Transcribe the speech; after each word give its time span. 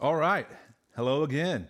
All 0.00 0.16
right. 0.16 0.46
Hello 0.96 1.24
again. 1.24 1.68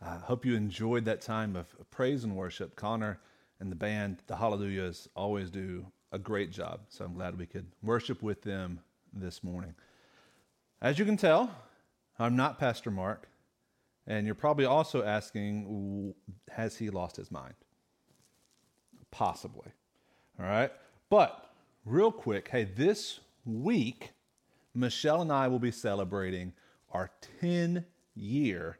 I 0.00 0.14
hope 0.14 0.46
you 0.46 0.56
enjoyed 0.56 1.04
that 1.04 1.20
time 1.20 1.54
of 1.54 1.66
praise 1.90 2.24
and 2.24 2.34
worship. 2.34 2.74
Connor 2.74 3.20
and 3.60 3.70
the 3.70 3.76
band, 3.76 4.22
the 4.28 4.36
Hallelujahs, 4.36 5.10
always 5.14 5.50
do 5.50 5.84
a 6.10 6.18
great 6.18 6.50
job. 6.50 6.80
So 6.88 7.04
I'm 7.04 7.12
glad 7.12 7.38
we 7.38 7.44
could 7.44 7.66
worship 7.82 8.22
with 8.22 8.40
them 8.40 8.80
this 9.12 9.44
morning. 9.44 9.74
As 10.80 10.98
you 10.98 11.04
can 11.04 11.18
tell, 11.18 11.50
I'm 12.18 12.34
not 12.34 12.58
Pastor 12.58 12.90
Mark. 12.90 13.28
And 14.06 14.24
you're 14.24 14.34
probably 14.34 14.64
also 14.64 15.04
asking, 15.04 16.14
has 16.52 16.78
he 16.78 16.88
lost 16.88 17.16
his 17.16 17.30
mind? 17.30 17.56
Possibly. 19.10 19.68
All 20.40 20.46
right. 20.46 20.72
But 21.10 21.50
real 21.84 22.10
quick, 22.10 22.48
hey, 22.48 22.64
this 22.64 23.20
week, 23.44 24.12
Michelle 24.74 25.20
and 25.20 25.30
I 25.30 25.48
will 25.48 25.58
be 25.58 25.70
celebrating 25.70 26.54
our 26.96 27.10
10 27.40 27.84
year 28.14 28.78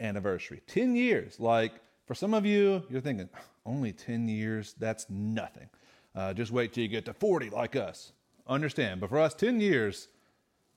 anniversary. 0.00 0.62
10 0.66 0.96
years. 0.96 1.38
Like 1.38 1.72
for 2.06 2.14
some 2.14 2.32
of 2.32 2.46
you, 2.46 2.82
you're 2.88 3.02
thinking, 3.02 3.28
only 3.66 3.92
10 3.92 4.26
years, 4.26 4.74
that's 4.78 5.08
nothing. 5.10 5.68
Uh, 6.14 6.32
just 6.32 6.50
wait 6.50 6.72
till 6.72 6.82
you 6.82 6.88
get 6.88 7.04
to 7.04 7.12
40 7.12 7.50
like 7.50 7.76
us. 7.76 8.12
Understand. 8.46 9.00
But 9.00 9.10
for 9.10 9.18
us, 9.18 9.34
10 9.34 9.60
years, 9.60 10.08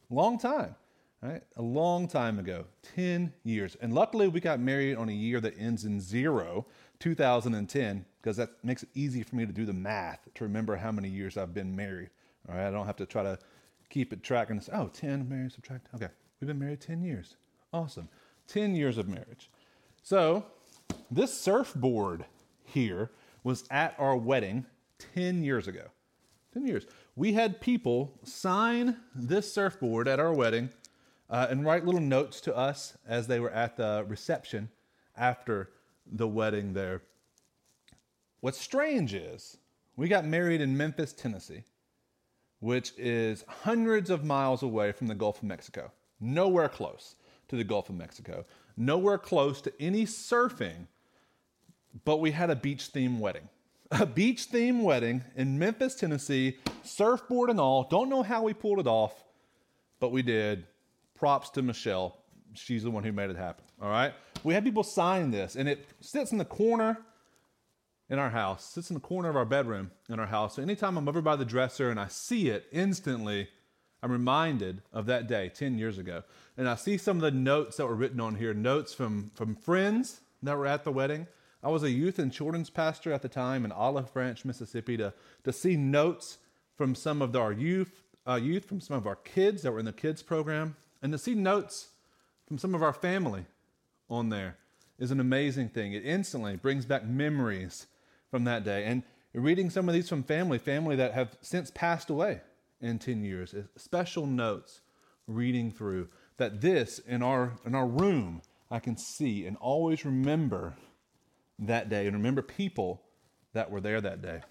long 0.10 0.38
time. 0.38 0.76
Right? 1.22 1.42
A 1.56 1.62
long 1.62 2.10
time 2.10 2.38
ago, 2.38 2.66
10 2.98 3.32
years. 3.46 3.78
And 3.80 3.96
luckily, 3.96 4.28
we 4.28 4.42
got 4.42 4.60
married 4.60 4.98
on 4.98 5.08
a 5.08 5.14
year 5.14 5.40
that 5.40 5.58
ends 5.58 5.86
in 5.86 6.02
zero, 6.02 6.66
2010, 7.00 8.06
because 8.22 8.36
that 8.36 8.50
makes 8.62 8.84
it 8.84 8.90
easy 8.94 9.24
for 9.24 9.38
me 9.38 9.46
to 9.46 9.54
do 9.54 9.66
the 9.66 9.72
math 9.72 10.20
to 10.36 10.44
remember 10.44 10.76
how 10.76 10.92
many 10.92 11.08
years 11.08 11.38
I've 11.38 11.54
been 11.54 11.74
married. 11.74 12.10
All 12.50 12.56
right, 12.56 12.68
I 12.68 12.72
don't 12.72 12.86
have 12.86 12.98
to 12.98 13.06
try 13.06 13.24
to 13.24 13.40
keep 13.90 14.12
it 14.12 14.22
track 14.22 14.50
and 14.50 14.62
say, 14.62 14.74
oh, 14.76 14.90
10, 14.90 15.30
married, 15.30 15.54
subtract. 15.54 15.88
Okay, 15.96 16.10
we've 16.44 16.48
been 16.50 16.60
married 16.60 16.82
10 16.82 17.02
years. 17.02 17.38
Awesome. 17.72 18.10
10 18.48 18.76
years 18.76 18.98
of 18.98 19.08
marriage. 19.08 19.50
So, 20.02 20.46
this 21.10 21.34
surfboard 21.34 22.26
here 22.66 23.12
was 23.46 23.64
at 23.72 23.96
our 23.98 24.18
wedding 24.18 24.66
10 25.16 25.46
years 25.46 25.70
ago. 25.70 25.86
10 26.54 26.68
years. 26.68 26.86
We 27.16 27.32
had 27.32 27.62
people 27.62 28.20
sign 28.26 28.98
this 29.16 29.54
surfboard 29.54 30.10
at 30.10 30.20
our 30.20 30.34
wedding 30.34 30.70
uh, 31.30 31.48
and 31.50 31.66
write 31.66 31.86
little 31.86 32.02
notes 32.02 32.42
to 32.42 32.56
us 32.58 32.98
as 33.08 33.28
they 33.28 33.40
were 33.40 33.52
at 33.52 33.78
the 33.78 34.04
reception 34.06 34.70
after 35.16 35.70
the 36.06 36.28
wedding 36.28 36.74
there. 36.74 37.04
What's 38.42 38.60
strange 38.60 39.14
is 39.14 39.56
we 39.96 40.10
got 40.10 40.26
married 40.26 40.60
in 40.60 40.76
Memphis, 40.76 41.14
Tennessee, 41.14 41.64
which 42.60 42.92
is 42.98 43.46
hundreds 43.48 44.10
of 44.10 44.26
miles 44.26 44.62
away 44.62 44.92
from 44.92 45.08
the 45.08 45.16
Gulf 45.16 45.38
of 45.38 45.44
Mexico, 45.44 45.90
nowhere 46.24 46.70
close 46.70 47.16
to 47.50 47.56
the 47.56 47.64
Gulf 47.64 47.90
of 47.90 47.96
Mexico, 47.96 48.46
nowhere 48.78 49.18
close 49.18 49.62
to 49.62 49.74
any 49.80 50.06
surfing, 50.06 50.88
but 52.06 52.18
we 52.18 52.32
had 52.32 52.50
a 52.50 52.56
beach 52.56 52.92
themed 52.92 53.20
wedding. 53.20 53.50
A 53.92 54.08
beach 54.08 54.50
themed 54.50 54.82
wedding 54.82 55.24
in 55.36 55.60
Memphis, 55.60 55.94
Tennessee, 55.94 56.58
surfboard 56.82 57.52
and 57.52 57.60
all. 57.60 57.84
Don't 57.84 58.10
know 58.10 58.24
how 58.24 58.42
we 58.42 58.52
pulled 58.52 58.80
it 58.80 58.88
off, 58.88 59.14
but 60.00 60.12
we 60.12 60.24
did 60.24 60.66
props 61.14 61.52
to 61.52 61.62
Michelle. 61.62 62.18
She's 62.56 62.82
the 62.84 62.90
one 62.90 63.04
who 63.04 63.12
made 63.12 63.30
it 63.30 63.36
happen. 63.36 63.64
All 63.80 63.90
right. 63.90 64.14
We 64.44 64.56
had 64.56 64.64
people 64.64 64.82
sign 64.82 65.30
this, 65.30 65.56
and 65.56 65.70
it 65.70 65.86
sits 66.00 66.32
in 66.32 66.40
the 66.40 66.46
corner 66.46 66.98
in 68.10 68.20
our 68.20 68.30
house, 68.30 68.66
sits 68.66 68.90
in 68.90 68.96
the 68.96 69.00
corner 69.00 69.30
of 69.30 69.36
our 69.36 69.46
bedroom 69.46 69.92
in 70.10 70.20
our 70.20 70.26
house. 70.26 70.56
So 70.56 70.62
anytime 70.62 70.98
I'm 70.98 71.08
over 71.08 71.22
by 71.22 71.36
the 71.36 71.46
dresser 71.46 71.90
and 71.90 72.00
I 72.00 72.08
see 72.08 72.50
it, 72.50 72.66
instantly 72.72 73.48
I'm 74.04 74.12
reminded 74.12 74.82
of 74.92 75.06
that 75.06 75.28
day 75.28 75.48
10 75.48 75.78
years 75.78 75.98
ago. 75.98 76.24
And 76.58 76.68
I 76.68 76.76
see 76.76 76.98
some 76.98 77.16
of 77.16 77.22
the 77.22 77.32
notes 77.32 77.78
that 77.78 77.88
were 77.88 77.96
written 77.96 78.20
on 78.20 78.36
here 78.36 78.54
notes 78.54 78.94
from, 78.94 79.32
from 79.34 79.56
friends 79.56 80.20
that 80.44 80.58
were 80.58 80.68
at 80.68 80.84
the 80.84 80.92
wedding. 80.92 81.26
I 81.64 81.70
was 81.70 81.84
a 81.84 81.90
youth 81.90 82.20
and 82.20 82.32
children's 82.32 82.70
pastor 82.70 83.14
at 83.14 83.22
the 83.22 83.30
time 83.30 83.64
in 83.64 83.72
Olive 83.72 84.14
Branch, 84.14 84.44
Mississippi, 84.44 84.98
to, 84.98 85.14
to 85.46 85.54
see 85.54 85.78
notes 85.78 86.40
from 86.76 86.96
some 86.96 87.22
of 87.22 87.34
our 87.34 87.54
youth, 87.54 88.04
uh, 88.28 88.36
youth, 88.36 88.66
from 88.66 88.82
some 88.82 88.98
of 88.98 89.08
our 89.08 89.16
kids 89.16 89.62
that 89.62 89.72
were 89.72 89.80
in 89.80 89.86
the 89.86 89.94
kids 89.94 90.22
program, 90.22 90.76
and 91.02 91.14
to 91.14 91.18
see 91.18 91.34
notes 91.34 91.88
from 92.46 92.58
some 92.58 92.76
of 92.76 92.84
our 92.84 92.92
family 92.92 93.46
on 94.10 94.28
there 94.28 94.58
is 95.00 95.12
an 95.12 95.22
amazing 95.22 95.70
thing. 95.70 95.94
It 95.94 96.06
instantly 96.06 96.58
brings 96.58 96.86
back 96.86 97.06
memories 97.06 97.88
from 98.30 98.44
that 98.44 98.66
day. 98.66 98.84
And 98.84 99.04
reading 99.34 99.70
some 99.70 99.88
of 99.88 99.94
these 99.94 100.10
from 100.10 100.24
family, 100.24 100.58
family 100.58 100.98
that 100.98 101.14
have 101.14 101.38
since 101.42 101.72
passed 101.72 102.10
away 102.10 102.42
in 102.84 103.00
10 103.00 103.24
years, 103.24 103.54
eh, 103.54 103.62
special 103.78 104.28
notes 104.28 104.82
reading 105.26 105.72
through 105.72 106.10
that 106.38 106.62
this 106.62 107.00
in 107.00 107.24
our 107.24 107.54
in 107.66 107.74
our 107.74 107.88
room 107.88 108.42
I 108.70 108.80
can 108.80 108.98
see 108.98 109.46
and 109.46 109.56
always 109.58 110.04
remember 110.04 110.76
that 111.60 111.90
day 111.90 112.08
and 112.08 112.16
remember 112.16 112.42
people 112.42 113.02
that 113.54 113.72
were 113.72 113.80
there 113.80 114.02
that 114.02 114.22
day. 114.22 114.42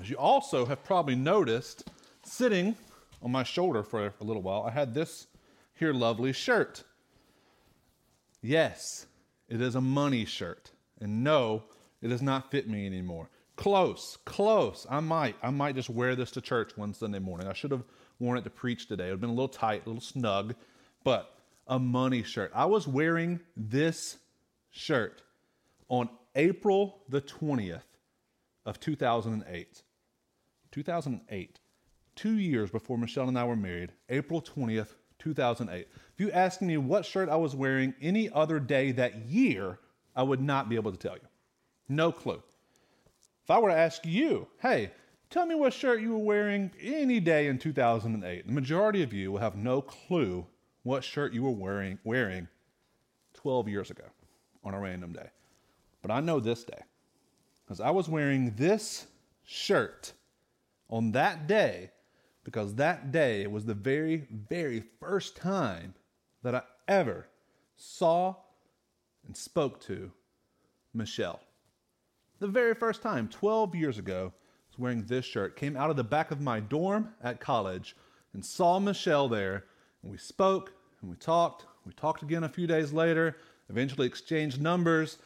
As 0.00 0.10
you 0.10 0.16
also 0.16 0.64
have 0.66 0.82
probably 0.82 1.14
noticed, 1.14 1.90
sitting 2.24 2.74
on 3.22 3.30
my 3.30 3.42
shoulder 3.42 3.82
for 3.82 4.14
a 4.20 4.24
little 4.24 4.42
while, 4.42 4.62
I 4.62 4.70
had 4.70 4.94
this 4.94 5.26
here 5.74 5.92
lovely 5.92 6.32
shirt. 6.32 6.82
Yes, 8.40 9.06
it 9.48 9.60
is 9.60 9.74
a 9.74 9.80
money 9.80 10.24
shirt. 10.24 10.70
And 11.00 11.22
no, 11.22 11.64
it 12.00 12.08
does 12.08 12.22
not 12.22 12.50
fit 12.50 12.68
me 12.68 12.86
anymore. 12.86 13.28
Close, 13.56 14.18
close. 14.24 14.86
I 14.88 15.00
might, 15.00 15.36
I 15.42 15.50
might 15.50 15.74
just 15.74 15.90
wear 15.90 16.16
this 16.16 16.30
to 16.32 16.40
church 16.40 16.76
one 16.76 16.94
Sunday 16.94 17.18
morning. 17.18 17.46
I 17.46 17.52
should 17.52 17.70
have 17.70 17.84
worn 18.18 18.38
it 18.38 18.44
to 18.44 18.50
preach 18.50 18.88
today. 18.88 19.04
It 19.04 19.06
would 19.06 19.12
have 19.12 19.20
been 19.20 19.30
a 19.30 19.34
little 19.34 19.48
tight, 19.48 19.82
a 19.84 19.88
little 19.88 20.00
snug, 20.00 20.54
but 21.04 21.34
a 21.66 21.78
money 21.78 22.22
shirt. 22.22 22.50
I 22.54 22.64
was 22.64 22.88
wearing 22.88 23.40
this 23.56 24.16
shirt 24.70 25.22
on 25.88 26.08
April 26.34 27.02
the 27.08 27.20
20th 27.20 27.82
of 28.64 28.80
2008. 28.80 29.82
2008. 30.70 31.60
Two 32.14 32.38
years 32.38 32.70
before 32.70 32.98
Michelle 32.98 33.28
and 33.28 33.38
I 33.38 33.44
were 33.44 33.56
married, 33.56 33.92
April 34.08 34.42
20th, 34.42 34.94
2008. 35.18 35.86
If 36.14 36.20
you 36.20 36.30
asked 36.30 36.62
me 36.62 36.76
what 36.76 37.06
shirt 37.06 37.28
I 37.28 37.36
was 37.36 37.54
wearing 37.54 37.94
any 38.00 38.28
other 38.30 38.58
day 38.58 38.92
that 38.92 39.26
year, 39.26 39.78
I 40.16 40.22
would 40.22 40.40
not 40.40 40.68
be 40.68 40.76
able 40.76 40.92
to 40.92 40.98
tell 40.98 41.14
you. 41.14 41.28
No 41.88 42.12
clue. 42.12 42.42
If 43.44 43.50
I 43.50 43.58
were 43.58 43.70
to 43.70 43.76
ask 43.76 44.06
you, 44.06 44.46
hey, 44.60 44.92
tell 45.28 45.46
me 45.46 45.54
what 45.54 45.72
shirt 45.72 46.00
you 46.00 46.12
were 46.12 46.24
wearing 46.24 46.70
any 46.80 47.18
day 47.18 47.48
in 47.48 47.58
2008, 47.58 48.46
the 48.46 48.52
majority 48.52 49.02
of 49.02 49.12
you 49.12 49.32
will 49.32 49.40
have 49.40 49.56
no 49.56 49.82
clue 49.82 50.46
what 50.84 51.02
shirt 51.02 51.32
you 51.32 51.42
were 51.42 51.50
wearing, 51.50 51.98
wearing 52.04 52.48
12 53.34 53.68
years 53.68 53.90
ago 53.90 54.04
on 54.62 54.74
a 54.74 54.80
random 54.80 55.12
day. 55.12 55.30
But 56.02 56.12
I 56.12 56.20
know 56.20 56.38
this 56.38 56.62
day 56.62 56.82
because 57.64 57.80
I 57.80 57.90
was 57.90 58.08
wearing 58.08 58.54
this 58.56 59.06
shirt 59.42 60.12
on 60.88 61.12
that 61.12 61.46
day 61.48 61.90
because 62.44 62.76
that 62.76 63.10
day 63.10 63.46
was 63.46 63.64
the 63.64 63.74
very, 63.74 64.26
very 64.48 64.84
first 65.00 65.36
time 65.36 65.94
that 66.42 66.54
I 66.54 66.62
ever 66.86 67.28
saw 67.76 68.36
and 69.26 69.36
spoke 69.36 69.80
to 69.82 70.12
Michelle. 70.94 71.40
The 72.42 72.48
very 72.48 72.74
first 72.74 73.02
time, 73.02 73.28
12 73.28 73.76
years 73.76 73.98
ago, 73.98 74.32
I 74.34 74.66
was 74.72 74.76
wearing 74.76 75.04
this 75.04 75.24
shirt, 75.24 75.54
came 75.54 75.76
out 75.76 75.90
of 75.90 75.96
the 75.96 76.02
back 76.02 76.32
of 76.32 76.40
my 76.40 76.58
dorm 76.58 77.14
at 77.22 77.38
college 77.38 77.94
and 78.34 78.44
saw 78.44 78.80
Michelle 78.80 79.28
there, 79.28 79.66
and 80.02 80.10
we 80.10 80.18
spoke 80.18 80.72
and 81.00 81.08
we 81.08 81.16
talked. 81.18 81.66
We 81.86 81.92
talked 81.92 82.20
again 82.24 82.42
a 82.42 82.48
few 82.48 82.66
days 82.66 82.92
later, 82.92 83.36
eventually 83.70 84.08
exchanged 84.08 84.60
numbers, 84.60 85.18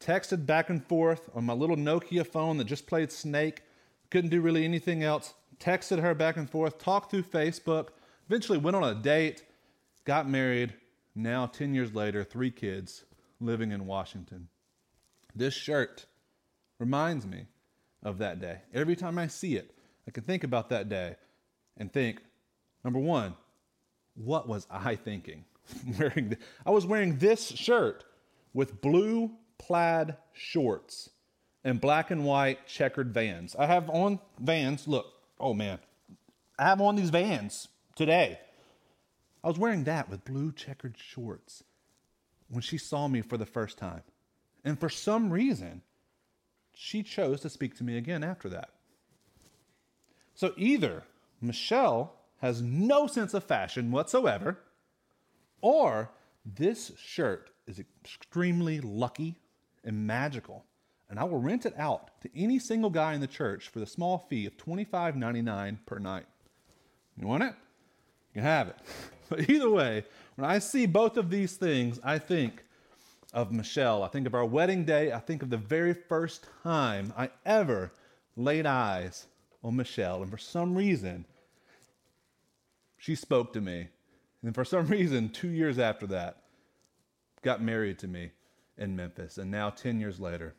texted 0.00 0.44
back 0.44 0.68
and 0.68 0.84
forth 0.84 1.30
on 1.36 1.44
my 1.44 1.52
little 1.52 1.76
Nokia 1.76 2.26
phone 2.26 2.56
that 2.56 2.64
just 2.64 2.88
played 2.88 3.12
Snake, 3.12 3.62
couldn't 4.10 4.30
do 4.30 4.40
really 4.40 4.64
anything 4.64 5.04
else 5.04 5.34
texted 5.60 6.00
her 6.00 6.16
back 6.16 6.36
and 6.36 6.50
forth, 6.50 6.78
talked 6.78 7.12
through 7.12 7.22
Facebook, 7.22 7.90
eventually 8.28 8.58
went 8.58 8.74
on 8.74 8.82
a 8.82 8.92
date, 8.92 9.44
got 10.04 10.28
married. 10.28 10.74
Now, 11.14 11.46
10 11.46 11.76
years 11.76 11.94
later, 11.94 12.24
three 12.24 12.50
kids 12.50 13.04
living 13.40 13.70
in 13.70 13.86
Washington. 13.86 14.48
This 15.32 15.54
shirt 15.54 16.06
reminds 16.78 17.26
me 17.26 17.46
of 18.02 18.18
that 18.18 18.40
day. 18.40 18.58
Every 18.72 18.96
time 18.96 19.18
I 19.18 19.26
see 19.26 19.56
it, 19.56 19.72
I 20.06 20.10
can 20.10 20.22
think 20.22 20.44
about 20.44 20.70
that 20.70 20.88
day 20.88 21.16
and 21.76 21.92
think, 21.92 22.20
number 22.84 22.98
one, 22.98 23.34
what 24.14 24.48
was 24.48 24.66
I 24.70 24.94
thinking? 24.96 25.44
wearing 25.98 26.36
I 26.64 26.70
was 26.70 26.86
wearing 26.86 27.18
this 27.18 27.48
shirt 27.48 28.04
with 28.54 28.80
blue 28.80 29.32
plaid 29.58 30.16
shorts 30.32 31.10
and 31.64 31.80
black 31.80 32.10
and 32.10 32.24
white 32.24 32.66
checkered 32.66 33.12
vans. 33.12 33.56
I 33.56 33.66
have 33.66 33.90
on 33.90 34.20
vans, 34.38 34.86
look, 34.86 35.06
oh 35.40 35.54
man, 35.54 35.78
I 36.58 36.64
have 36.64 36.80
on 36.80 36.96
these 36.96 37.10
vans 37.10 37.68
today. 37.96 38.38
I 39.42 39.48
was 39.48 39.58
wearing 39.58 39.84
that 39.84 40.08
with 40.08 40.24
blue 40.24 40.52
checkered 40.52 40.96
shorts 40.96 41.64
when 42.48 42.62
she 42.62 42.78
saw 42.78 43.08
me 43.08 43.20
for 43.20 43.36
the 43.36 43.46
first 43.46 43.78
time. 43.78 44.02
And 44.64 44.78
for 44.78 44.88
some 44.88 45.30
reason, 45.30 45.82
she 46.78 47.02
chose 47.02 47.40
to 47.40 47.48
speak 47.48 47.74
to 47.78 47.84
me 47.84 47.96
again 47.96 48.22
after 48.22 48.50
that. 48.50 48.68
So 50.34 50.52
either 50.58 51.04
Michelle 51.40 52.14
has 52.40 52.60
no 52.60 53.06
sense 53.06 53.32
of 53.34 53.44
fashion 53.44 53.90
whatsoever, 53.90 54.58
Or 55.62 56.10
this 56.44 56.92
shirt 56.98 57.50
is 57.66 57.80
extremely 57.80 58.80
lucky 58.80 59.36
and 59.82 60.06
magical, 60.06 60.64
and 61.08 61.18
I 61.18 61.24
will 61.24 61.40
rent 61.40 61.64
it 61.64 61.74
out 61.78 62.20
to 62.20 62.30
any 62.36 62.58
single 62.58 62.90
guy 62.90 63.14
in 63.14 63.22
the 63.22 63.26
church 63.26 63.68
for 63.68 63.80
the 63.80 63.86
small 63.86 64.18
fee 64.18 64.46
of 64.46 64.56
$25.99 64.58 65.78
per 65.86 65.98
night. 65.98 66.26
You 67.18 67.26
want 67.26 67.44
it? 67.44 67.54
You 68.34 68.42
can 68.42 68.42
have 68.42 68.68
it. 68.68 68.76
But 69.28 69.50
either 69.50 69.70
way, 69.70 70.04
when 70.36 70.48
I 70.48 70.60
see 70.60 70.86
both 70.86 71.16
of 71.16 71.30
these 71.30 71.56
things, 71.56 71.98
I 72.04 72.18
think 72.18 72.62
of 73.32 73.52
Michelle. 73.52 74.02
I 74.02 74.08
think 74.08 74.26
of 74.26 74.34
our 74.34 74.44
wedding 74.44 74.84
day. 74.84 75.12
I 75.12 75.18
think 75.18 75.42
of 75.42 75.50
the 75.50 75.56
very 75.56 75.92
first 75.92 76.46
time 76.62 77.12
I 77.16 77.30
ever 77.44 77.92
laid 78.36 78.66
eyes 78.66 79.26
on 79.62 79.76
Michelle. 79.76 80.22
And 80.22 80.30
for 80.30 80.38
some 80.38 80.74
reason, 80.74 81.26
she 82.98 83.14
spoke 83.14 83.52
to 83.52 83.60
me. 83.60 83.88
And 84.42 84.54
for 84.54 84.64
some 84.64 84.86
reason, 84.88 85.28
two 85.28 85.48
years 85.48 85.78
after 85.78 86.06
that, 86.08 86.42
got 87.42 87.62
married 87.62 87.98
to 88.00 88.08
me 88.08 88.30
in 88.78 88.96
Memphis. 88.96 89.38
And 89.38 89.50
now, 89.50 89.70
10 89.70 90.00
years 90.00 90.20
later, 90.20 90.54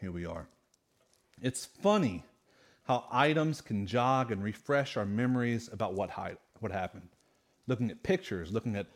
here 0.00 0.12
we 0.12 0.26
are. 0.26 0.48
It's 1.42 1.64
funny 1.64 2.24
how 2.84 3.04
items 3.10 3.60
can 3.60 3.86
jog 3.86 4.32
and 4.32 4.42
refresh 4.42 4.96
our 4.96 5.04
memories 5.04 5.68
about 5.72 5.94
what, 5.94 6.10
what 6.60 6.72
happened. 6.72 7.08
Looking 7.66 7.90
at 7.90 8.02
pictures, 8.02 8.52
looking 8.52 8.76
at 8.76 8.86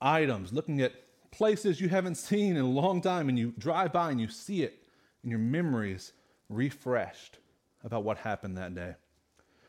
items, 0.00 0.52
looking 0.52 0.80
at 0.80 0.92
places 1.30 1.80
you 1.80 1.88
haven't 1.88 2.16
seen 2.16 2.56
in 2.56 2.62
a 2.62 2.68
long 2.68 3.00
time, 3.00 3.28
and 3.28 3.38
you 3.38 3.54
drive 3.58 3.92
by 3.92 4.10
and 4.10 4.20
you 4.20 4.28
see 4.28 4.62
it, 4.62 4.82
and 5.22 5.30
your 5.30 5.40
memories 5.40 6.12
refreshed 6.48 7.38
about 7.84 8.04
what 8.04 8.18
happened 8.18 8.56
that 8.56 8.74
day. 8.74 8.94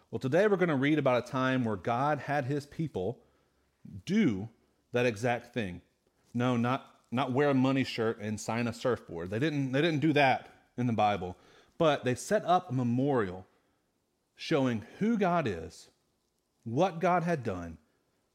Well, 0.09 0.19
today 0.19 0.47
we're 0.47 0.57
going 0.57 0.69
to 0.69 0.75
read 0.75 0.99
about 0.99 1.27
a 1.27 1.31
time 1.31 1.63
where 1.63 1.77
God 1.77 2.19
had 2.19 2.45
his 2.45 2.65
people 2.65 3.19
do 4.05 4.49
that 4.91 5.05
exact 5.05 5.53
thing. 5.53 5.81
No, 6.33 6.57
not, 6.57 6.85
not 7.11 7.31
wear 7.31 7.49
a 7.49 7.53
money 7.53 7.83
shirt 7.83 8.19
and 8.19 8.39
sign 8.39 8.67
a 8.67 8.73
surfboard. 8.73 9.29
They 9.29 9.39
didn't, 9.39 9.71
they 9.71 9.81
didn't 9.81 10.01
do 10.01 10.13
that 10.13 10.49
in 10.77 10.87
the 10.87 10.93
Bible. 10.93 11.37
But 11.77 12.03
they 12.03 12.15
set 12.15 12.43
up 12.45 12.69
a 12.69 12.73
memorial 12.73 13.45
showing 14.35 14.83
who 14.99 15.17
God 15.17 15.47
is, 15.47 15.89
what 16.63 16.99
God 16.99 17.23
had 17.23 17.43
done, 17.43 17.77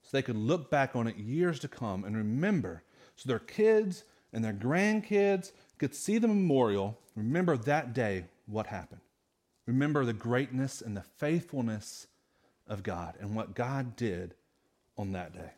so 0.02 0.16
they 0.16 0.22
could 0.22 0.36
look 0.36 0.70
back 0.70 0.96
on 0.96 1.06
it 1.06 1.16
years 1.16 1.58
to 1.60 1.68
come 1.68 2.04
and 2.04 2.16
remember, 2.16 2.84
so 3.16 3.28
their 3.28 3.38
kids 3.38 4.04
and 4.32 4.44
their 4.44 4.52
grandkids 4.52 5.52
could 5.78 5.94
see 5.94 6.18
the 6.18 6.28
memorial, 6.28 6.98
remember 7.14 7.56
that 7.56 7.94
day 7.94 8.24
what 8.46 8.66
happened. 8.66 9.00
Remember 9.66 10.04
the 10.04 10.12
greatness 10.12 10.80
and 10.80 10.96
the 10.96 11.02
faithfulness 11.02 12.06
of 12.68 12.82
God 12.82 13.14
and 13.20 13.34
what 13.34 13.54
God 13.54 13.96
did 13.96 14.34
on 14.96 15.12
that 15.12 15.34
day. 15.34 15.50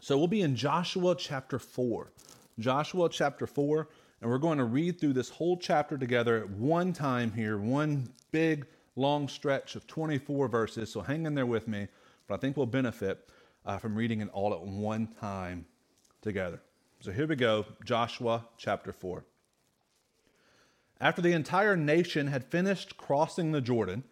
So 0.00 0.16
we'll 0.16 0.28
be 0.28 0.42
in 0.42 0.56
Joshua 0.56 1.14
chapter 1.14 1.58
4. 1.58 2.12
Joshua 2.58 3.08
chapter 3.08 3.46
4, 3.46 3.88
and 4.20 4.30
we're 4.30 4.38
going 4.38 4.58
to 4.58 4.64
read 4.64 5.00
through 5.00 5.14
this 5.14 5.30
whole 5.30 5.56
chapter 5.56 5.96
together 5.96 6.38
at 6.38 6.50
one 6.50 6.92
time 6.92 7.32
here, 7.32 7.58
one 7.58 8.08
big 8.32 8.66
long 8.96 9.28
stretch 9.28 9.76
of 9.76 9.86
24 9.86 10.48
verses. 10.48 10.92
So 10.92 11.00
hang 11.00 11.26
in 11.26 11.34
there 11.34 11.46
with 11.46 11.66
me, 11.66 11.88
but 12.28 12.34
I 12.34 12.36
think 12.38 12.56
we'll 12.56 12.66
benefit 12.66 13.28
uh, 13.66 13.78
from 13.78 13.94
reading 13.94 14.20
it 14.20 14.28
all 14.32 14.52
at 14.54 14.60
one 14.60 15.08
time 15.20 15.66
together. 16.22 16.60
So 17.00 17.12
here 17.12 17.26
we 17.26 17.36
go 17.36 17.64
Joshua 17.84 18.46
chapter 18.58 18.92
4. 18.92 19.24
After 21.00 21.22
the 21.22 21.32
entire 21.32 21.76
nation 21.76 22.26
had 22.26 22.44
finished 22.44 22.98
crossing 22.98 23.52
the 23.52 23.62
Jordan, 23.62 24.04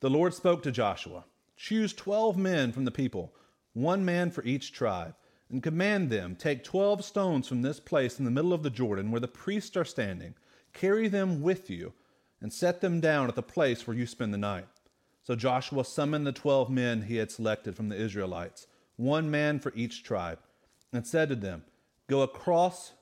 the 0.00 0.10
Lord 0.10 0.34
spoke 0.34 0.62
to 0.64 0.72
Joshua 0.72 1.24
Choose 1.56 1.92
12 1.92 2.36
men 2.36 2.72
from 2.72 2.84
the 2.84 2.90
people, 2.90 3.32
one 3.72 4.04
man 4.04 4.32
for 4.32 4.42
each 4.42 4.72
tribe, 4.72 5.14
and 5.48 5.62
command 5.62 6.10
them 6.10 6.34
Take 6.34 6.64
12 6.64 7.04
stones 7.04 7.46
from 7.46 7.62
this 7.62 7.78
place 7.78 8.18
in 8.18 8.24
the 8.24 8.30
middle 8.30 8.52
of 8.52 8.64
the 8.64 8.70
Jordan 8.70 9.12
where 9.12 9.20
the 9.20 9.28
priests 9.28 9.76
are 9.76 9.84
standing, 9.84 10.34
carry 10.72 11.06
them 11.06 11.42
with 11.42 11.70
you, 11.70 11.92
and 12.40 12.52
set 12.52 12.80
them 12.80 12.98
down 12.98 13.28
at 13.28 13.36
the 13.36 13.42
place 13.42 13.86
where 13.86 13.96
you 13.96 14.04
spend 14.04 14.34
the 14.34 14.38
night. 14.38 14.66
So 15.22 15.36
Joshua 15.36 15.84
summoned 15.84 16.26
the 16.26 16.32
12 16.32 16.68
men 16.68 17.02
he 17.02 17.18
had 17.18 17.30
selected 17.30 17.76
from 17.76 17.88
the 17.88 17.96
Israelites 17.96 18.66
one 18.96 19.30
man 19.30 19.58
for 19.58 19.72
each 19.74 20.02
tribe, 20.02 20.38
and 20.92 21.06
said 21.06 21.28
to 21.28 21.36
them, 21.36 21.64
Go 22.08 22.22
across 22.22 22.92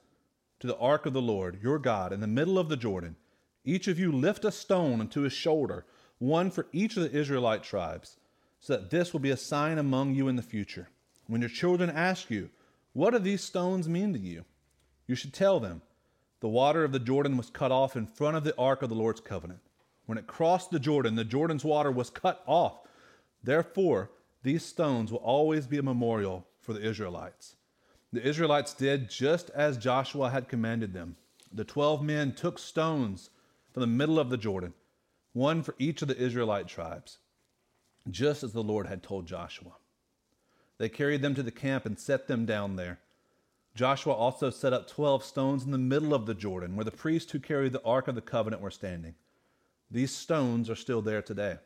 to 0.60 0.66
the 0.66 0.76
ark 0.76 1.06
of 1.06 1.12
the 1.12 1.22
Lord 1.22 1.58
your 1.62 1.78
God 1.78 2.12
in 2.12 2.20
the 2.20 2.26
middle 2.26 2.58
of 2.58 2.68
the 2.68 2.76
Jordan. 2.76 3.16
Each 3.64 3.88
of 3.88 3.98
you 3.98 4.12
lift 4.12 4.44
a 4.44 4.52
stone 4.52 5.00
unto 5.00 5.22
his 5.22 5.32
shoulder, 5.32 5.84
one 6.18 6.50
for 6.50 6.66
each 6.72 6.96
of 6.96 7.02
the 7.02 7.18
Israelite 7.18 7.62
tribes, 7.62 8.16
so 8.60 8.74
that 8.74 8.90
this 8.90 9.12
will 9.12 9.20
be 9.20 9.30
a 9.30 9.36
sign 9.36 9.78
among 9.78 10.14
you 10.14 10.28
in 10.28 10.36
the 10.36 10.42
future. 10.42 10.88
When 11.26 11.40
your 11.40 11.50
children 11.50 11.90
ask 11.90 12.30
you, 12.30 12.50
What 12.92 13.10
do 13.10 13.18
these 13.18 13.42
stones 13.42 13.88
mean 13.88 14.12
to 14.12 14.18
you? 14.18 14.44
You 15.06 15.14
should 15.14 15.32
tell 15.32 15.60
them, 15.60 15.82
The 16.40 16.48
water 16.48 16.84
of 16.84 16.92
the 16.92 16.98
Jordan 16.98 17.36
was 17.36 17.50
cut 17.50 17.72
off 17.72 17.96
in 17.96 18.06
front 18.06 18.36
of 18.36 18.44
the 18.44 18.56
ark 18.56 18.82
of 18.82 18.88
the 18.88 18.94
Lord's 18.94 19.20
covenant. 19.20 19.60
When 20.06 20.18
it 20.18 20.26
crossed 20.26 20.70
the 20.70 20.80
Jordan, 20.80 21.14
the 21.14 21.24
Jordan's 21.24 21.64
water 21.64 21.90
was 21.90 22.10
cut 22.10 22.42
off. 22.46 22.80
Therefore, 23.42 24.10
these 24.42 24.64
stones 24.64 25.12
will 25.12 25.18
always 25.18 25.66
be 25.66 25.78
a 25.78 25.82
memorial 25.82 26.46
for 26.60 26.72
the 26.72 26.86
Israelites. 26.86 27.56
The 28.12 28.26
Israelites 28.26 28.74
did 28.74 29.08
just 29.08 29.50
as 29.50 29.76
Joshua 29.76 30.30
had 30.30 30.48
commanded 30.48 30.92
them. 30.92 31.16
The 31.52 31.64
12 31.64 32.02
men 32.02 32.32
took 32.32 32.58
stones 32.58 33.30
from 33.72 33.80
the 33.82 33.86
middle 33.86 34.18
of 34.18 34.30
the 34.30 34.36
Jordan, 34.36 34.74
one 35.32 35.62
for 35.62 35.76
each 35.78 36.02
of 36.02 36.08
the 36.08 36.16
Israelite 36.16 36.66
tribes, 36.66 37.18
just 38.10 38.42
as 38.42 38.52
the 38.52 38.62
Lord 38.62 38.86
had 38.86 39.02
told 39.02 39.26
Joshua. 39.26 39.72
They 40.78 40.88
carried 40.88 41.22
them 41.22 41.34
to 41.34 41.42
the 41.42 41.50
camp 41.50 41.86
and 41.86 41.98
set 41.98 42.26
them 42.26 42.46
down 42.46 42.76
there. 42.76 42.98
Joshua 43.74 44.12
also 44.12 44.50
set 44.50 44.72
up 44.72 44.88
12 44.88 45.24
stones 45.24 45.64
in 45.64 45.70
the 45.70 45.78
middle 45.78 46.12
of 46.12 46.26
the 46.26 46.34
Jordan, 46.34 46.74
where 46.74 46.84
the 46.84 46.90
priests 46.90 47.30
who 47.30 47.38
carried 47.38 47.72
the 47.72 47.84
Ark 47.84 48.08
of 48.08 48.16
the 48.16 48.20
Covenant 48.20 48.62
were 48.62 48.70
standing. 48.70 49.14
These 49.90 50.14
stones 50.14 50.68
are 50.68 50.76
still 50.76 51.02
there 51.02 51.22
today. 51.22 51.58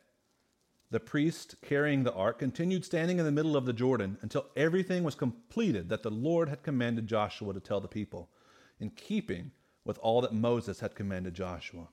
The 0.95 1.01
priest 1.01 1.57
carrying 1.61 2.05
the 2.05 2.15
ark 2.15 2.39
continued 2.39 2.85
standing 2.85 3.19
in 3.19 3.25
the 3.25 3.33
middle 3.33 3.57
of 3.57 3.67
the 3.67 3.73
Jordan 3.73 4.17
until 4.23 4.47
everything 4.55 5.03
was 5.03 5.17
completed 5.17 5.89
that 5.89 6.05
the 6.05 6.11
Lord 6.13 6.49
had 6.49 6.63
commanded 6.63 7.09
Joshua 7.09 7.53
to 7.53 7.59
tell 7.59 7.81
the 7.81 7.89
people, 7.89 8.31
in 8.79 8.91
keeping 8.91 9.51
with 9.85 9.99
all 9.99 10.21
that 10.21 10.33
Moses 10.33 10.79
had 10.79 10.95
commanded 10.95 11.35
Joshua. 11.35 11.89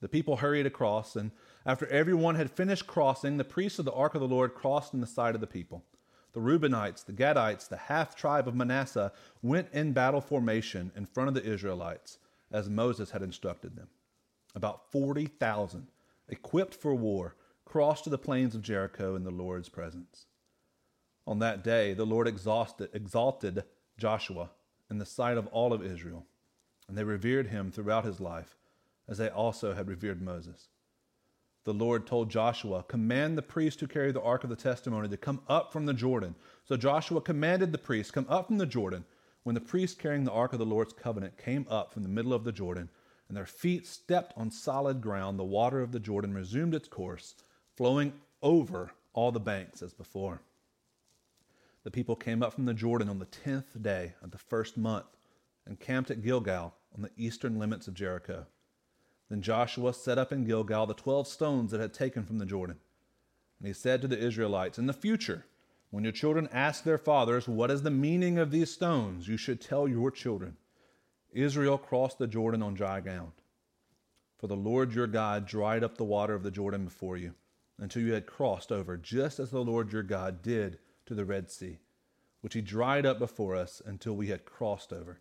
The 0.00 0.08
people 0.08 0.38
hurried 0.38 0.66
across, 0.66 1.14
and 1.14 1.30
after 1.64 1.86
everyone 1.86 2.34
had 2.34 2.50
finished 2.50 2.88
crossing, 2.88 3.36
the 3.36 3.44
priests 3.44 3.78
of 3.78 3.84
the 3.84 3.92
ark 3.92 4.16
of 4.16 4.20
the 4.20 4.26
Lord 4.26 4.52
crossed 4.52 4.92
in 4.92 5.00
the 5.00 5.06
sight 5.06 5.36
of 5.36 5.40
the 5.40 5.46
people. 5.46 5.84
The 6.32 6.40
Reubenites, 6.40 7.04
the 7.04 7.12
Gadites, 7.12 7.68
the 7.68 7.76
half 7.76 8.16
tribe 8.16 8.48
of 8.48 8.54
Manasseh 8.56 9.12
went 9.42 9.68
in 9.72 9.92
battle 9.92 10.20
formation 10.20 10.90
in 10.96 11.06
front 11.06 11.28
of 11.28 11.34
the 11.34 11.48
Israelites, 11.48 12.18
as 12.50 12.68
Moses 12.68 13.12
had 13.12 13.22
instructed 13.22 13.76
them. 13.76 13.90
About 14.56 14.90
40,000, 14.90 15.86
equipped 16.28 16.74
for 16.74 16.96
war, 16.96 17.36
crossed 17.68 18.04
to 18.04 18.10
the 18.10 18.16
plains 18.16 18.54
of 18.54 18.62
Jericho 18.62 19.14
in 19.14 19.24
the 19.24 19.30
Lord's 19.30 19.68
presence. 19.68 20.24
On 21.26 21.38
that 21.40 21.62
day, 21.62 21.92
the 21.92 22.06
Lord 22.06 22.26
exalted 22.26 23.64
Joshua 23.98 24.50
in 24.90 24.96
the 24.96 25.04
sight 25.04 25.36
of 25.36 25.46
all 25.48 25.74
of 25.74 25.84
Israel, 25.84 26.24
and 26.88 26.96
they 26.96 27.04
revered 27.04 27.48
him 27.48 27.70
throughout 27.70 28.06
his 28.06 28.20
life, 28.20 28.56
as 29.06 29.18
they 29.18 29.28
also 29.28 29.74
had 29.74 29.86
revered 29.86 30.22
Moses. 30.22 30.68
The 31.64 31.74
Lord 31.74 32.06
told 32.06 32.30
Joshua, 32.30 32.84
Command 32.84 33.36
the 33.36 33.42
priest 33.42 33.80
who 33.80 33.86
carry 33.86 34.12
the 34.12 34.22
ark 34.22 34.44
of 34.44 34.48
the 34.48 34.56
testimony 34.56 35.10
to 35.10 35.18
come 35.18 35.42
up 35.46 35.70
from 35.70 35.84
the 35.84 35.92
Jordan. 35.92 36.34
So 36.64 36.78
Joshua 36.78 37.20
commanded 37.20 37.72
the 37.72 37.76
priest, 37.76 38.14
Come 38.14 38.26
up 38.30 38.46
from 38.46 38.56
the 38.56 38.64
Jordan. 38.64 39.04
When 39.42 39.54
the 39.54 39.60
priest 39.60 39.98
carrying 39.98 40.24
the 40.24 40.32
ark 40.32 40.54
of 40.54 40.58
the 40.58 40.64
Lord's 40.64 40.94
covenant 40.94 41.36
came 41.36 41.66
up 41.68 41.92
from 41.92 42.02
the 42.02 42.08
middle 42.08 42.32
of 42.32 42.44
the 42.44 42.52
Jordan, 42.52 42.88
and 43.28 43.36
their 43.36 43.44
feet 43.44 43.86
stepped 43.86 44.32
on 44.38 44.50
solid 44.50 45.02
ground, 45.02 45.38
the 45.38 45.44
water 45.44 45.82
of 45.82 45.92
the 45.92 46.00
Jordan 46.00 46.32
resumed 46.32 46.74
its 46.74 46.88
course 46.88 47.34
flowing 47.78 48.12
over 48.42 48.90
all 49.12 49.30
the 49.30 49.38
banks 49.38 49.82
as 49.82 49.94
before. 49.94 50.42
The 51.84 51.92
people 51.92 52.16
came 52.16 52.42
up 52.42 52.52
from 52.52 52.64
the 52.64 52.74
Jordan 52.74 53.08
on 53.08 53.20
the 53.20 53.24
tenth 53.24 53.80
day 53.80 54.14
of 54.20 54.32
the 54.32 54.36
first 54.36 54.76
month 54.76 55.06
and 55.64 55.78
camped 55.78 56.10
at 56.10 56.20
Gilgal 56.20 56.74
on 56.92 57.02
the 57.02 57.10
eastern 57.16 57.56
limits 57.56 57.86
of 57.86 57.94
Jericho. 57.94 58.46
Then 59.30 59.42
Joshua 59.42 59.94
set 59.94 60.18
up 60.18 60.32
in 60.32 60.44
Gilgal 60.44 60.86
the 60.86 60.94
twelve 60.94 61.28
stones 61.28 61.70
that 61.70 61.80
had 61.80 61.94
taken 61.94 62.24
from 62.24 62.38
the 62.38 62.46
Jordan. 62.46 62.78
And 63.60 63.68
he 63.68 63.72
said 63.72 64.02
to 64.02 64.08
the 64.08 64.18
Israelites, 64.18 64.76
In 64.76 64.86
the 64.86 64.92
future, 64.92 65.44
when 65.90 66.02
your 66.02 66.12
children 66.12 66.48
ask 66.52 66.82
their 66.82 66.98
fathers, 66.98 67.46
What 67.46 67.70
is 67.70 67.82
the 67.82 67.92
meaning 67.92 68.38
of 68.38 68.50
these 68.50 68.72
stones? 68.72 69.28
you 69.28 69.36
should 69.36 69.60
tell 69.60 69.86
your 69.86 70.10
children, 70.10 70.56
Israel 71.32 71.78
crossed 71.78 72.18
the 72.18 72.26
Jordan 72.26 72.60
on 72.60 72.74
dry 72.74 72.98
ground. 72.98 73.34
For 74.36 74.48
the 74.48 74.56
Lord 74.56 74.94
your 74.94 75.06
God 75.06 75.46
dried 75.46 75.84
up 75.84 75.96
the 75.96 76.02
water 76.02 76.34
of 76.34 76.42
the 76.42 76.50
Jordan 76.50 76.84
before 76.84 77.16
you 77.16 77.34
until 77.78 78.02
you 78.02 78.12
had 78.12 78.26
crossed 78.26 78.72
over, 78.72 78.96
just 78.96 79.38
as 79.38 79.50
the 79.50 79.60
Lord 79.60 79.92
your 79.92 80.02
God 80.02 80.42
did 80.42 80.78
to 81.06 81.14
the 81.14 81.24
Red 81.24 81.50
Sea, 81.50 81.78
which 82.40 82.54
he 82.54 82.60
dried 82.60 83.06
up 83.06 83.18
before 83.18 83.54
us 83.54 83.80
until 83.84 84.14
we 84.14 84.28
had 84.28 84.44
crossed 84.44 84.92
over. 84.92 85.20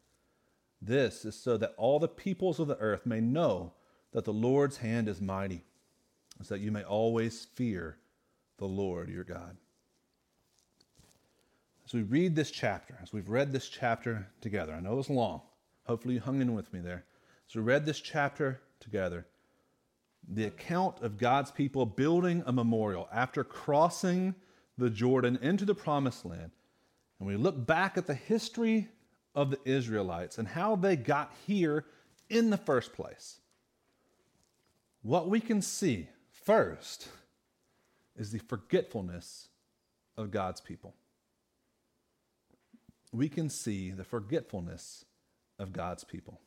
This 0.81 1.25
is 1.25 1.35
so 1.35 1.57
that 1.57 1.73
all 1.77 1.99
the 1.99 2.07
peoples 2.07 2.59
of 2.59 2.67
the 2.67 2.77
earth 2.77 3.05
may 3.05 3.21
know 3.21 3.73
that 4.11 4.25
the 4.25 4.33
Lord's 4.33 4.77
hand 4.77 5.07
is 5.07 5.21
mighty, 5.21 5.65
so 6.41 6.53
that 6.53 6.61
you 6.61 6.71
may 6.71 6.83
always 6.83 7.45
fear 7.55 7.97
the 8.57 8.67
Lord 8.67 9.09
your 9.09 9.23
God. 9.23 9.57
as 11.85 11.93
we 11.93 12.03
read 12.03 12.35
this 12.35 12.51
chapter, 12.51 12.97
as 13.01 13.13
we've 13.13 13.29
read 13.29 13.51
this 13.51 13.69
chapter 13.69 14.27
together, 14.41 14.73
I 14.73 14.79
know 14.79 14.99
it's 14.99 15.09
long. 15.09 15.41
Hopefully, 15.85 16.15
you 16.15 16.19
hung 16.19 16.41
in 16.41 16.53
with 16.53 16.71
me 16.73 16.79
there. 16.79 17.05
As 17.49 17.55
we 17.55 17.61
read 17.61 17.85
this 17.85 17.99
chapter 17.99 18.59
together, 18.79 19.25
the 20.27 20.45
account 20.45 21.01
of 21.01 21.17
God's 21.17 21.51
people 21.51 21.85
building 21.85 22.43
a 22.45 22.51
memorial 22.51 23.07
after 23.13 23.43
crossing 23.43 24.35
the 24.77 24.89
Jordan 24.89 25.39
into 25.41 25.65
the 25.65 25.75
promised 25.75 26.25
land, 26.25 26.51
and 27.19 27.27
we 27.27 27.35
look 27.35 27.65
back 27.65 27.97
at 27.97 28.05
the 28.05 28.13
history 28.13 28.89
of 29.33 29.51
the 29.51 29.59
Israelites 29.65 30.37
and 30.37 30.47
how 30.47 30.75
they 30.75 30.95
got 30.95 31.31
here 31.45 31.85
in 32.29 32.49
the 32.49 32.57
first 32.57 32.93
place, 32.93 33.39
what 35.01 35.29
we 35.29 35.39
can 35.39 35.61
see 35.61 36.09
first 36.43 37.07
is 38.15 38.31
the 38.31 38.39
forgetfulness 38.39 39.47
of 40.17 40.31
God's 40.31 40.59
people. 40.59 40.93
We 43.13 43.29
can 43.29 43.49
see 43.49 43.91
the 43.91 44.03
forgetfulness 44.03 45.05
of 45.59 45.71
God's 45.71 46.03
people. 46.03 46.41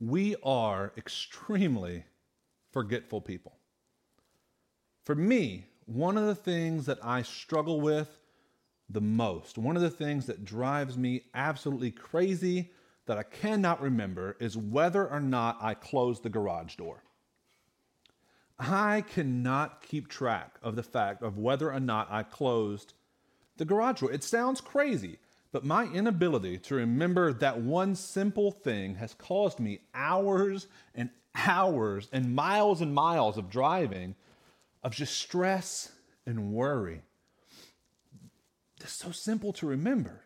We 0.00 0.34
are 0.42 0.92
extremely 0.96 2.04
forgetful 2.76 3.22
people. 3.22 3.56
For 5.06 5.14
me, 5.14 5.64
one 5.86 6.18
of 6.18 6.26
the 6.26 6.34
things 6.34 6.84
that 6.84 6.98
I 7.02 7.22
struggle 7.22 7.80
with 7.80 8.20
the 8.90 9.00
most, 9.00 9.56
one 9.56 9.76
of 9.76 9.82
the 9.82 9.88
things 9.88 10.26
that 10.26 10.44
drives 10.44 10.98
me 10.98 11.22
absolutely 11.32 11.90
crazy 11.90 12.70
that 13.06 13.16
I 13.16 13.22
cannot 13.22 13.80
remember 13.80 14.36
is 14.40 14.58
whether 14.58 15.08
or 15.08 15.20
not 15.20 15.56
I 15.62 15.72
closed 15.72 16.22
the 16.22 16.28
garage 16.28 16.74
door. 16.74 17.02
I 18.58 19.04
cannot 19.08 19.80
keep 19.80 20.08
track 20.08 20.58
of 20.62 20.76
the 20.76 20.82
fact 20.82 21.22
of 21.22 21.38
whether 21.38 21.72
or 21.72 21.80
not 21.80 22.08
I 22.10 22.24
closed 22.24 22.92
the 23.56 23.64
garage 23.64 24.00
door. 24.00 24.12
It 24.12 24.22
sounds 24.22 24.60
crazy, 24.60 25.16
but 25.50 25.64
my 25.64 25.84
inability 25.84 26.58
to 26.58 26.74
remember 26.74 27.32
that 27.32 27.58
one 27.58 27.94
simple 27.94 28.50
thing 28.50 28.96
has 28.96 29.14
caused 29.14 29.60
me 29.60 29.80
hours 29.94 30.66
and 30.94 31.08
hours 31.36 32.08
and 32.12 32.34
miles 32.34 32.80
and 32.80 32.94
miles 32.94 33.36
of 33.36 33.50
driving 33.50 34.14
of 34.82 34.92
just 34.92 35.18
stress 35.18 35.92
and 36.26 36.52
worry. 36.52 37.02
It's 38.80 38.92
so 38.92 39.10
simple 39.10 39.52
to 39.54 39.66
remember. 39.66 40.22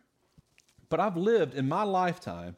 But 0.89 0.99
I've 0.99 1.17
lived 1.17 1.55
in 1.55 1.67
my 1.67 1.83
lifetime 1.83 2.57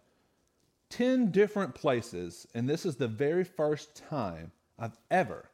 10 0.90 1.32
different 1.32 1.74
places, 1.74 2.48
and 2.54 2.68
this 2.70 2.86
is 2.86 2.98
the 2.98 3.08
very 3.08 3.44
first 3.44 3.96
time 4.10 4.52
I've 4.78 4.98
ever 5.10 5.50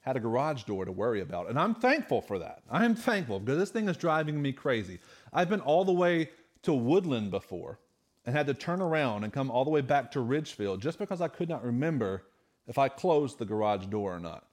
had 0.00 0.16
a 0.16 0.20
garage 0.20 0.64
door 0.64 0.84
to 0.84 0.92
worry 0.92 1.20
about. 1.20 1.48
And 1.48 1.58
I'm 1.58 1.74
thankful 1.74 2.20
for 2.20 2.38
that. 2.38 2.62
I 2.70 2.84
am 2.84 2.94
thankful 2.94 3.40
because 3.40 3.58
this 3.58 3.70
thing 3.70 3.88
is 3.88 3.96
driving 3.96 4.40
me 4.40 4.52
crazy. 4.52 4.98
I've 5.32 5.48
been 5.48 5.60
all 5.60 5.84
the 5.84 5.92
way 5.92 6.30
to 6.62 6.72
Woodland 6.72 7.30
before 7.30 7.78
and 8.24 8.34
had 8.36 8.46
to 8.46 8.54
turn 8.54 8.80
around 8.80 9.24
and 9.24 9.32
come 9.32 9.50
all 9.50 9.64
the 9.64 9.70
way 9.70 9.80
back 9.80 10.12
to 10.12 10.20
Ridgefield 10.20 10.80
just 10.80 10.98
because 10.98 11.20
I 11.20 11.28
could 11.28 11.48
not 11.48 11.64
remember 11.64 12.24
if 12.66 12.78
I 12.78 12.88
closed 12.88 13.38
the 13.38 13.44
garage 13.44 13.86
door 13.86 14.14
or 14.14 14.20
not. 14.20 14.46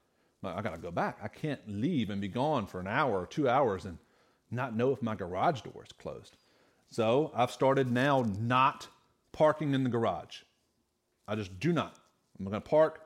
I 0.44 0.62
got 0.62 0.74
to 0.74 0.82
go 0.82 0.92
back. 0.92 1.20
I 1.22 1.28
can't 1.28 1.60
leave 1.68 2.10
and 2.10 2.22
be 2.22 2.30
gone 2.30 2.66
for 2.66 2.80
an 2.80 2.88
hour 2.88 3.20
or 3.20 3.26
two 3.26 3.50
hours 3.50 3.86
and 3.86 3.98
not 4.50 4.76
know 4.76 4.92
if 4.92 5.02
my 5.02 5.16
garage 5.16 5.62
door 5.62 5.84
is 5.84 5.92
closed. 5.92 6.38
So 6.90 7.32
I've 7.36 7.52
started 7.52 7.92
now 7.92 8.26
not 8.40 8.88
parking 9.32 9.74
in 9.74 9.84
the 9.84 9.90
garage. 9.90 10.38
I 11.28 11.36
just 11.36 11.60
do 11.60 11.74
not. 11.74 12.00
I'm 12.38 12.46
going 12.46 12.60
to 12.60 12.68
park 12.68 13.02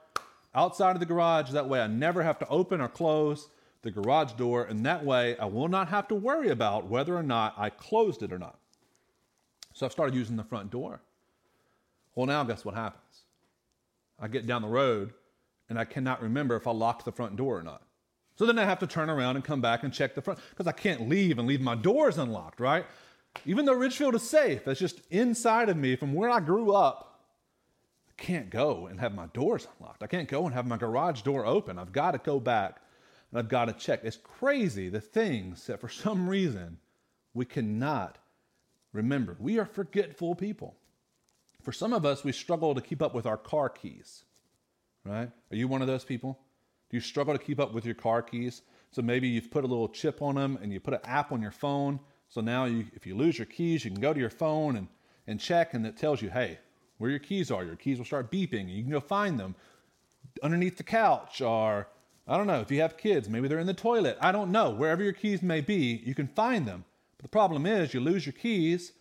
outside 0.56 0.96
of 0.96 1.00
the 1.00 1.06
garage. 1.06 1.52
That 1.52 1.68
way 1.68 1.82
I 1.82 1.88
never 1.88 2.24
have 2.24 2.40
to 2.40 2.48
open 2.48 2.80
or 2.80 2.88
close 2.88 3.50
the 3.82 3.92
garage 3.92 4.34
door. 4.34 4.64
And 4.64 4.86
that 4.86 5.04
way 5.04 5.36
I 5.38 5.46
will 5.46 5.68
not 5.68 5.90
have 5.90 6.08
to 6.10 6.16
worry 6.16 6.50
about 6.50 6.88
whether 6.88 7.18
or 7.18 7.24
not 7.24 7.56
I 7.58 7.70
closed 7.70 8.24
it 8.24 8.32
or 8.32 8.40
not. 8.40 8.60
So 9.74 9.86
I've 9.86 9.92
started 9.92 10.16
using 10.16 10.36
the 10.36 10.44
front 10.44 10.72
door. 10.72 11.02
Well, 12.16 12.28
now 12.28 12.44
guess 12.44 12.64
what 12.64 12.76
happens? 12.76 13.24
I 14.20 14.28
get 14.28 14.46
down 14.46 14.62
the 14.62 14.68
road 14.68 15.14
and 15.70 15.80
I 15.80 15.86
cannot 15.86 16.22
remember 16.22 16.56
if 16.56 16.68
I 16.68 16.72
locked 16.72 17.06
the 17.06 17.12
front 17.12 17.36
door 17.36 17.60
or 17.60 17.64
not. 17.64 17.82
So 18.36 18.46
then 18.46 18.58
I 18.58 18.66
have 18.66 18.80
to 18.80 18.88
turn 18.88 19.10
around 19.10 19.36
and 19.36 19.46
come 19.46 19.62
back 19.62 19.84
and 19.84 19.94
check 19.94 20.16
the 20.16 20.22
front 20.22 20.40
because 20.50 20.68
I 20.68 20.72
can't 20.72 21.10
leave 21.10 21.38
and 21.40 21.48
leave 21.48 21.62
my 21.62 21.76
doors 21.76 22.18
unlocked, 22.18 22.60
right? 22.60 22.86
Even 23.46 23.66
though 23.66 23.74
Ridgefield 23.74 24.16
is 24.16 24.28
safe, 24.28 24.68
it's 24.68 24.80
just 24.80 25.02
inside 25.10 25.70
of 25.70 25.78
me 25.78 25.96
from 25.96 26.14
where 26.14 26.30
I 26.30 26.40
grew 26.40 26.74
up. 26.74 27.22
I 28.10 28.22
can't 28.22 28.50
go 28.50 28.88
and 28.88 29.00
have 29.00 29.14
my 29.14 29.26
doors 29.28 29.68
unlocked. 29.80 30.04
I 30.04 30.08
can't 30.08 30.28
go 30.28 30.46
and 30.46 30.54
have 30.54 30.68
my 30.68 30.78
garage 30.78 31.22
door 31.22 31.46
open. 31.46 31.80
I've 31.80 31.92
got 31.92 32.12
to 32.12 32.20
go 32.20 32.40
back 32.40 32.82
and 33.32 33.40
I've 33.40 33.50
got 33.50 33.66
to 33.66 33.74
check. 33.74 34.02
It's 34.04 34.18
crazy 34.18 34.90
the 34.90 35.02
things 35.02 35.66
that 35.68 35.82
for 35.82 35.90
some 35.90 36.30
reason 36.30 36.78
we 37.34 37.46
cannot 37.46 38.18
remember. 38.94 39.36
We 39.40 39.60
are 39.60 39.66
forgetful 39.66 40.36
people. 40.36 40.76
For 41.62 41.72
some 41.72 41.94
of 41.94 42.06
us, 42.06 42.24
we 42.24 42.32
struggle 42.32 42.76
to 42.76 42.82
keep 42.82 43.02
up 43.02 43.14
with 43.14 43.26
our 43.26 43.38
car 43.38 43.70
keys, 43.70 44.24
right? 45.04 45.30
Are 45.52 45.56
you 45.56 45.68
one 45.68 45.82
of 45.82 45.88
those 45.88 46.06
people? 46.06 46.40
Do 46.90 46.98
you 46.98 47.02
struggle 47.02 47.34
to 47.34 47.44
keep 47.44 47.60
up 47.60 47.74
with 47.74 47.86
your 47.86 47.96
car 47.96 48.22
keys? 48.22 48.62
So 48.92 49.02
maybe 49.02 49.28
you've 49.28 49.50
put 49.50 49.64
a 49.64 49.68
little 49.68 49.90
chip 49.90 50.22
on 50.22 50.36
them 50.36 50.60
and 50.62 50.72
you 50.72 50.80
put 50.80 50.94
an 50.94 51.00
app 51.04 51.32
on 51.32 51.42
your 51.42 51.52
phone. 51.52 52.00
So 52.30 52.42
now 52.42 52.66
you, 52.66 52.86
if 52.94 53.06
you 53.06 53.16
lose 53.16 53.38
your 53.38 53.46
keys, 53.46 53.84
you 53.84 53.92
can 53.92 54.00
go 54.00 54.14
to 54.14 54.20
your 54.20 54.30
phone 54.30 54.76
and, 54.76 54.88
and 55.26 55.40
check, 55.40 55.74
and 55.74 55.86
it 55.86 55.98
tells 55.98 56.22
you, 56.22 56.30
hey, 56.30 56.60
where 56.98 57.10
your 57.10 57.20
keys 57.20 57.50
are. 57.52 57.64
Your 57.64 57.76
keys 57.76 57.98
will 57.98 58.06
start 58.06 58.32
beeping, 58.32 58.62
and 58.62 58.72
you 58.72 58.84
can 58.84 58.92
go 58.92 59.00
find 59.00 59.40
them 59.40 59.56
underneath 60.42 60.78
the 60.78 60.84
couch, 60.84 61.42
or 61.42 61.88
I 62.28 62.38
don't 62.38 62.48
know, 62.48 62.62
if 62.62 62.72
you 62.72 62.82
have 62.82 62.98
kids, 62.98 63.30
maybe 63.30 63.48
they're 63.48 63.60
in 63.60 63.68
the 63.68 63.74
toilet. 63.74 64.18
I 64.22 64.32
don't 64.32 64.52
know. 64.52 64.70
Wherever 64.70 65.04
your 65.04 65.14
keys 65.14 65.42
may 65.42 65.62
be, 65.62 66.02
you 66.06 66.16
can 66.16 66.28
find 66.28 66.66
them. 66.66 66.86
The 67.24 67.30
problem 67.30 67.66
is, 67.66 67.94
you 67.94 68.02
lose 68.02 68.26
your 68.26 68.34
keys, 68.34 68.92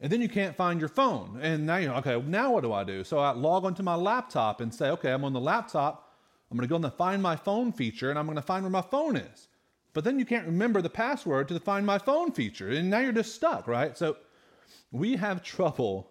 and 0.00 0.10
then 0.10 0.20
you 0.20 0.28
can't 0.28 0.56
find 0.56 0.80
your 0.80 0.88
phone. 0.88 1.38
And 1.40 1.66
now 1.66 1.76
you're, 1.76 1.94
okay, 1.96 2.20
now 2.20 2.52
what 2.52 2.62
do 2.62 2.72
I 2.72 2.84
do? 2.84 3.04
So 3.04 3.18
I 3.18 3.30
log 3.30 3.64
onto 3.64 3.82
my 3.82 3.94
laptop 3.94 4.60
and 4.60 4.74
say, 4.74 4.90
okay, 4.90 5.12
I'm 5.12 5.24
on 5.24 5.32
the 5.32 5.40
laptop. 5.40 6.16
I'm 6.50 6.56
going 6.56 6.66
to 6.66 6.70
go 6.70 6.76
in 6.76 6.82
the 6.82 6.90
Find 6.90 7.22
My 7.22 7.36
Phone 7.36 7.70
feature 7.72 8.10
and 8.10 8.18
I'm 8.18 8.26
going 8.26 8.36
to 8.36 8.42
find 8.42 8.64
where 8.64 8.70
my 8.70 8.82
phone 8.82 9.16
is. 9.16 9.48
But 9.92 10.04
then 10.04 10.18
you 10.18 10.24
can't 10.24 10.46
remember 10.46 10.82
the 10.82 10.90
password 10.90 11.48
to 11.48 11.54
the 11.54 11.60
Find 11.60 11.86
My 11.86 11.98
Phone 11.98 12.32
feature. 12.32 12.70
And 12.70 12.90
now 12.90 12.98
you're 12.98 13.12
just 13.12 13.34
stuck, 13.34 13.68
right? 13.68 13.96
So 13.96 14.16
we 14.90 15.16
have 15.16 15.42
trouble 15.42 16.10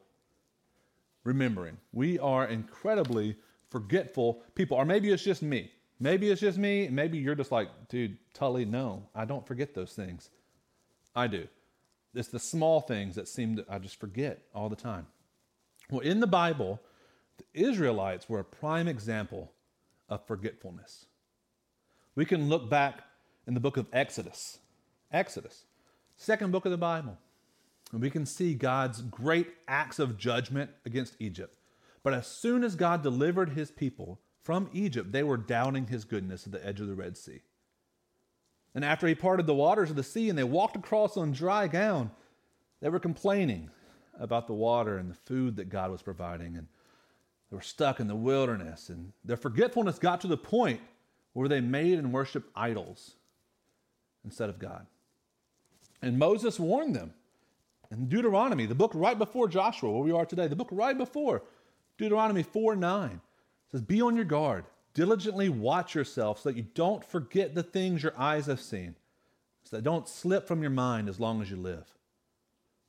remembering. 1.26 1.78
We 1.92 2.20
are 2.20 2.48
incredibly 2.48 3.36
forgetful 3.70 4.44
people. 4.56 4.78
Or 4.78 4.86
maybe 4.86 5.12
it's 5.12 5.24
just 5.24 5.42
me. 5.42 5.72
Maybe 6.00 6.30
it's 6.30 6.42
just 6.42 6.58
me. 6.58 6.88
Maybe 6.88 7.18
you're 7.18 7.36
just 7.36 7.52
like, 7.52 7.70
dude, 7.90 8.18
Tully, 8.34 8.64
no, 8.64 9.10
I 9.14 9.26
don't 9.26 9.46
forget 9.46 9.74
those 9.74 9.92
things. 9.92 10.30
I 11.16 11.28
do. 11.28 11.48
It's 12.14 12.30
the 12.30 12.40
small 12.40 12.82
things 12.82 13.16
that 13.16 13.28
seem 13.28 13.58
to, 13.58 13.66
I 13.70 13.80
just 13.80 14.00
forget 14.00 14.42
all 14.54 14.70
the 14.70 14.76
time. 14.76 15.08
Well, 15.90 16.02
in 16.02 16.20
the 16.20 16.28
Bible, 16.28 16.80
the 17.38 17.46
Israelites 17.54 18.28
were 18.28 18.40
a 18.40 18.44
prime 18.44 18.88
example 18.88 19.52
of 20.08 20.26
forgetfulness. 20.26 21.06
We 22.16 22.26
can 22.26 22.50
look 22.50 22.70
back 22.70 23.04
in 23.48 23.54
the 23.54 23.60
book 23.60 23.78
of 23.78 23.88
Exodus, 23.94 24.60
Exodus, 25.12 25.66
second 26.16 26.52
book 26.52 26.66
of 26.66 26.72
the 26.72 26.78
Bible, 26.78 27.18
and 27.92 28.02
we 28.02 28.10
can 28.10 28.26
see 28.26 28.54
God's 28.54 29.02
great 29.02 29.48
acts 29.68 30.00
of 30.00 30.18
judgment 30.18 30.72
against 30.86 31.16
Egypt. 31.20 31.56
But 32.04 32.14
as 32.14 32.28
soon 32.28 32.64
as 32.64 32.76
God 32.76 33.04
delivered 33.04 33.50
his 33.50 33.72
people 33.72 34.20
from 34.44 34.70
Egypt, 34.74 35.12
they 35.12 35.24
were 35.24 35.38
doubting 35.38 35.88
his 35.88 36.06
goodness 36.06 36.46
at 36.46 36.52
the 36.52 36.66
edge 36.66 36.80
of 36.80 36.88
the 36.88 36.96
Red 36.96 37.18
Sea. 37.18 37.42
And 38.76 38.86
after 38.86 39.08
he 39.08 39.16
parted 39.16 39.48
the 39.48 39.56
waters 39.56 39.90
of 39.90 39.96
the 39.96 40.04
sea 40.04 40.30
and 40.30 40.38
they 40.38 40.44
walked 40.44 40.76
across 40.76 41.18
on 41.18 41.32
dry 41.32 41.68
ground, 41.68 42.12
they 42.82 42.90
were 42.90 43.00
complaining 43.00 43.70
about 44.20 44.48
the 44.48 44.54
water 44.54 44.98
and 44.98 45.10
the 45.10 45.16
food 45.16 45.56
that 45.56 45.70
God 45.70 45.92
was 45.92 46.02
providing. 46.02 46.56
And 46.56 46.68
they 47.50 47.56
were 47.56 47.62
stuck 47.62 48.00
in 48.00 48.08
the 48.08 48.16
wilderness, 48.16 48.90
and 48.90 49.12
their 49.26 49.38
forgetfulness 49.38 49.98
got 49.98 50.22
to 50.22 50.28
the 50.28 50.38
point 50.38 50.82
where 51.34 51.50
they 51.50 51.62
made 51.62 51.98
and 51.98 52.14
worshiped 52.14 52.50
idols 52.56 53.16
instead 54.24 54.50
of 54.50 54.60
God. 54.60 54.86
And 56.02 56.20
Moses 56.20 56.60
warned 56.60 56.96
them 56.96 57.14
in 57.92 58.08
Deuteronomy, 58.08 58.66
the 58.66 58.76
book 58.76 58.92
right 58.94 59.18
before 59.18 59.48
Joshua, 59.48 59.92
where 59.92 60.04
we 60.04 60.12
are 60.12 60.26
today, 60.26 60.48
the 60.48 60.56
book 60.56 60.70
right 60.72 60.98
before 60.98 61.44
Deuteronomy 61.98 62.44
4 62.44 62.76
9 62.76 63.20
says, 63.72 63.82
Be 63.82 64.02
on 64.02 64.16
your 64.16 64.26
guard, 64.26 64.66
diligently 64.94 65.50
watch 65.50 65.96
yourself 65.96 66.40
so 66.40 66.50
that 66.50 66.58
you 66.58 66.66
don't 66.74 67.04
forget 67.04 67.56
the 67.56 67.64
things 67.64 68.04
your 68.04 68.18
eyes 68.18 68.46
have 68.48 68.62
seen, 68.62 68.96
so 69.64 69.76
that 69.76 69.84
don't 69.84 70.08
slip 70.08 70.48
from 70.48 70.62
your 70.62 70.72
mind 70.72 71.10
as 71.10 71.20
long 71.20 71.42
as 71.42 71.50
you 71.50 71.58
live. 71.58 71.86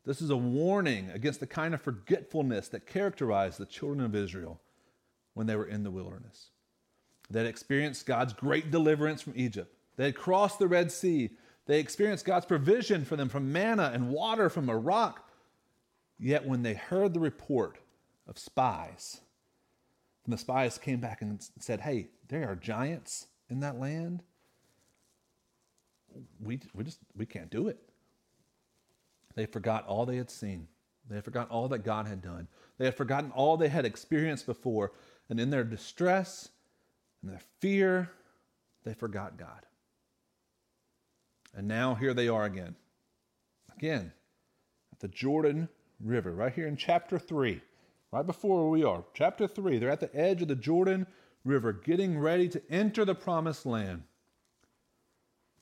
This 0.04 0.22
is 0.22 0.30
a 0.30 0.36
warning 0.36 1.10
against 1.10 1.40
the 1.40 1.46
kind 1.46 1.74
of 1.74 1.82
forgetfulness 1.82 2.68
that 2.68 2.86
characterized 2.86 3.58
the 3.58 3.66
children 3.66 4.00
of 4.00 4.14
Israel 4.14 4.60
when 5.34 5.46
they 5.46 5.56
were 5.56 5.66
in 5.66 5.84
the 5.84 5.90
wilderness. 5.90 6.50
They 7.28 7.40
had 7.40 7.48
experienced 7.48 8.06
God's 8.06 8.32
great 8.32 8.70
deliverance 8.70 9.22
from 9.22 9.34
Egypt. 9.36 9.72
They 9.96 10.06
had 10.06 10.16
crossed 10.16 10.58
the 10.58 10.68
Red 10.68 10.90
Sea. 10.90 11.30
They 11.66 11.78
experienced 11.78 12.24
God's 12.24 12.46
provision 12.46 13.04
for 13.04 13.16
them 13.16 13.28
from 13.28 13.52
manna 13.52 13.90
and 13.94 14.10
water 14.10 14.48
from 14.48 14.68
a 14.68 14.76
rock. 14.76 15.28
Yet 16.18 16.46
when 16.46 16.62
they 16.62 16.74
heard 16.74 17.14
the 17.14 17.20
report 17.20 17.78
of 18.26 18.38
spies, 18.38 19.20
and 20.24 20.32
the 20.32 20.38
spies 20.38 20.78
came 20.78 21.00
back 21.00 21.22
and 21.22 21.40
said, 21.58 21.80
Hey, 21.80 22.08
there 22.28 22.48
are 22.50 22.56
giants 22.56 23.26
in 23.48 23.60
that 23.60 23.78
land. 23.78 24.22
We, 26.40 26.60
we 26.74 26.84
just 26.84 26.98
we 27.16 27.26
can't 27.26 27.50
do 27.50 27.68
it. 27.68 27.78
They 29.34 29.46
forgot 29.46 29.86
all 29.86 30.06
they 30.06 30.16
had 30.16 30.30
seen. 30.30 30.68
They 31.08 31.16
had 31.16 31.24
forgotten 31.24 31.50
all 31.50 31.68
that 31.68 31.84
God 31.84 32.06
had 32.06 32.22
done. 32.22 32.48
They 32.78 32.84
had 32.84 32.96
forgotten 32.96 33.30
all 33.32 33.56
they 33.56 33.68
had 33.68 33.84
experienced 33.84 34.46
before. 34.46 34.92
And 35.28 35.40
in 35.40 35.50
their 35.50 35.64
distress 35.64 36.48
and 37.22 37.30
their 37.30 37.40
fear, 37.60 38.10
they 38.84 38.94
forgot 38.94 39.36
God. 39.36 39.66
And 41.54 41.66
now 41.66 41.94
here 41.94 42.14
they 42.14 42.28
are 42.28 42.44
again. 42.44 42.76
Again, 43.76 44.12
at 44.92 45.00
the 45.00 45.08
Jordan 45.08 45.68
River, 46.00 46.32
right 46.32 46.52
here 46.52 46.66
in 46.66 46.76
chapter 46.76 47.18
3, 47.18 47.60
right 48.12 48.26
before 48.26 48.62
where 48.62 48.70
we 48.70 48.84
are. 48.84 49.04
Chapter 49.14 49.46
3, 49.46 49.78
they're 49.78 49.90
at 49.90 50.00
the 50.00 50.14
edge 50.14 50.42
of 50.42 50.48
the 50.48 50.56
Jordan 50.56 51.06
River, 51.44 51.72
getting 51.72 52.18
ready 52.18 52.48
to 52.48 52.62
enter 52.70 53.04
the 53.04 53.14
promised 53.14 53.66
land. 53.66 54.02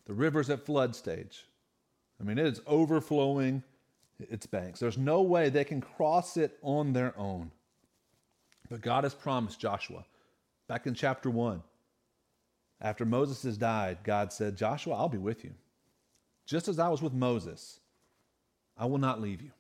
The 0.07 0.15
river's 0.15 0.51
at 0.51 0.65
flood 0.65 0.97
stage. 0.97 1.45
I 2.21 2.25
mean, 2.25 2.39
it 2.39 2.47
is 2.47 2.61
overflowing 2.67 3.63
its 4.19 4.47
banks. 4.47 4.81
There's 4.81 4.99
no 4.99 5.23
way 5.23 5.49
they 5.49 5.65
can 5.65 5.81
cross 5.81 6.37
it 6.37 6.59
on 6.63 6.93
their 6.93 7.17
own. 7.17 7.51
But 8.71 8.81
God 8.81 9.05
has 9.05 9.15
promised 9.15 9.61
Joshua 9.61 10.05
back 10.67 10.87
in 10.87 10.95
chapter 10.95 11.31
1. 11.31 11.63
After 12.81 13.05
Moses 13.05 13.43
has 13.43 13.59
died, 13.59 13.99
God 14.05 14.33
said, 14.33 14.57
Joshua, 14.57 14.95
I'll 14.95 15.09
be 15.09 15.19
with 15.19 15.45
you. 15.45 15.53
Just 16.47 16.69
as 16.69 16.79
I 16.79 16.89
was 16.89 17.03
with 17.03 17.13
Moses, 17.13 17.81
I 18.77 18.87
will 18.87 18.99
not 18.99 19.21
leave 19.21 19.43
you. 19.43 19.51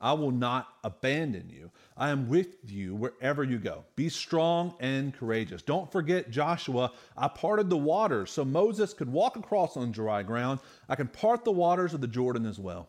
I 0.00 0.12
will 0.12 0.30
not 0.30 0.68
abandon 0.84 1.48
you. 1.48 1.70
I 1.96 2.10
am 2.10 2.28
with 2.28 2.70
you 2.70 2.94
wherever 2.94 3.42
you 3.42 3.58
go. 3.58 3.84
Be 3.96 4.08
strong 4.10 4.74
and 4.78 5.14
courageous. 5.14 5.62
Don't 5.62 5.90
forget, 5.90 6.30
Joshua, 6.30 6.92
I 7.16 7.28
parted 7.28 7.70
the 7.70 7.78
waters 7.78 8.30
so 8.30 8.44
Moses 8.44 8.92
could 8.92 9.10
walk 9.10 9.36
across 9.36 9.76
on 9.76 9.92
dry 9.92 10.22
ground. 10.22 10.60
I 10.88 10.96
can 10.96 11.08
part 11.08 11.44
the 11.44 11.52
waters 11.52 11.94
of 11.94 12.02
the 12.02 12.06
Jordan 12.06 12.44
as 12.44 12.58
well. 12.58 12.88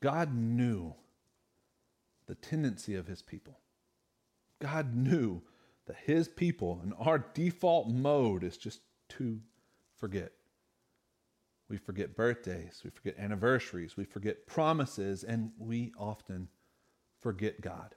God 0.00 0.34
knew 0.34 0.94
the 2.26 2.36
tendency 2.36 2.94
of 2.94 3.08
his 3.08 3.20
people. 3.20 3.58
God 4.60 4.94
knew 4.94 5.42
that 5.86 5.96
his 6.04 6.28
people 6.28 6.80
and 6.82 6.94
our 6.98 7.18
default 7.34 7.88
mode 7.88 8.44
is 8.44 8.56
just 8.56 8.80
to 9.08 9.40
forget. 9.96 10.32
We 11.70 11.76
forget 11.78 12.16
birthdays, 12.16 12.80
we 12.84 12.90
forget 12.90 13.14
anniversaries, 13.16 13.96
we 13.96 14.04
forget 14.04 14.44
promises, 14.48 15.22
and 15.22 15.52
we 15.56 15.92
often 15.96 16.48
forget 17.20 17.60
God. 17.60 17.94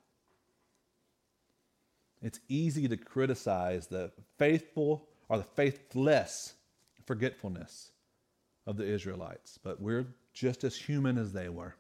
It's 2.22 2.40
easy 2.48 2.88
to 2.88 2.96
criticize 2.96 3.88
the 3.88 4.12
faithful 4.38 5.10
or 5.28 5.40
the 5.40 5.44
faithless 5.44 6.54
forgetfulness 7.06 7.92
of 8.68 8.78
the 8.78 8.86
Israelites, 8.86 9.58
but 9.62 9.82
we're 9.82 10.06
just 10.34 10.64
as 10.64 10.76
human 10.76 11.18
as 11.18 11.34
they 11.34 11.50
were. 11.50 11.76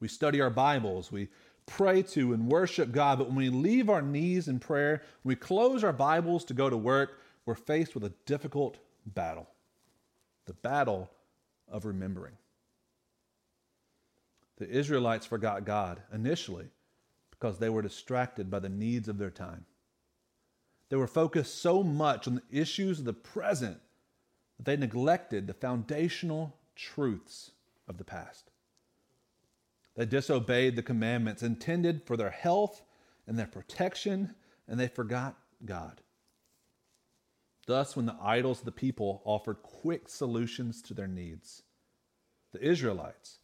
We 0.00 0.08
study 0.08 0.40
our 0.40 0.50
Bibles, 0.50 1.12
we 1.12 1.28
pray 1.66 2.02
to 2.02 2.32
and 2.32 2.50
worship 2.50 2.90
God, 2.90 3.18
but 3.18 3.28
when 3.28 3.36
we 3.36 3.50
leave 3.50 3.88
our 3.88 4.02
knees 4.02 4.48
in 4.48 4.58
prayer, 4.58 5.02
we 5.22 5.36
close 5.36 5.84
our 5.84 5.92
Bibles 5.92 6.44
to 6.46 6.54
go 6.54 6.68
to 6.68 6.76
work, 6.76 7.20
we're 7.46 7.54
faced 7.54 7.94
with 7.94 8.02
a 8.02 8.12
difficult 8.26 8.78
battle 9.06 9.48
the 10.48 10.54
battle 10.54 11.08
of 11.68 11.84
remembering. 11.84 12.34
The 14.56 14.68
Israelites 14.68 15.26
forgot 15.26 15.64
God 15.64 16.02
initially 16.12 16.66
because 17.30 17.58
they 17.58 17.68
were 17.68 17.82
distracted 17.82 18.50
by 18.50 18.58
the 18.58 18.68
needs 18.68 19.08
of 19.08 19.18
their 19.18 19.30
time. 19.30 19.66
They 20.88 20.96
were 20.96 21.06
focused 21.06 21.60
so 21.62 21.84
much 21.84 22.26
on 22.26 22.36
the 22.36 22.60
issues 22.60 22.98
of 22.98 23.04
the 23.04 23.12
present 23.12 23.78
that 24.56 24.64
they 24.64 24.76
neglected 24.76 25.46
the 25.46 25.54
foundational 25.54 26.56
truths 26.74 27.52
of 27.86 27.98
the 27.98 28.04
past. 28.04 28.50
They 29.94 30.06
disobeyed 30.06 30.76
the 30.76 30.82
commandments 30.82 31.42
intended 31.42 32.02
for 32.06 32.16
their 32.16 32.30
health 32.30 32.82
and 33.26 33.38
their 33.38 33.46
protection, 33.46 34.34
and 34.66 34.80
they 34.80 34.88
forgot 34.88 35.36
God. 35.64 36.00
Thus, 37.68 37.94
when 37.94 38.06
the 38.06 38.16
idols 38.22 38.60
of 38.60 38.64
the 38.64 38.72
people 38.72 39.20
offered 39.26 39.62
quick 39.62 40.08
solutions 40.08 40.80
to 40.80 40.94
their 40.94 41.06
needs, 41.06 41.64
the 42.50 42.66
Israelites, 42.66 43.40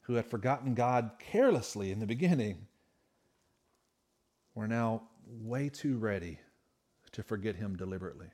who 0.00 0.14
had 0.14 0.26
forgotten 0.26 0.74
God 0.74 1.12
carelessly 1.20 1.92
in 1.92 2.00
the 2.00 2.06
beginning, 2.06 2.66
were 4.56 4.66
now 4.66 5.02
way 5.28 5.68
too 5.68 5.96
ready 5.96 6.40
to 7.12 7.22
forget 7.22 7.54
Him 7.54 7.76
deliberately. 7.76 8.26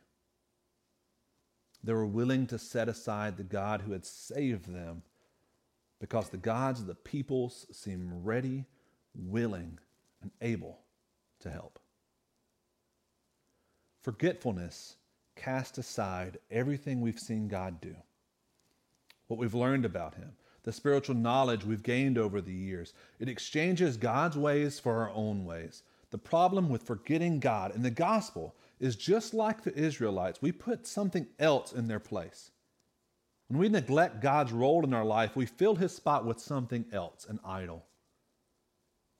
They 1.82 1.92
were 1.92 2.06
willing 2.06 2.46
to 2.46 2.58
set 2.58 2.88
aside 2.88 3.36
the 3.36 3.44
God 3.44 3.82
who 3.82 3.92
had 3.92 4.06
saved 4.06 4.72
them 4.72 5.02
because 6.00 6.30
the 6.30 6.38
gods 6.38 6.80
of 6.80 6.86
the 6.86 6.94
peoples 6.94 7.66
seem 7.70 8.22
ready, 8.24 8.64
willing, 9.14 9.78
and 10.22 10.30
able 10.40 10.78
to 11.40 11.50
help. 11.50 11.78
Forgetfulness 14.00 14.96
casts 15.36 15.78
aside 15.78 16.38
everything 16.50 17.00
we've 17.00 17.18
seen 17.18 17.48
God 17.48 17.80
do, 17.80 17.94
what 19.26 19.38
we've 19.38 19.54
learned 19.54 19.84
about 19.84 20.14
Him, 20.14 20.32
the 20.62 20.72
spiritual 20.72 21.14
knowledge 21.14 21.64
we've 21.64 21.82
gained 21.82 22.18
over 22.18 22.40
the 22.40 22.52
years. 22.52 22.92
It 23.18 23.28
exchanges 23.28 23.96
God's 23.96 24.36
ways 24.36 24.80
for 24.80 25.00
our 25.02 25.10
own 25.10 25.44
ways. 25.44 25.82
The 26.10 26.18
problem 26.18 26.68
with 26.68 26.82
forgetting 26.82 27.40
God 27.40 27.74
in 27.74 27.82
the 27.82 27.90
gospel 27.90 28.54
is 28.80 28.96
just 28.96 29.34
like 29.34 29.62
the 29.62 29.74
Israelites, 29.74 30.42
we 30.42 30.52
put 30.52 30.86
something 30.86 31.26
else 31.38 31.72
in 31.72 31.88
their 31.88 32.00
place. 32.00 32.50
When 33.48 33.58
we 33.58 33.68
neglect 33.68 34.22
God's 34.22 34.52
role 34.52 34.84
in 34.84 34.94
our 34.94 35.04
life, 35.04 35.36
we 35.36 35.46
fill 35.46 35.74
his 35.74 35.94
spot 35.94 36.24
with 36.24 36.40
something 36.40 36.84
else, 36.92 37.26
an 37.28 37.40
idol. 37.44 37.84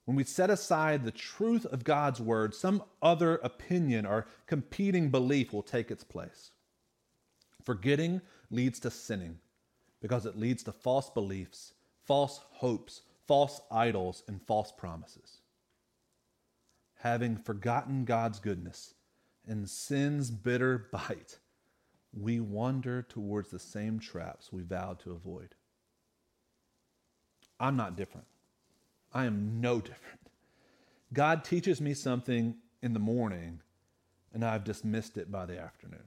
When 0.05 0.15
we 0.15 0.23
set 0.23 0.51
aside 0.51 1.03
the 1.03 1.11
truth 1.11 1.65
of 1.65 1.83
God's 1.83 2.21
word, 2.21 2.53
some 2.53 2.83
other 3.01 3.37
opinion 3.37 4.05
or 4.05 4.27
competing 4.45 5.09
belief 5.09 5.51
will 5.51 5.63
take 5.63 5.89
its 5.89 6.03
place. 6.03 6.51
Forgetting 7.63 8.21
leads 8.51 8.79
to 8.81 8.91
sinning 8.91 9.39
because 10.01 10.27
it 10.27 10.37
leads 10.37 10.61
to 10.63 10.71
false 10.71 11.09
beliefs, 11.09 11.73
false 12.03 12.39
hopes, 12.51 13.01
false 13.27 13.59
idols, 13.71 14.21
and 14.27 14.39
false 14.43 14.71
promises. 14.71 15.39
Having 16.97 17.37
forgotten 17.37 18.05
God's 18.05 18.39
goodness 18.39 18.93
and 19.47 19.67
sin's 19.67 20.29
bitter 20.29 20.77
bite, 20.91 21.39
we 22.13 22.39
wander 22.39 23.01
towards 23.01 23.49
the 23.49 23.59
same 23.59 23.99
traps 23.99 24.53
we 24.53 24.61
vowed 24.61 24.99
to 24.99 25.11
avoid. 25.11 25.55
I'm 27.59 27.75
not 27.75 27.95
different. 27.97 28.27
I 29.15 29.25
am 29.25 29.61
no 29.61 29.79
different. 29.79 30.19
God 31.11 31.43
teaches 31.43 31.81
me 31.81 31.95
something 31.95 32.55
in 32.83 32.93
the 32.93 32.99
morning, 32.99 33.61
and 34.33 34.45
I've 34.45 34.63
dismissed 34.63 35.17
it 35.17 35.31
by 35.31 35.47
the 35.47 35.59
afternoon. 35.59 36.03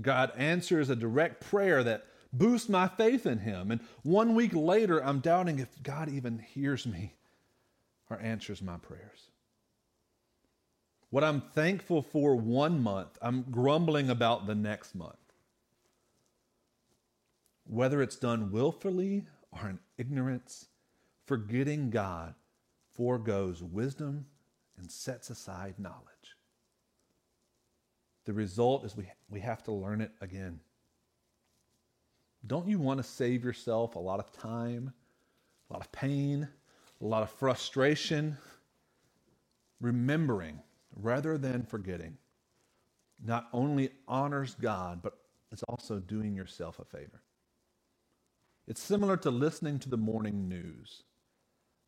God 0.00 0.30
answers 0.36 0.88
a 0.88 0.96
direct 0.96 1.44
prayer 1.44 1.82
that 1.82 2.04
boosts 2.32 2.68
my 2.68 2.86
faith 2.86 3.26
in 3.26 3.38
Him. 3.38 3.72
And 3.72 3.80
one 4.04 4.34
week 4.34 4.52
later, 4.54 5.02
I'm 5.02 5.18
doubting 5.18 5.58
if 5.58 5.82
God 5.82 6.08
even 6.08 6.38
hears 6.38 6.86
me 6.86 7.14
or 8.08 8.20
answers 8.20 8.62
my 8.62 8.76
prayers. 8.76 9.30
What 11.10 11.24
I'm 11.24 11.40
thankful 11.40 12.02
for 12.02 12.36
one 12.36 12.80
month, 12.80 13.18
I'm 13.20 13.46
grumbling 13.50 14.08
about 14.08 14.46
the 14.46 14.54
next 14.54 14.94
month 14.94 15.16
whether 17.64 18.02
it's 18.02 18.16
done 18.16 18.50
willfully 18.50 19.24
or 19.50 19.70
in 19.70 19.78
ignorance, 19.96 20.66
forgetting 21.26 21.90
God 21.90 22.34
foregoes 22.94 23.62
wisdom 23.62 24.26
and 24.78 24.90
sets 24.90 25.30
aside 25.30 25.74
knowledge. 25.78 26.36
The 28.24 28.32
result 28.32 28.84
is 28.84 28.96
we, 28.96 29.08
we 29.30 29.40
have 29.40 29.62
to 29.64 29.72
learn 29.72 30.00
it 30.00 30.12
again. 30.20 30.60
Don't 32.46 32.68
you 32.68 32.78
want 32.78 32.98
to 32.98 33.04
save 33.04 33.44
yourself 33.44 33.94
a 33.94 34.00
lot 34.00 34.20
of 34.20 34.32
time, 34.32 34.92
a 35.70 35.72
lot 35.72 35.82
of 35.82 35.92
pain, 35.92 36.48
a 37.00 37.04
lot 37.04 37.22
of 37.22 37.30
frustration? 37.30 38.36
Remembering 39.80 40.60
rather 40.94 41.38
than 41.38 41.64
forgetting 41.64 42.16
not 43.24 43.48
only 43.52 43.90
honors 44.08 44.56
God, 44.60 45.00
but 45.02 45.18
it's 45.50 45.62
also 45.64 45.98
doing 45.98 46.34
yourself 46.34 46.78
a 46.78 46.84
favor. 46.84 47.22
It's 48.66 48.82
similar 48.82 49.16
to 49.18 49.30
listening 49.30 49.78
to 49.80 49.88
the 49.88 49.96
morning 49.96 50.48
news 50.48 51.02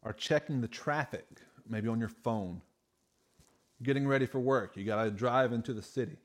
or 0.04 0.12
checking 0.12 0.60
the 0.60 0.68
traffic, 0.68 1.26
maybe 1.68 1.88
on 1.88 1.98
your 1.98 2.08
phone. 2.08 2.60
Getting 3.82 4.06
ready 4.06 4.26
for 4.26 4.38
work, 4.38 4.76
you 4.76 4.84
got 4.84 5.04
to 5.04 5.10
drive 5.10 5.52
into 5.52 5.72
the 5.72 5.82
city. 5.82 6.16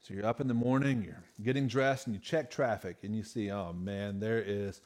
So 0.00 0.14
you're 0.14 0.26
up 0.26 0.40
in 0.40 0.48
the 0.48 0.54
morning, 0.54 1.02
you're 1.04 1.22
getting 1.42 1.68
dressed, 1.68 2.06
and 2.06 2.14
you 2.14 2.20
check 2.20 2.50
traffic, 2.50 2.98
and 3.04 3.14
you 3.14 3.22
see, 3.22 3.50
oh 3.50 3.72
man, 3.72 4.18
there 4.18 4.42
is 4.44 4.80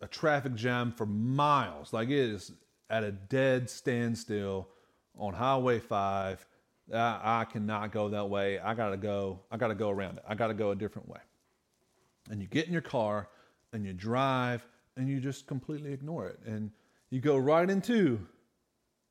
a 0.00 0.08
traffic 0.08 0.54
jam 0.54 0.90
for 0.90 1.06
miles. 1.06 1.92
Like 1.92 2.08
it 2.08 2.18
is 2.18 2.52
at 2.88 3.04
a 3.04 3.12
dead 3.12 3.68
standstill 3.68 4.68
on 5.18 5.34
Highway 5.34 5.80
5. 5.80 6.46
I, 6.92 7.20
I 7.22 7.44
cannot 7.44 7.92
go 7.92 8.08
that 8.08 8.28
way. 8.28 8.58
I 8.58 8.74
got 8.74 8.90
to 8.90 8.96
go. 8.96 9.40
I 9.50 9.56
got 9.56 9.68
to 9.68 9.74
go 9.74 9.90
around 9.90 10.18
it. 10.18 10.24
I 10.28 10.34
got 10.34 10.48
to 10.48 10.54
go 10.54 10.70
a 10.70 10.74
different 10.74 11.08
way. 11.08 11.20
And 12.30 12.40
you 12.40 12.48
get 12.48 12.66
in 12.66 12.72
your 12.72 12.82
car 12.82 13.28
and 13.72 13.84
you 13.84 13.92
drive 13.92 14.66
and 14.96 15.08
you 15.08 15.20
just 15.20 15.46
completely 15.46 15.92
ignore 15.92 16.26
it. 16.28 16.38
And 16.46 16.70
you 17.14 17.20
go 17.20 17.36
right 17.36 17.70
into 17.70 18.18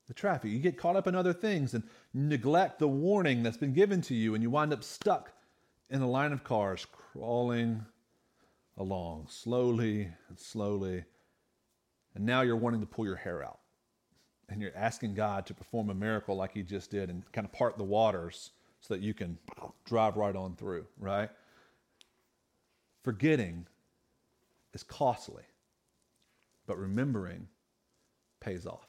the 0.07 0.13
traffic. 0.13 0.51
You 0.51 0.59
get 0.59 0.77
caught 0.77 0.97
up 0.97 1.07
in 1.07 1.15
other 1.15 1.31
things 1.31 1.73
and 1.73 1.83
neglect 2.13 2.79
the 2.79 2.87
warning 2.87 3.43
that's 3.43 3.55
been 3.55 3.71
given 3.71 4.01
to 4.01 4.13
you, 4.13 4.33
and 4.33 4.43
you 4.43 4.49
wind 4.49 4.73
up 4.73 4.83
stuck 4.83 5.31
in 5.89 6.01
a 6.01 6.09
line 6.09 6.33
of 6.33 6.43
cars 6.43 6.85
crawling 6.91 7.85
along 8.77 9.27
slowly 9.29 10.09
and 10.27 10.37
slowly. 10.37 11.05
And 12.13 12.25
now 12.25 12.41
you're 12.41 12.57
wanting 12.57 12.81
to 12.81 12.85
pull 12.85 13.05
your 13.05 13.15
hair 13.15 13.41
out. 13.41 13.59
And 14.49 14.61
you're 14.61 14.75
asking 14.75 15.13
God 15.13 15.45
to 15.45 15.53
perform 15.53 15.89
a 15.89 15.95
miracle 15.95 16.35
like 16.35 16.51
He 16.53 16.61
just 16.61 16.91
did 16.91 17.09
and 17.09 17.23
kind 17.31 17.45
of 17.45 17.53
part 17.53 17.77
the 17.77 17.85
waters 17.85 18.51
so 18.81 18.95
that 18.95 19.01
you 19.01 19.13
can 19.13 19.37
drive 19.85 20.17
right 20.17 20.35
on 20.35 20.57
through, 20.57 20.85
right? 20.99 21.29
Forgetting 23.01 23.65
is 24.73 24.83
costly, 24.83 25.43
but 26.67 26.77
remembering 26.77 27.47
pays 28.43 28.65
off. 28.65 28.87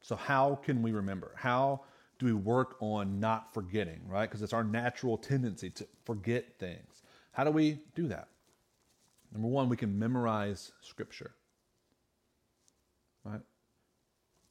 So, 0.00 0.16
how 0.16 0.56
can 0.56 0.82
we 0.82 0.92
remember? 0.92 1.32
How 1.36 1.82
do 2.18 2.26
we 2.26 2.32
work 2.32 2.76
on 2.80 3.20
not 3.20 3.52
forgetting, 3.52 4.00
right? 4.08 4.28
Because 4.28 4.42
it's 4.42 4.52
our 4.52 4.64
natural 4.64 5.18
tendency 5.18 5.70
to 5.70 5.86
forget 6.04 6.58
things. 6.58 7.02
How 7.32 7.44
do 7.44 7.50
we 7.50 7.80
do 7.94 8.08
that? 8.08 8.28
Number 9.32 9.48
one, 9.48 9.68
we 9.68 9.76
can 9.76 9.98
memorize 9.98 10.72
Scripture, 10.82 11.32
right? 13.24 13.40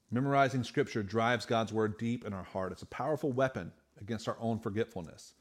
Memorizing 0.09 0.63
Scripture 0.63 1.03
drives 1.03 1.45
God's 1.45 1.71
Word 1.71 1.97
deep 1.97 2.25
in 2.25 2.33
our 2.33 2.43
heart. 2.43 2.71
It's 2.71 2.81
a 2.81 2.87
powerful 2.87 3.31
weapon 3.31 3.71
against 4.01 4.27
our 4.27 4.37
own 4.39 4.59
forgetfulness, 4.59 5.33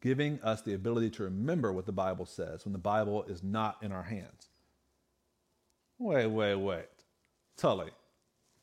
giving 0.00 0.40
us 0.42 0.62
the 0.62 0.74
ability 0.74 1.10
to 1.10 1.22
remember 1.22 1.72
what 1.72 1.86
the 1.86 1.92
Bible 1.92 2.26
says 2.26 2.64
when 2.64 2.72
the 2.72 2.78
Bible 2.78 3.24
is 3.24 3.42
not 3.42 3.78
in 3.82 3.92
our 3.92 4.02
hands. 4.02 4.48
Wait, 5.98 6.26
wait, 6.26 6.56
wait. 6.56 6.99
Tully, 7.60 7.90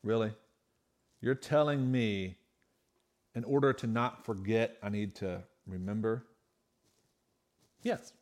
really? 0.02 0.32
You're 1.22 1.36
telling 1.36 1.92
me 1.92 2.36
in 3.36 3.44
order 3.44 3.72
to 3.72 3.86
not 3.86 4.26
forget, 4.26 4.76
I 4.82 4.90
need 4.90 5.14
to 5.18 5.44
remember? 5.68 6.26
Yes. 7.84 8.14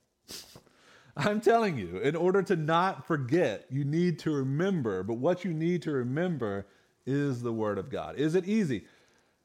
I'm 1.16 1.40
telling 1.40 1.78
you, 1.78 2.00
in 2.00 2.18
order 2.18 2.44
to 2.44 2.58
not 2.58 3.08
forget, 3.08 3.68
you 3.70 3.86
need 3.86 4.20
to 4.20 4.32
remember. 4.32 5.02
But 5.02 5.14
what 5.14 5.46
you 5.46 5.54
need 5.54 5.82
to 5.84 5.92
remember 5.92 6.68
is 7.06 7.42
the 7.42 7.54
Word 7.54 7.78
of 7.78 7.90
God. 7.90 8.18
Is 8.18 8.36
it 8.36 8.46
easy? 8.46 8.84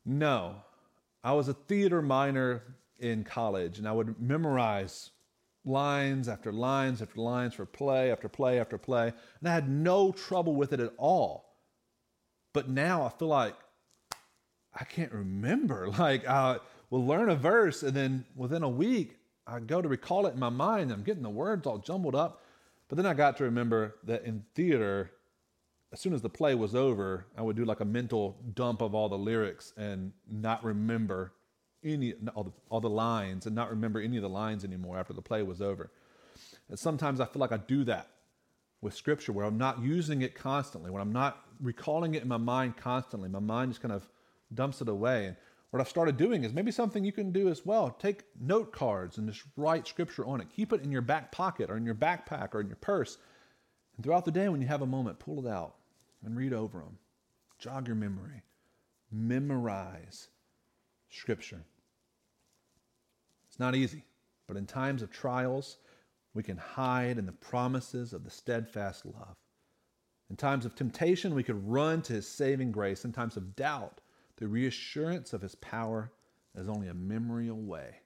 No. 0.04 0.56
I 1.22 1.32
was 1.34 1.46
a 1.46 1.54
theater 1.54 2.02
minor 2.02 2.64
in 2.98 3.22
college, 3.22 3.78
and 3.78 3.86
I 3.86 3.92
would 3.92 4.20
memorize 4.20 5.12
lines 5.64 6.28
after 6.28 6.52
lines 6.52 7.02
after 7.02 7.20
lines 7.20 7.54
for 7.54 7.66
play 7.66 8.10
after 8.10 8.28
play 8.28 8.58
after 8.58 8.78
play, 8.78 9.12
and 9.40 9.48
I 9.48 9.52
had 9.52 9.68
no 9.68 10.12
trouble 10.12 10.54
with 10.54 10.72
it 10.72 10.80
at 10.80 10.92
all. 10.96 11.56
But 12.52 12.68
now 12.68 13.04
I 13.04 13.10
feel 13.10 13.28
like 13.28 13.54
I 14.74 14.84
can't 14.84 15.12
remember. 15.12 15.88
Like 15.98 16.26
I 16.26 16.58
will 16.90 17.06
learn 17.06 17.30
a 17.30 17.36
verse 17.36 17.82
and 17.82 17.94
then 17.94 18.24
within 18.34 18.62
a 18.62 18.68
week 18.68 19.16
I 19.46 19.60
go 19.60 19.82
to 19.82 19.88
recall 19.88 20.26
it 20.26 20.34
in 20.34 20.40
my 20.40 20.48
mind. 20.48 20.92
I'm 20.92 21.02
getting 21.02 21.22
the 21.22 21.30
words 21.30 21.66
all 21.66 21.78
jumbled 21.78 22.14
up. 22.14 22.42
But 22.88 22.96
then 22.96 23.06
I 23.06 23.14
got 23.14 23.36
to 23.36 23.44
remember 23.44 23.96
that 24.04 24.24
in 24.24 24.44
theater, 24.54 25.12
as 25.92 26.00
soon 26.00 26.12
as 26.12 26.22
the 26.22 26.28
play 26.28 26.54
was 26.54 26.74
over, 26.74 27.26
I 27.36 27.42
would 27.42 27.56
do 27.56 27.64
like 27.64 27.80
a 27.80 27.84
mental 27.84 28.36
dump 28.54 28.80
of 28.80 28.94
all 28.94 29.08
the 29.08 29.18
lyrics 29.18 29.72
and 29.76 30.12
not 30.28 30.64
remember 30.64 31.32
any 31.84 32.14
all 32.34 32.44
the, 32.44 32.52
all 32.68 32.80
the 32.80 32.90
lines 32.90 33.46
and 33.46 33.54
not 33.54 33.70
remember 33.70 34.00
any 34.00 34.16
of 34.16 34.22
the 34.22 34.28
lines 34.28 34.64
anymore 34.64 34.98
after 34.98 35.12
the 35.12 35.22
play 35.22 35.42
was 35.42 35.60
over. 35.60 35.90
And 36.68 36.78
sometimes 36.78 37.20
I 37.20 37.26
feel 37.26 37.40
like 37.40 37.52
I 37.52 37.56
do 37.56 37.84
that 37.84 38.08
with 38.80 38.94
scripture 38.94 39.32
where 39.32 39.44
I'm 39.44 39.58
not 39.58 39.82
using 39.82 40.22
it 40.22 40.34
constantly, 40.34 40.90
when 40.90 41.02
I'm 41.02 41.12
not 41.12 41.44
recalling 41.60 42.14
it 42.14 42.22
in 42.22 42.28
my 42.28 42.38
mind 42.38 42.76
constantly, 42.76 43.28
my 43.28 43.38
mind 43.40 43.72
just 43.72 43.82
kind 43.82 43.92
of 43.92 44.08
dumps 44.54 44.80
it 44.80 44.88
away. 44.88 45.26
And 45.26 45.36
what 45.70 45.80
I've 45.80 45.88
started 45.88 46.16
doing 46.16 46.44
is 46.44 46.52
maybe 46.52 46.72
something 46.72 47.04
you 47.04 47.12
can 47.12 47.30
do 47.30 47.48
as 47.48 47.64
well. 47.64 47.90
Take 47.90 48.24
note 48.40 48.72
cards 48.72 49.18
and 49.18 49.28
just 49.28 49.44
write 49.56 49.86
scripture 49.86 50.26
on 50.26 50.40
it. 50.40 50.48
Keep 50.54 50.72
it 50.72 50.82
in 50.82 50.90
your 50.90 51.02
back 51.02 51.30
pocket 51.30 51.70
or 51.70 51.76
in 51.76 51.84
your 51.84 51.94
backpack 51.94 52.54
or 52.54 52.60
in 52.60 52.66
your 52.66 52.76
purse. 52.76 53.18
And 53.96 54.04
throughout 54.04 54.24
the 54.24 54.32
day, 54.32 54.48
when 54.48 54.60
you 54.60 54.66
have 54.66 54.82
a 54.82 54.86
moment, 54.86 55.18
pull 55.18 55.46
it 55.46 55.48
out 55.48 55.74
and 56.24 56.36
read 56.36 56.52
over 56.52 56.78
them. 56.78 56.98
Jog 57.58 57.86
your 57.86 57.96
memory. 57.96 58.42
Memorize 59.12 60.28
scripture. 61.10 61.64
Not 63.60 63.76
easy, 63.76 64.04
but 64.48 64.56
in 64.56 64.64
times 64.64 65.02
of 65.02 65.10
trials, 65.10 65.76
we 66.32 66.42
can 66.42 66.56
hide 66.56 67.18
in 67.18 67.26
the 67.26 67.32
promises 67.32 68.14
of 68.14 68.24
the 68.24 68.30
steadfast 68.30 69.04
love. 69.04 69.36
In 70.30 70.36
times 70.36 70.64
of 70.64 70.74
temptation, 70.74 71.34
we 71.34 71.42
could 71.42 71.68
run 71.68 72.00
to 72.02 72.14
his 72.14 72.26
saving 72.26 72.72
grace. 72.72 73.04
In 73.04 73.12
times 73.12 73.36
of 73.36 73.54
doubt, 73.54 74.00
the 74.36 74.48
reassurance 74.48 75.34
of 75.34 75.42
his 75.42 75.56
power 75.56 76.10
is 76.56 76.70
only 76.70 76.88
a 76.88 76.94
memory 76.94 77.48
away 77.48 77.96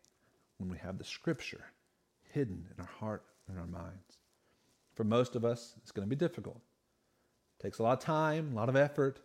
when 0.59 0.69
we 0.69 0.77
have 0.79 0.99
the 0.99 1.05
scripture 1.05 1.67
hidden 2.33 2.67
in 2.77 2.81
our 2.81 2.91
heart 2.99 3.23
and 3.47 3.57
our 3.57 3.69
minds. 3.69 4.19
For 4.95 5.05
most 5.05 5.37
of 5.37 5.45
us, 5.45 5.75
it's 5.77 5.93
going 5.93 6.05
to 6.05 6.11
be 6.11 6.19
difficult. 6.19 6.61
It 7.61 7.63
takes 7.63 7.79
a 7.79 7.85
lot 7.85 7.99
of 7.99 8.05
time, 8.05 8.51
a 8.53 8.57
lot 8.57 8.69
of 8.69 8.75
effort, 8.75 9.21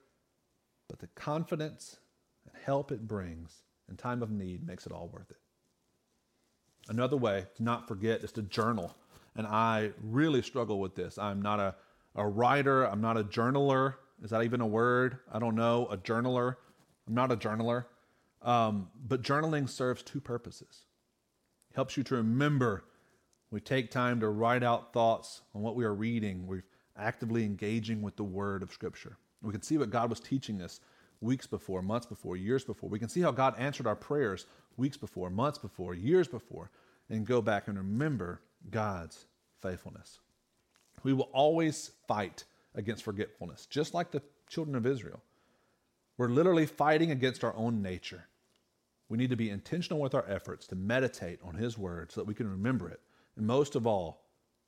but 0.87 0.99
the 0.99 1.07
confidence 1.15 1.97
and 2.45 2.53
help 2.63 2.91
it 2.91 3.07
brings 3.07 3.63
in 3.89 3.97
time 3.97 4.21
of 4.21 4.29
need 4.29 4.67
makes 4.67 4.85
it 4.85 4.91
all 4.91 5.09
worth 5.11 5.31
it. 5.31 5.37
Another 6.89 7.15
way 7.15 7.45
to 7.55 7.63
not 7.63 7.87
forget 7.87 8.21
is 8.21 8.31
to 8.33 8.41
journal. 8.41 8.95
And 9.35 9.45
I 9.47 9.91
really 10.03 10.41
struggle 10.41 10.79
with 10.79 10.95
this. 10.95 11.17
I'm 11.17 11.41
not 11.41 11.59
a, 11.59 11.75
a 12.15 12.27
writer, 12.27 12.83
I'm 12.83 12.99
not 12.99 13.15
a 13.15 13.23
journaler. 13.23 13.93
Is 14.23 14.31
that 14.31 14.43
even 14.43 14.59
a 14.59 14.67
word? 14.67 15.19
I 15.31 15.39
don't 15.39 15.55
know. 15.55 15.87
A 15.89 15.97
journaler. 15.97 16.55
I'm 17.07 17.13
not 17.13 17.31
a 17.31 17.37
journaler. 17.37 17.85
Um, 18.41 18.89
but 19.07 19.21
journaling 19.21 19.69
serves 19.69 20.03
two 20.03 20.19
purposes. 20.19 20.85
It 21.71 21.75
helps 21.75 21.95
you 21.95 22.03
to 22.03 22.15
remember. 22.15 22.83
We 23.51 23.61
take 23.61 23.91
time 23.91 24.19
to 24.19 24.29
write 24.29 24.63
out 24.63 24.91
thoughts 24.93 25.41
on 25.55 25.61
what 25.61 25.75
we 25.75 25.85
are 25.85 25.93
reading. 25.93 26.47
We're 26.47 26.65
actively 26.97 27.45
engaging 27.45 28.01
with 28.01 28.15
the 28.15 28.23
word 28.23 28.61
of 28.61 28.73
Scripture. 28.73 29.17
We 29.41 29.51
can 29.51 29.61
see 29.61 29.77
what 29.77 29.89
God 29.89 30.09
was 30.09 30.19
teaching 30.19 30.61
us 30.61 30.81
weeks 31.21 31.47
before, 31.47 31.81
months 31.81 32.05
before, 32.05 32.35
years 32.35 32.63
before. 32.63 32.89
We 32.89 32.99
can 32.99 33.09
see 33.09 33.21
how 33.21 33.31
God 33.31 33.55
answered 33.57 33.87
our 33.87 33.95
prayers 33.95 34.45
weeks 34.79 34.97
before, 34.97 35.29
months 35.29 35.59
before, 35.59 35.93
years 35.93 36.27
before, 36.27 36.71
and 37.09 37.25
go 37.25 37.41
back 37.41 37.67
and 37.67 37.77
remember 37.77 38.41
God's 38.71 39.25
faithfulness. 39.61 40.19
We 41.03 41.13
will 41.13 41.29
always 41.33 41.91
fight 42.07 42.45
against 42.75 43.03
forgetfulness, 43.03 43.65
just 43.67 43.93
like 43.93 44.11
the 44.11 44.21
children 44.47 44.75
of 44.75 44.85
Israel. 44.85 45.21
We're 46.17 46.29
literally 46.29 46.65
fighting 46.65 47.11
against 47.11 47.43
our 47.43 47.55
own 47.55 47.81
nature. 47.81 48.25
We 49.07 49.17
need 49.17 49.29
to 49.29 49.35
be 49.35 49.49
intentional 49.49 49.99
with 49.99 50.13
our 50.13 50.25
efforts 50.27 50.67
to 50.67 50.75
meditate 50.75 51.39
on 51.43 51.55
His 51.55 51.77
Word 51.77 52.11
so 52.11 52.21
that 52.21 52.27
we 52.27 52.33
can 52.33 52.49
remember 52.49 52.89
it. 52.89 52.99
And 53.37 53.47
most 53.47 53.75
of 53.75 53.87
all, 53.87 54.25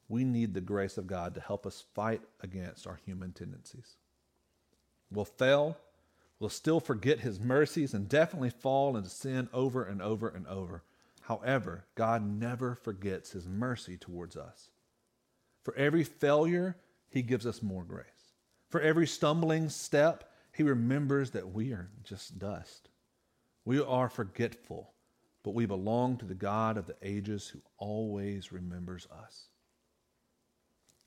we 0.09 0.23
need 0.23 0.53
the 0.53 0.61
grace 0.61 0.97
of 0.97 1.07
God 1.07 1.35
to 1.35 1.41
help 1.41 1.65
us 1.65 1.83
fight 1.93 2.21
against 2.41 2.87
our 2.87 2.99
human 3.05 3.31
tendencies. 3.33 3.97
We'll 5.11 5.25
fail, 5.25 5.77
we'll 6.41 6.49
still 6.49 6.79
forget 6.79 7.19
His 7.19 7.39
mercies, 7.39 7.93
and 7.93 8.09
definitely 8.09 8.49
fall 8.49 8.97
into 8.97 9.09
sin 9.09 9.47
over 9.53 9.85
and 9.85 10.01
over 10.01 10.27
and 10.27 10.45
over. 10.47 10.83
However, 11.21 11.85
God 11.95 12.23
never 12.23 12.75
forgets 12.75 13.31
his 13.31 13.47
mercy 13.47 13.95
towards 13.95 14.35
us. 14.35 14.69
For 15.63 15.73
every 15.75 16.03
failure, 16.03 16.75
he 17.09 17.21
gives 17.21 17.45
us 17.45 17.61
more 17.61 17.83
grace. 17.83 18.33
For 18.69 18.81
every 18.81 19.07
stumbling 19.07 19.69
step, 19.69 20.29
he 20.51 20.63
remembers 20.63 21.31
that 21.31 21.53
we 21.53 21.71
are 21.71 21.89
just 22.03 22.39
dust. 22.39 22.89
We 23.63 23.79
are 23.79 24.09
forgetful, 24.09 24.91
but 25.43 25.53
we 25.53 25.65
belong 25.67 26.17
to 26.17 26.25
the 26.25 26.33
God 26.33 26.77
of 26.77 26.87
the 26.87 26.97
ages 27.03 27.47
who 27.47 27.61
always 27.77 28.51
remembers 28.51 29.07
us. 29.23 29.47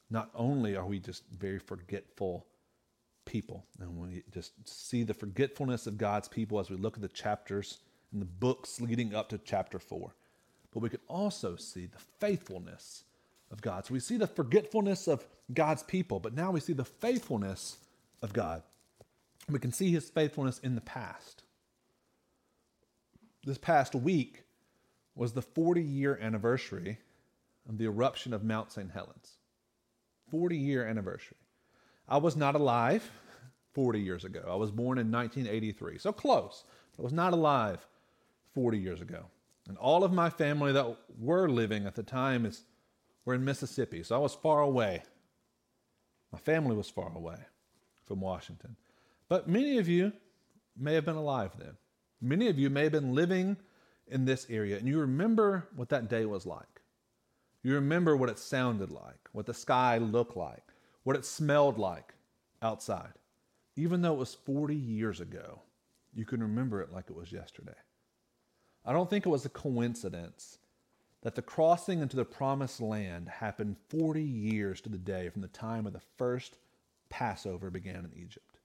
Not 0.09 0.31
only 0.35 0.77
are 0.77 0.87
we 0.87 1.01
just 1.01 1.25
very 1.27 1.59
forgetful 1.59 2.47
people, 3.24 3.64
and 3.80 3.96
we 3.96 4.22
just 4.32 4.52
see 4.68 5.02
the 5.02 5.14
forgetfulness 5.14 5.87
of 5.87 5.98
God's 5.98 6.28
people 6.28 6.58
as 6.60 6.70
we 6.70 6.76
look 6.76 6.96
at 6.96 7.02
the 7.02 7.08
chapters 7.08 7.78
and 8.12 8.20
the 8.20 8.26
books 8.26 8.80
leading 8.80 9.14
up 9.14 9.28
to 9.30 9.38
chapter 9.38 9.78
4. 9.78 10.14
But 10.72 10.80
we 10.80 10.88
can 10.88 11.00
also 11.08 11.56
see 11.56 11.87
the 11.87 11.98
faithfulness 12.18 13.04
of 13.50 13.62
God. 13.62 13.87
So 13.87 13.94
we 13.94 14.00
see 14.00 14.16
the 14.16 14.26
forgetfulness 14.26 15.06
of 15.08 15.26
God's 15.52 15.82
people, 15.82 16.20
but 16.20 16.34
now 16.34 16.50
we 16.50 16.60
see 16.60 16.72
the 16.72 16.84
faithfulness 16.84 17.76
of 18.22 18.32
God. 18.32 18.62
We 19.48 19.58
can 19.58 19.72
see 19.72 19.90
his 19.90 20.08
faithfulness 20.10 20.58
in 20.58 20.74
the 20.74 20.80
past. 20.80 21.42
This 23.44 23.58
past 23.58 23.94
week 23.94 24.44
was 25.14 25.32
the 25.32 25.42
40 25.42 25.82
year 25.82 26.18
anniversary 26.20 26.98
of 27.68 27.78
the 27.78 27.84
eruption 27.84 28.32
of 28.32 28.42
Mount 28.42 28.72
St. 28.72 28.90
Helens. 28.90 29.34
40 30.30 30.56
year 30.56 30.87
anniversary. 30.87 31.37
I 32.08 32.18
was 32.18 32.36
not 32.36 32.54
alive 32.54 33.10
40 33.74 34.00
years 34.00 34.24
ago. 34.24 34.44
I 34.50 34.56
was 34.56 34.70
born 34.70 34.98
in 34.98 35.10
1983, 35.10 35.98
so 35.98 36.12
close. 36.12 36.64
I 36.98 37.02
was 37.02 37.12
not 37.12 37.32
alive 37.32 37.86
40 38.54 38.78
years 38.78 39.00
ago. 39.00 39.26
And 39.68 39.78
all 39.78 40.04
of 40.04 40.12
my 40.12 40.30
family 40.30 40.72
that 40.72 40.96
were 41.18 41.48
living 41.48 41.86
at 41.86 41.94
the 41.94 42.02
time 42.02 42.46
is 42.46 42.64
were 43.24 43.34
in 43.34 43.44
Mississippi. 43.44 44.02
So 44.02 44.16
I 44.16 44.18
was 44.18 44.34
far 44.34 44.60
away 44.62 45.02
My 46.32 46.38
family 46.40 46.74
was 46.74 46.90
far 46.90 47.12
away 47.16 47.38
from 48.06 48.20
Washington. 48.20 48.76
But 49.28 49.48
many 49.48 49.78
of 49.78 49.88
you 49.88 50.12
may 50.76 50.94
have 50.94 51.04
been 51.04 51.16
alive 51.16 51.52
then. 51.58 51.76
Many 52.20 52.48
of 52.48 52.58
you 52.58 52.70
may 52.70 52.84
have 52.84 52.92
been 52.92 53.14
living 53.14 53.56
in 54.08 54.24
this 54.24 54.46
area, 54.50 54.78
and 54.78 54.88
you 54.88 54.98
remember 54.98 55.68
what 55.76 55.90
that 55.90 56.08
day 56.08 56.26
was 56.26 56.44
like. 56.46 56.82
You 57.62 57.74
remember 57.74 58.16
what 58.16 58.30
it 58.30 58.40
sounded 58.40 58.90
like, 58.90 59.28
what 59.32 59.46
the 59.46 59.54
sky 59.54 59.98
looked 59.98 60.36
like, 60.36 60.64
what 61.04 61.16
it 61.16 61.24
smelled 61.24 61.78
like 61.78 62.14
outside. 62.60 63.12
Even 63.76 64.02
though 64.02 64.14
it 64.14 64.18
was 64.18 64.34
40 64.34 64.74
years 64.74 65.20
ago, 65.20 65.60
you 66.12 66.24
can 66.24 66.40
remember 66.40 66.80
it 66.80 66.92
like 66.92 67.10
it 67.10 67.16
was 67.16 67.32
yesterday. 67.32 67.72
I 68.84 68.92
don't 68.92 69.08
think 69.08 69.24
it 69.24 69.30
was 69.30 69.44
a 69.44 69.50
coincidence 69.50 70.58
that 71.22 71.34
the 71.34 71.42
crossing 71.42 72.00
into 72.00 72.16
the 72.16 72.24
promised 72.24 72.80
land 72.80 73.28
happened 73.28 73.76
40 73.88 74.22
years 74.22 74.80
to 74.82 74.90
the 74.90 74.98
day 74.98 75.30
from 75.30 75.42
the 75.42 75.48
time 75.48 75.86
of 75.86 75.92
the 75.92 76.02
first 76.18 76.56
Passover 77.08 77.70
began 77.70 78.04
in 78.04 78.12
Egypt. 78.14 78.58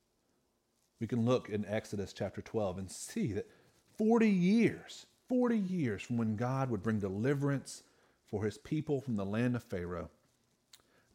We 1.00 1.08
can 1.08 1.26
look 1.26 1.50
in 1.50 1.66
Exodus 1.66 2.12
chapter 2.12 2.42
12 2.42 2.78
and 2.78 2.92
see 2.92 3.32
that 3.34 3.50
40 3.98 4.30
years, 4.30 5.06
40 5.30 5.58
years 5.58 6.02
from 6.02 6.18
when 6.18 6.36
God 6.36 6.70
would 6.70 6.84
bring 6.84 7.00
deliverance 7.00 7.84
for 8.28 8.44
his 8.44 8.58
people 8.58 9.00
from 9.00 9.16
the 9.16 9.26
land 9.26 9.56
of 9.56 9.64
Pharaoh, 9.64 10.10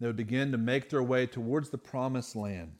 they 0.05 0.09
would 0.09 0.17
begin 0.17 0.53
to 0.53 0.59
make 0.59 0.91
their 0.91 1.03
way 1.03 1.25
towards 1.27 1.71
the 1.71 1.79
promised 1.79 2.37
land. 2.37 2.73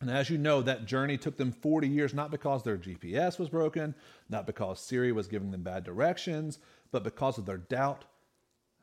And 0.00 0.08
as 0.08 0.30
you 0.30 0.38
know, 0.38 0.62
that 0.62 0.86
journey 0.86 1.18
took 1.18 1.36
them 1.36 1.50
40 1.50 1.88
years, 1.88 2.14
not 2.14 2.30
because 2.30 2.62
their 2.62 2.78
GPS 2.78 3.40
was 3.40 3.48
broken, 3.48 3.92
not 4.28 4.46
because 4.46 4.78
Siri 4.78 5.10
was 5.10 5.26
giving 5.26 5.50
them 5.50 5.64
bad 5.64 5.82
directions, 5.82 6.60
but 6.92 7.02
because 7.02 7.38
of 7.38 7.44
their 7.44 7.56
doubt. 7.56 8.04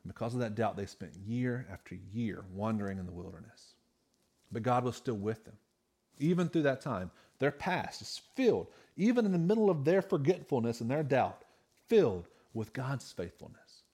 And 0.04 0.12
because 0.12 0.34
of 0.34 0.40
that 0.40 0.54
doubt, 0.54 0.76
they 0.76 0.84
spent 0.84 1.14
year 1.26 1.66
after 1.72 1.94
year 1.94 2.44
wandering 2.52 2.98
in 2.98 3.06
the 3.06 3.10
wilderness. 3.10 3.72
But 4.52 4.64
God 4.64 4.84
was 4.84 4.96
still 4.96 5.14
with 5.14 5.46
them. 5.46 5.56
Even 6.18 6.50
through 6.50 6.64
that 6.64 6.82
time, 6.82 7.10
their 7.38 7.52
past 7.52 8.02
is 8.02 8.20
filled, 8.34 8.66
even 8.98 9.24
in 9.24 9.32
the 9.32 9.38
middle 9.38 9.70
of 9.70 9.86
their 9.86 10.02
forgetfulness 10.02 10.82
and 10.82 10.90
their 10.90 11.02
doubt, 11.02 11.42
filled 11.88 12.28
with 12.52 12.74
God's 12.74 13.10
faithfulness. 13.12 13.84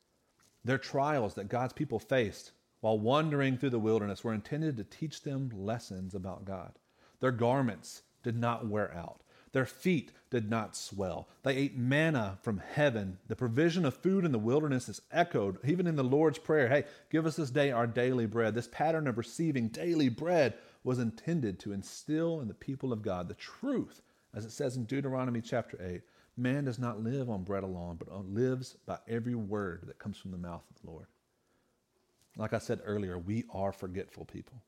Their 0.64 0.78
trials 0.78 1.34
that 1.34 1.48
God's 1.48 1.74
people 1.74 2.00
faced 2.00 2.50
while 2.80 2.98
wandering 2.98 3.56
through 3.56 3.70
the 3.70 3.78
wilderness 3.78 4.22
were 4.22 4.34
intended 4.34 4.76
to 4.76 4.84
teach 4.84 5.22
them 5.22 5.50
lessons 5.54 6.14
about 6.14 6.44
God. 6.44 6.72
Their 7.20 7.32
garments 7.32 8.02
did 8.22 8.36
not 8.36 8.66
wear 8.66 8.94
out. 8.94 9.22
Their 9.52 9.66
feet 9.66 10.12
did 10.30 10.50
not 10.50 10.76
swell. 10.76 11.28
They 11.42 11.56
ate 11.56 11.76
manna 11.76 12.38
from 12.42 12.58
heaven. 12.58 13.18
The 13.28 13.36
provision 13.36 13.84
of 13.84 13.96
food 13.96 14.24
in 14.24 14.32
the 14.32 14.38
wilderness 14.38 14.88
is 14.88 15.00
echoed 15.10 15.58
even 15.64 15.86
in 15.86 15.96
the 15.96 16.04
Lord's 16.04 16.38
Prayer. 16.38 16.68
Hey, 16.68 16.84
give 17.10 17.26
us 17.26 17.36
this 17.36 17.50
day 17.50 17.70
our 17.70 17.86
daily 17.86 18.26
bread. 18.26 18.54
This 18.54 18.68
pattern 18.68 19.06
of 19.06 19.16
receiving 19.16 19.68
daily 19.68 20.10
bread 20.10 20.54
was 20.84 20.98
intended 20.98 21.58
to 21.60 21.72
instill 21.72 22.40
in 22.40 22.48
the 22.48 22.54
people 22.54 22.92
of 22.92 23.02
God 23.02 23.28
the 23.28 23.34
truth, 23.34 24.02
as 24.34 24.44
it 24.44 24.52
says 24.52 24.76
in 24.76 24.84
Deuteronomy 24.84 25.40
chapter 25.40 25.78
8 25.82 26.02
man 26.38 26.64
does 26.64 26.78
not 26.78 27.02
live 27.02 27.28
on 27.28 27.42
bread 27.42 27.64
alone, 27.64 27.96
but 27.98 28.32
lives 28.32 28.76
by 28.86 28.98
every 29.08 29.34
word 29.34 29.82
that 29.86 29.98
comes 29.98 30.16
from 30.16 30.30
the 30.30 30.38
mouth 30.38 30.62
of 30.70 30.80
the 30.80 30.90
Lord. 30.90 31.06
Like 32.38 32.52
I 32.52 32.58
said 32.58 32.80
earlier, 32.84 33.18
we 33.18 33.44
are 33.50 33.72
forgetful 33.72 34.24
people. 34.24 34.62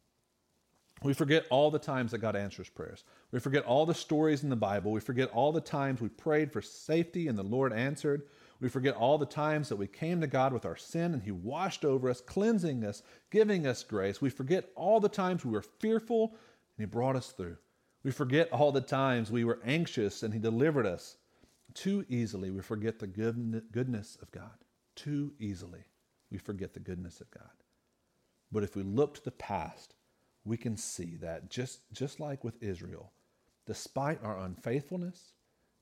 We 1.03 1.15
forget 1.15 1.47
all 1.49 1.71
the 1.71 1.79
times 1.79 2.11
that 2.11 2.19
God 2.19 2.37
answers 2.37 2.69
prayers. 2.69 3.05
We 3.31 3.41
forget 3.41 3.65
all 3.65 3.87
the 3.87 3.95
stories 3.95 4.43
in 4.43 4.51
the 4.51 4.57
Bible. 4.57 4.93
We 4.93 5.01
forget 5.01 5.31
all 5.31 5.51
the 5.51 5.61
times 5.61 6.01
we 6.01 6.11
prayed 6.11 6.53
for 6.53 6.61
safety 6.61 7.29
and 7.29 7.39
the 7.39 7.43
Lord 7.43 7.73
answered. 7.73 8.25
We 8.61 8.69
forget 8.69 8.95
all 8.97 9.17
the 9.17 9.25
times 9.25 9.71
that 9.71 9.77
we 9.77 9.87
came 9.87 10.21
to 10.21 10.27
God 10.27 10.53
with 10.53 10.67
our 10.67 10.77
sin 10.77 11.15
and 11.15 11.23
He 11.23 11.31
washed 11.31 11.87
over 11.87 12.11
us, 12.11 12.21
cleansing 12.21 12.85
us, 12.85 13.03
giving 13.31 13.67
us 13.67 13.83
grace. 13.83 14.21
We 14.21 14.29
forget 14.29 14.69
all 14.75 15.01
the 15.01 15.09
times 15.09 15.45
we 15.45 15.53
were 15.53 15.63
fearful 15.63 16.35
and 16.77 16.83
He 16.83 16.85
brought 16.85 17.17
us 17.17 17.33
through. 17.33 17.57
We 18.03 18.11
forget 18.11 18.53
all 18.53 18.73
the 18.73 18.83
times 18.83 19.31
we 19.31 19.45
were 19.45 19.61
anxious 19.65 20.23
and 20.23 20.35
He 20.35 20.41
delivered 20.41 20.87
us. 20.87 21.17
Too 21.73 22.05
easily 22.11 22.51
we 22.51 22.61
forget 22.61 22.99
the 22.99 23.07
goodness 23.07 24.19
of 24.21 24.31
God. 24.33 24.59
Too 24.97 25.33
easily 25.39 25.85
we 26.31 26.37
forget 26.37 26.75
the 26.75 26.81
goodness 26.81 27.23
of 27.23 27.31
God. 27.31 27.60
But 28.53 28.65
if 28.65 28.75
we 28.75 28.83
look 28.83 29.15
to 29.15 29.25
the 29.25 29.31
past, 29.31 29.95
we 30.45 30.57
can 30.57 30.77
see 30.77 31.17
that 31.17 31.51
just, 31.51 31.81
just 31.93 32.21
like 32.21 32.43
with 32.43 32.63
Israel, 32.63 33.13
despite 33.67 34.23
our 34.25 34.39
unfaithfulness, 34.39 35.33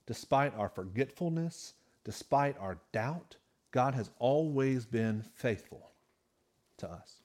despite 0.07 0.55
our 0.57 0.69
forgetfulness, 0.69 1.75
despite 2.05 2.59
our 2.59 2.79
doubt, 2.93 3.37
God 3.71 3.95
has 3.95 4.11
always 4.19 4.85
been 4.85 5.23
faithful 5.35 5.93
to 6.79 6.91
us. 6.91 7.23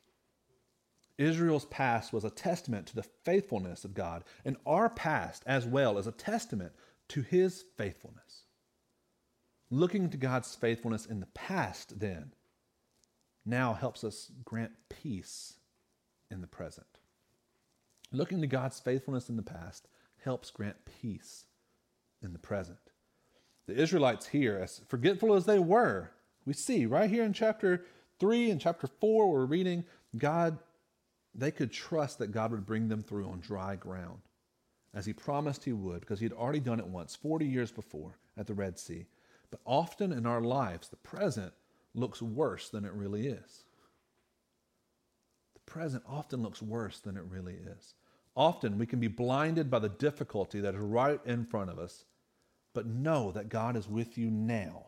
Israel's 1.18 1.66
past 1.66 2.12
was 2.12 2.24
a 2.24 2.30
testament 2.30 2.88
to 2.88 2.96
the 2.96 3.04
faithfulness 3.04 3.86
of 3.86 3.94
God, 3.94 4.24
and 4.46 4.58
our 4.66 4.90
past 4.90 5.44
as 5.46 5.66
well 5.66 5.98
is 5.98 6.08
a 6.08 6.12
testament 6.12 6.74
to 7.10 7.22
his 7.22 7.66
faithfulness. 7.78 8.44
Looking 9.70 10.10
to 10.10 10.18
God's 10.18 10.56
faithfulness 10.56 11.06
in 11.06 11.20
the 11.20 11.28
past, 11.28 12.00
then, 12.00 12.34
now 13.46 13.74
helps 13.74 14.04
us 14.04 14.32
grant 14.46 14.72
peace 14.90 15.56
in 16.32 16.42
the 16.42 16.48
present. 16.48 16.88
Looking 18.12 18.42
to 18.42 18.48
God's 18.48 18.80
faithfulness 18.80 19.30
in 19.30 19.38
the 19.38 19.44
past 19.44 19.88
helps 20.24 20.52
grant 20.52 20.78
peace 21.02 21.46
in 22.22 22.34
the 22.34 22.40
present. 22.40 22.78
The 23.66 23.82
Israelites 23.82 24.28
here, 24.28 24.60
as 24.62 24.82
forgetful 24.88 25.34
as 25.34 25.46
they 25.46 25.60
were, 25.60 26.12
we 26.46 26.54
see 26.54 26.86
right 26.86 27.10
here 27.10 27.24
in 27.24 27.34
chapter 27.34 27.86
3 28.20 28.52
and 28.52 28.62
chapter 28.62 28.88
4, 28.88 29.32
we're 29.32 29.46
reading 29.46 29.86
God, 30.18 30.58
they 31.34 31.52
could 31.52 31.72
trust 31.72 32.20
that 32.20 32.32
God 32.32 32.52
would 32.52 32.66
bring 32.66 32.88
them 32.88 33.02
through 33.02 33.28
on 33.28 33.40
dry 33.40 33.76
ground, 33.76 34.20
as 34.94 35.06
He 35.06 35.14
promised 35.14 35.64
He 35.64 35.74
would, 35.74 36.02
because 36.02 36.20
He 36.20 36.26
had 36.26 36.34
already 36.34 36.60
done 36.60 36.80
it 36.80 36.88
once, 36.88 37.16
40 37.16 37.46
years 37.46 37.72
before 37.72 38.18
at 38.38 38.48
the 38.48 38.54
Red 38.54 38.78
Sea. 38.78 39.06
But 39.50 39.62
often 39.66 40.12
in 40.12 40.26
our 40.26 40.42
lives, 40.42 40.90
the 40.90 40.98
present 40.98 41.54
looks 41.96 42.22
worse 42.22 42.70
than 42.70 42.86
it 42.86 42.94
really 42.94 43.28
is. 43.28 43.64
The 45.54 45.72
present 45.72 46.04
often 46.08 46.42
looks 46.42 46.62
worse 46.62 47.00
than 47.00 47.18
it 47.18 47.24
really 47.30 47.56
is. 47.56 47.94
Often 48.36 48.78
we 48.78 48.86
can 48.86 49.00
be 49.00 49.08
blinded 49.08 49.70
by 49.70 49.80
the 49.80 49.90
difficulty 49.90 50.60
that 50.62 50.74
is 50.74 50.82
right 50.82 51.20
in 51.26 51.46
front 51.46 51.70
of 51.70 51.78
us, 51.78 52.06
but 52.74 52.88
know 52.88 53.32
that 53.32 53.50
God 53.50 53.76
is 53.76 53.88
with 53.88 54.18
you 54.18 54.32
now, 54.32 54.88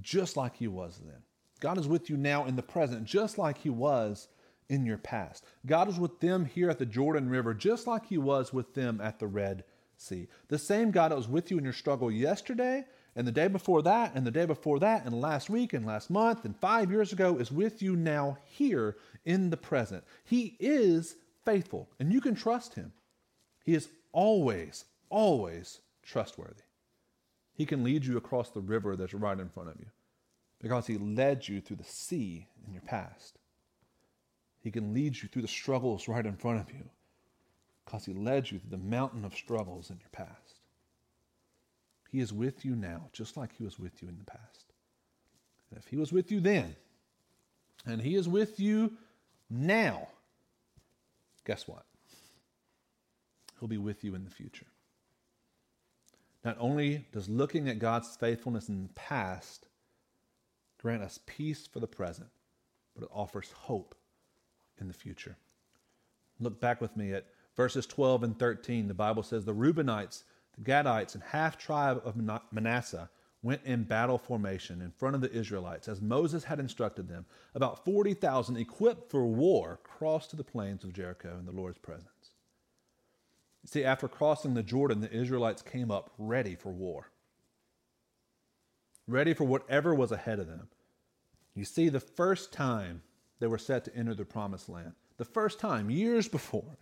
just 0.00 0.36
like 0.36 0.56
He 0.56 0.68
was 0.68 1.00
then. 1.04 1.22
God 1.60 1.76
is 1.76 1.86
with 1.86 2.08
you 2.08 2.16
now 2.16 2.46
in 2.46 2.56
the 2.56 2.62
present, 2.62 3.04
just 3.04 3.36
like 3.36 3.58
He 3.58 3.68
was 3.68 4.28
in 4.70 4.86
your 4.86 4.96
past. 4.96 5.44
God 5.66 5.88
is 5.88 5.98
with 5.98 6.20
them 6.20 6.46
here 6.46 6.70
at 6.70 6.78
the 6.78 6.86
Jordan 6.86 7.28
River, 7.28 7.52
just 7.52 7.86
like 7.86 8.06
He 8.06 8.16
was 8.16 8.52
with 8.52 8.72
them 8.72 9.00
at 9.02 9.18
the 9.18 9.26
Red 9.26 9.64
Sea. 9.98 10.28
The 10.48 10.58
same 10.58 10.90
God 10.90 11.10
that 11.10 11.18
was 11.18 11.28
with 11.28 11.50
you 11.50 11.58
in 11.58 11.64
your 11.64 11.74
struggle 11.74 12.10
yesterday, 12.10 12.86
and 13.16 13.26
the 13.26 13.32
day 13.32 13.48
before 13.48 13.82
that, 13.82 14.14
and 14.14 14.26
the 14.26 14.30
day 14.30 14.46
before 14.46 14.78
that, 14.78 15.04
and 15.04 15.20
last 15.20 15.50
week, 15.50 15.72
and 15.72 15.84
last 15.84 16.10
month, 16.10 16.44
and 16.44 16.56
five 16.56 16.90
years 16.90 17.12
ago 17.12 17.36
is 17.38 17.50
with 17.50 17.82
you 17.82 17.96
now 17.96 18.38
here 18.44 18.96
in 19.24 19.50
the 19.50 19.56
present. 19.56 20.04
He 20.24 20.56
is 20.60 21.16
faithful, 21.44 21.88
and 21.98 22.12
you 22.12 22.20
can 22.20 22.34
trust 22.34 22.74
him. 22.74 22.92
He 23.64 23.74
is 23.74 23.88
always, 24.12 24.84
always 25.08 25.80
trustworthy. 26.02 26.62
He 27.54 27.66
can 27.66 27.84
lead 27.84 28.04
you 28.04 28.16
across 28.16 28.50
the 28.50 28.60
river 28.60 28.96
that's 28.96 29.12
right 29.12 29.38
in 29.38 29.48
front 29.48 29.68
of 29.68 29.76
you 29.78 29.86
because 30.60 30.86
he 30.86 30.96
led 30.98 31.46
you 31.46 31.60
through 31.60 31.76
the 31.76 31.84
sea 31.84 32.46
in 32.66 32.72
your 32.72 32.82
past. 32.82 33.38
He 34.60 34.70
can 34.70 34.94
lead 34.94 35.20
you 35.20 35.28
through 35.28 35.42
the 35.42 35.48
struggles 35.48 36.06
right 36.08 36.24
in 36.24 36.36
front 36.36 36.60
of 36.60 36.72
you 36.72 36.84
because 37.84 38.04
he 38.04 38.12
led 38.12 38.50
you 38.50 38.58
through 38.58 38.70
the 38.70 38.84
mountain 38.84 39.24
of 39.24 39.34
struggles 39.34 39.90
in 39.90 39.98
your 39.98 40.10
past. 40.10 40.49
He 42.10 42.20
is 42.20 42.32
with 42.32 42.64
you 42.64 42.74
now, 42.74 43.08
just 43.12 43.36
like 43.36 43.56
he 43.56 43.62
was 43.62 43.78
with 43.78 44.02
you 44.02 44.08
in 44.08 44.18
the 44.18 44.24
past. 44.24 44.72
And 45.70 45.78
if 45.78 45.86
he 45.86 45.96
was 45.96 46.12
with 46.12 46.32
you 46.32 46.40
then, 46.40 46.74
and 47.86 48.02
he 48.02 48.16
is 48.16 48.28
with 48.28 48.58
you 48.58 48.92
now, 49.48 50.08
guess 51.46 51.68
what? 51.68 51.84
He'll 53.58 53.68
be 53.68 53.78
with 53.78 54.02
you 54.02 54.14
in 54.14 54.24
the 54.24 54.30
future. 54.30 54.66
Not 56.44 56.56
only 56.58 57.06
does 57.12 57.28
looking 57.28 57.68
at 57.68 57.78
God's 57.78 58.16
faithfulness 58.16 58.68
in 58.68 58.84
the 58.84 58.94
past 58.94 59.66
grant 60.78 61.02
us 61.02 61.20
peace 61.26 61.66
for 61.66 61.78
the 61.78 61.86
present, 61.86 62.30
but 62.94 63.04
it 63.04 63.10
offers 63.12 63.52
hope 63.52 63.94
in 64.80 64.88
the 64.88 64.94
future. 64.94 65.36
Look 66.40 66.58
back 66.58 66.80
with 66.80 66.96
me 66.96 67.12
at 67.12 67.26
verses 67.54 67.86
12 67.86 68.22
and 68.22 68.38
13. 68.38 68.88
The 68.88 68.94
Bible 68.94 69.22
says, 69.22 69.44
The 69.44 69.54
Reubenites, 69.54 70.24
the 70.56 70.62
Gadites, 70.62 71.14
and 71.14 71.22
half 71.22 71.56
tribe 71.58 72.02
of 72.04 72.16
Manasseh 72.52 73.10
went 73.42 73.62
in 73.64 73.84
battle 73.84 74.18
formation 74.18 74.82
in 74.82 74.90
front 74.90 75.14
of 75.14 75.22
the 75.22 75.32
Israelites, 75.32 75.88
as 75.88 76.02
Moses 76.02 76.44
had 76.44 76.60
instructed 76.60 77.08
them. 77.08 77.24
About 77.54 77.84
40,000 77.84 78.56
equipped 78.56 79.10
for 79.10 79.26
war 79.26 79.80
crossed 79.82 80.30
to 80.30 80.36
the 80.36 80.44
plains 80.44 80.84
of 80.84 80.92
Jericho 80.92 81.36
in 81.38 81.46
the 81.46 81.52
Lord's 81.52 81.78
presence. 81.78 82.32
You 83.62 83.68
see, 83.68 83.84
after 83.84 84.08
crossing 84.08 84.54
the 84.54 84.62
Jordan, 84.62 85.00
the 85.00 85.12
Israelites 85.12 85.62
came 85.62 85.90
up 85.90 86.12
ready 86.18 86.54
for 86.54 86.70
war, 86.70 87.10
ready 89.06 89.32
for 89.32 89.44
whatever 89.44 89.94
was 89.94 90.12
ahead 90.12 90.38
of 90.38 90.46
them. 90.46 90.68
You 91.54 91.64
see, 91.64 91.88
the 91.88 92.00
first 92.00 92.52
time 92.52 93.02
they 93.38 93.46
were 93.46 93.58
set 93.58 93.84
to 93.86 93.96
enter 93.96 94.14
the 94.14 94.24
promised 94.24 94.68
land, 94.68 94.92
the 95.16 95.24
first 95.24 95.58
time, 95.58 95.90
years 95.90 96.28
before, 96.28 96.76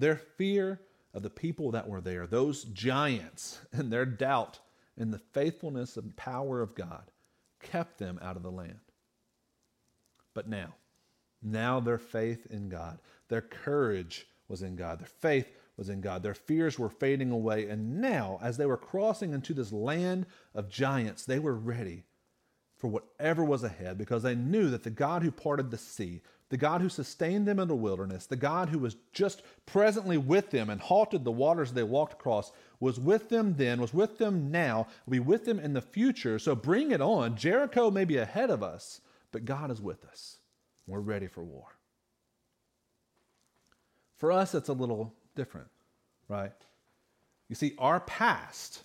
Their 0.00 0.16
fear 0.16 0.80
of 1.12 1.22
the 1.22 1.30
people 1.30 1.70
that 1.72 1.88
were 1.88 2.00
there, 2.00 2.26
those 2.26 2.64
giants, 2.64 3.58
and 3.72 3.92
their 3.92 4.06
doubt 4.06 4.58
in 4.96 5.10
the 5.10 5.18
faithfulness 5.18 5.96
and 5.96 6.16
power 6.16 6.60
of 6.60 6.74
God 6.74 7.10
kept 7.60 7.98
them 7.98 8.18
out 8.22 8.36
of 8.36 8.42
the 8.42 8.50
land. 8.50 8.80
But 10.34 10.48
now, 10.48 10.74
now 11.42 11.80
their 11.80 11.98
faith 11.98 12.46
in 12.50 12.68
God, 12.68 12.98
their 13.28 13.40
courage 13.40 14.26
was 14.48 14.62
in 14.62 14.76
God, 14.76 15.00
their 15.00 15.06
faith 15.06 15.50
was 15.76 15.88
in 15.88 16.00
God, 16.00 16.22
their 16.22 16.34
fears 16.34 16.78
were 16.78 16.90
fading 16.90 17.30
away. 17.30 17.66
And 17.68 18.00
now, 18.00 18.38
as 18.42 18.56
they 18.56 18.66
were 18.66 18.76
crossing 18.76 19.32
into 19.32 19.54
this 19.54 19.72
land 19.72 20.26
of 20.54 20.68
giants, 20.68 21.24
they 21.24 21.38
were 21.38 21.54
ready 21.54 22.04
for 22.76 22.88
whatever 22.88 23.44
was 23.44 23.62
ahead 23.62 23.98
because 23.98 24.22
they 24.22 24.34
knew 24.34 24.70
that 24.70 24.82
the 24.82 24.90
God 24.90 25.22
who 25.22 25.30
parted 25.30 25.70
the 25.70 25.78
sea, 25.78 26.22
the 26.50 26.56
God 26.56 26.80
who 26.80 26.88
sustained 26.88 27.46
them 27.46 27.60
in 27.60 27.68
the 27.68 27.76
wilderness, 27.76 28.26
the 28.26 28.36
God 28.36 28.68
who 28.68 28.80
was 28.80 28.96
just 29.12 29.42
presently 29.66 30.18
with 30.18 30.50
them 30.50 30.68
and 30.68 30.80
halted 30.80 31.24
the 31.24 31.30
waters 31.30 31.72
they 31.72 31.84
walked 31.84 32.14
across, 32.14 32.52
was 32.80 32.98
with 32.98 33.28
them 33.28 33.54
then, 33.56 33.80
was 33.80 33.94
with 33.94 34.18
them 34.18 34.50
now, 34.50 34.88
will 35.06 35.12
be 35.12 35.20
with 35.20 35.44
them 35.44 35.60
in 35.60 35.74
the 35.74 35.80
future. 35.80 36.40
So 36.40 36.56
bring 36.56 36.90
it 36.90 37.00
on. 37.00 37.36
Jericho 37.36 37.90
may 37.90 38.04
be 38.04 38.16
ahead 38.16 38.50
of 38.50 38.64
us, 38.64 39.00
but 39.30 39.44
God 39.44 39.70
is 39.70 39.80
with 39.80 40.04
us. 40.04 40.38
We're 40.88 40.98
ready 40.98 41.28
for 41.28 41.44
war. 41.44 41.76
For 44.16 44.32
us, 44.32 44.54
it's 44.54 44.68
a 44.68 44.74
little 44.74 45.14
different, 45.36 45.68
right? 46.28 46.52
You 47.48 47.54
see, 47.54 47.74
our 47.78 48.00
past 48.00 48.82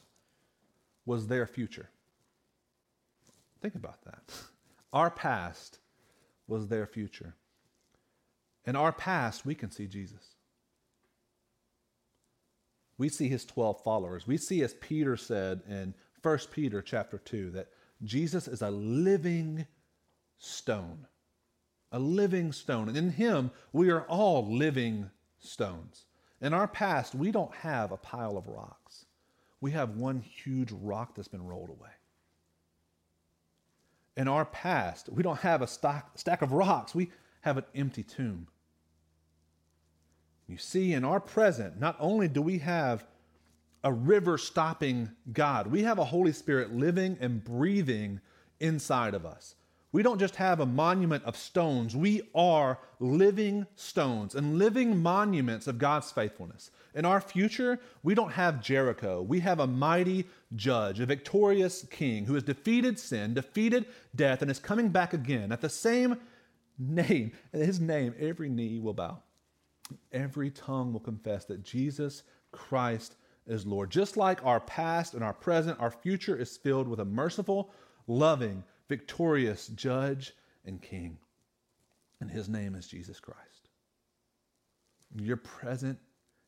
was 1.06 1.28
their 1.28 1.48
future. 1.48 1.90
Think 3.62 3.74
about 3.74 4.04
that. 4.04 4.22
Our 4.94 5.10
past 5.10 5.80
was 6.48 6.68
their 6.68 6.86
future. 6.86 7.36
In 8.66 8.76
our 8.76 8.92
past, 8.92 9.46
we 9.46 9.56
can 9.56 9.72
see 9.72 9.88
Jesus. 9.88 10.36
We 12.98 13.10
see 13.10 13.28
his 13.28 13.46
12 13.46 13.84
followers. 13.84 14.26
We 14.26 14.38
see, 14.38 14.62
as 14.64 14.74
Peter 14.76 15.18
said 15.18 15.62
in 15.68 15.94
1 16.22 16.40
Peter 16.52 16.82
chapter 16.82 17.18
2, 17.18 17.52
that 17.52 17.68
Jesus 18.04 18.48
is 18.48 18.62
a 18.62 18.72
living 18.72 19.68
stone. 20.38 21.08
A 21.92 22.00
living 22.00 22.52
stone. 22.52 22.88
And 22.88 22.98
in 22.98 23.12
him, 23.12 23.52
we 23.74 23.90
are 23.92 24.04
all 24.04 24.48
living 24.52 25.12
stones. 25.40 26.06
In 26.42 26.54
our 26.54 26.68
past, 26.68 27.14
we 27.14 27.32
don't 27.32 27.54
have 27.56 27.92
a 27.92 27.98
pile 27.98 28.38
of 28.38 28.48
rocks. 28.48 29.06
We 29.62 29.72
have 29.72 29.98
one 29.98 30.20
huge 30.20 30.72
rock 30.72 31.16
that's 31.16 31.28
been 31.28 31.46
rolled 31.46 31.70
away 31.70 31.90
in 34.18 34.28
our 34.28 34.46
past. 34.46 35.10
We 35.10 35.24
don't 35.24 35.40
have 35.40 35.62
a 35.62 35.68
stock, 35.68 36.18
stack 36.18 36.42
of 36.42 36.52
rocks, 36.52 36.96
we 36.96 37.12
have 37.42 37.58
an 37.58 37.66
empty 37.76 38.04
tomb. 38.04 38.48
You 40.48 40.58
see, 40.58 40.94
in 40.94 41.04
our 41.04 41.20
present, 41.20 41.80
not 41.80 41.96
only 42.00 42.28
do 42.28 42.42
we 42.42 42.60
have 42.60 43.06
a 43.84 43.92
river 43.92 44.38
stopping 44.38 45.12
God, 45.32 45.68
we 45.68 45.84
have 45.84 46.00
a 46.00 46.06
Holy 46.06 46.34
Spirit 46.34 46.74
living 46.74 47.18
and 47.20 47.44
breathing 47.44 48.20
inside 48.60 49.14
of 49.14 49.26
us. 49.26 49.56
We 49.92 50.04
don't 50.04 50.20
just 50.20 50.36
have 50.36 50.60
a 50.60 50.66
monument 50.66 51.24
of 51.24 51.38
stones, 51.38 51.96
we 51.96 52.24
are 52.36 52.80
living 53.00 53.66
stones 53.76 54.36
and 54.36 54.60
living 54.60 55.02
monuments 55.02 55.68
of 55.68 55.78
God's 55.78 56.12
faithfulness. 56.12 56.70
In 56.94 57.06
our 57.06 57.22
future, 57.22 57.80
we 58.04 58.14
don't 58.14 58.34
have 58.34 58.62
Jericho. 58.62 59.22
We 59.22 59.40
have 59.40 59.62
a 59.62 59.68
mighty 59.68 60.26
judge, 60.54 61.00
a 61.00 61.06
victorious 61.06 61.86
king 61.90 62.26
who 62.26 62.34
has 62.34 62.44
defeated 62.44 63.00
sin, 63.00 63.34
defeated 63.34 63.86
death, 64.16 64.42
and 64.42 64.52
is 64.52 64.60
coming 64.60 64.90
back 64.90 65.14
again. 65.14 65.54
At 65.54 65.62
the 65.62 65.70
same 65.70 66.18
name, 66.78 67.32
his 67.54 67.80
name, 67.80 68.16
every 68.20 68.50
knee 68.50 68.80
will 68.80 68.94
bow, 68.94 69.22
every 70.12 70.52
tongue 70.52 70.94
will 70.94 71.00
confess 71.00 71.46
that 71.46 71.64
Jesus 71.64 72.24
Christ 72.52 73.16
is 73.48 73.66
Lord. 73.66 73.92
Just 73.92 74.18
like 74.18 74.44
our 74.46 74.60
past 74.60 75.14
and 75.14 75.24
our 75.24 75.34
present, 75.34 75.80
our 75.80 75.92
future 75.92 76.36
is 76.36 76.58
filled 76.58 76.88
with 76.88 77.00
a 77.00 77.06
merciful, 77.06 77.72
loving, 78.08 78.64
victorious 78.88 79.68
judge 79.68 80.34
and 80.66 80.82
king. 80.82 81.18
And 82.20 82.30
his 82.30 82.50
name 82.50 82.76
is 82.76 82.88
Jesus 82.88 83.20
Christ. 83.20 83.70
Your 85.22 85.38
present 85.38 86.00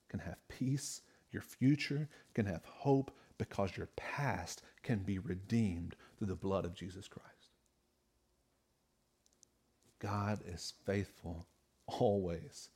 can 0.09 0.19
have 0.19 0.37
peace, 0.47 1.01
your 1.31 1.41
future 1.41 2.09
can 2.33 2.45
have 2.45 2.63
hope 2.65 3.11
because 3.37 3.77
your 3.77 3.89
past 3.95 4.61
can 4.81 4.99
be 4.99 5.19
redeemed 5.19 5.95
through 6.17 6.27
the 6.27 6.35
blood 6.35 6.65
of 6.65 6.73
Jesus 6.73 7.07
Christ. 7.07 7.27
God 9.99 10.39
is 10.47 10.73
faithful 10.85 11.47
always, 11.87 12.69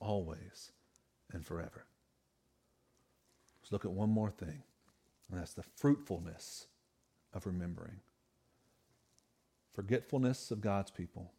always, 0.00 0.72
and 1.32 1.44
forever. 1.44 1.84
Let's 3.60 3.72
look 3.72 3.84
at 3.84 3.90
one 3.90 4.10
more 4.10 4.30
thing, 4.30 4.62
and 5.30 5.40
that's 5.40 5.54
the 5.54 5.64
fruitfulness 5.76 6.66
of 7.32 7.46
remembering 7.46 8.00
forgetfulness 9.74 10.50
of 10.50 10.60
God's 10.60 10.90
people, 10.90 11.30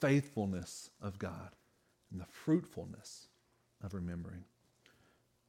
faithfulness 0.00 0.88
of 1.02 1.18
God, 1.18 1.50
and 2.10 2.18
the 2.18 2.24
fruitfulness 2.24 3.26
of 3.84 3.92
remembering. 3.92 4.44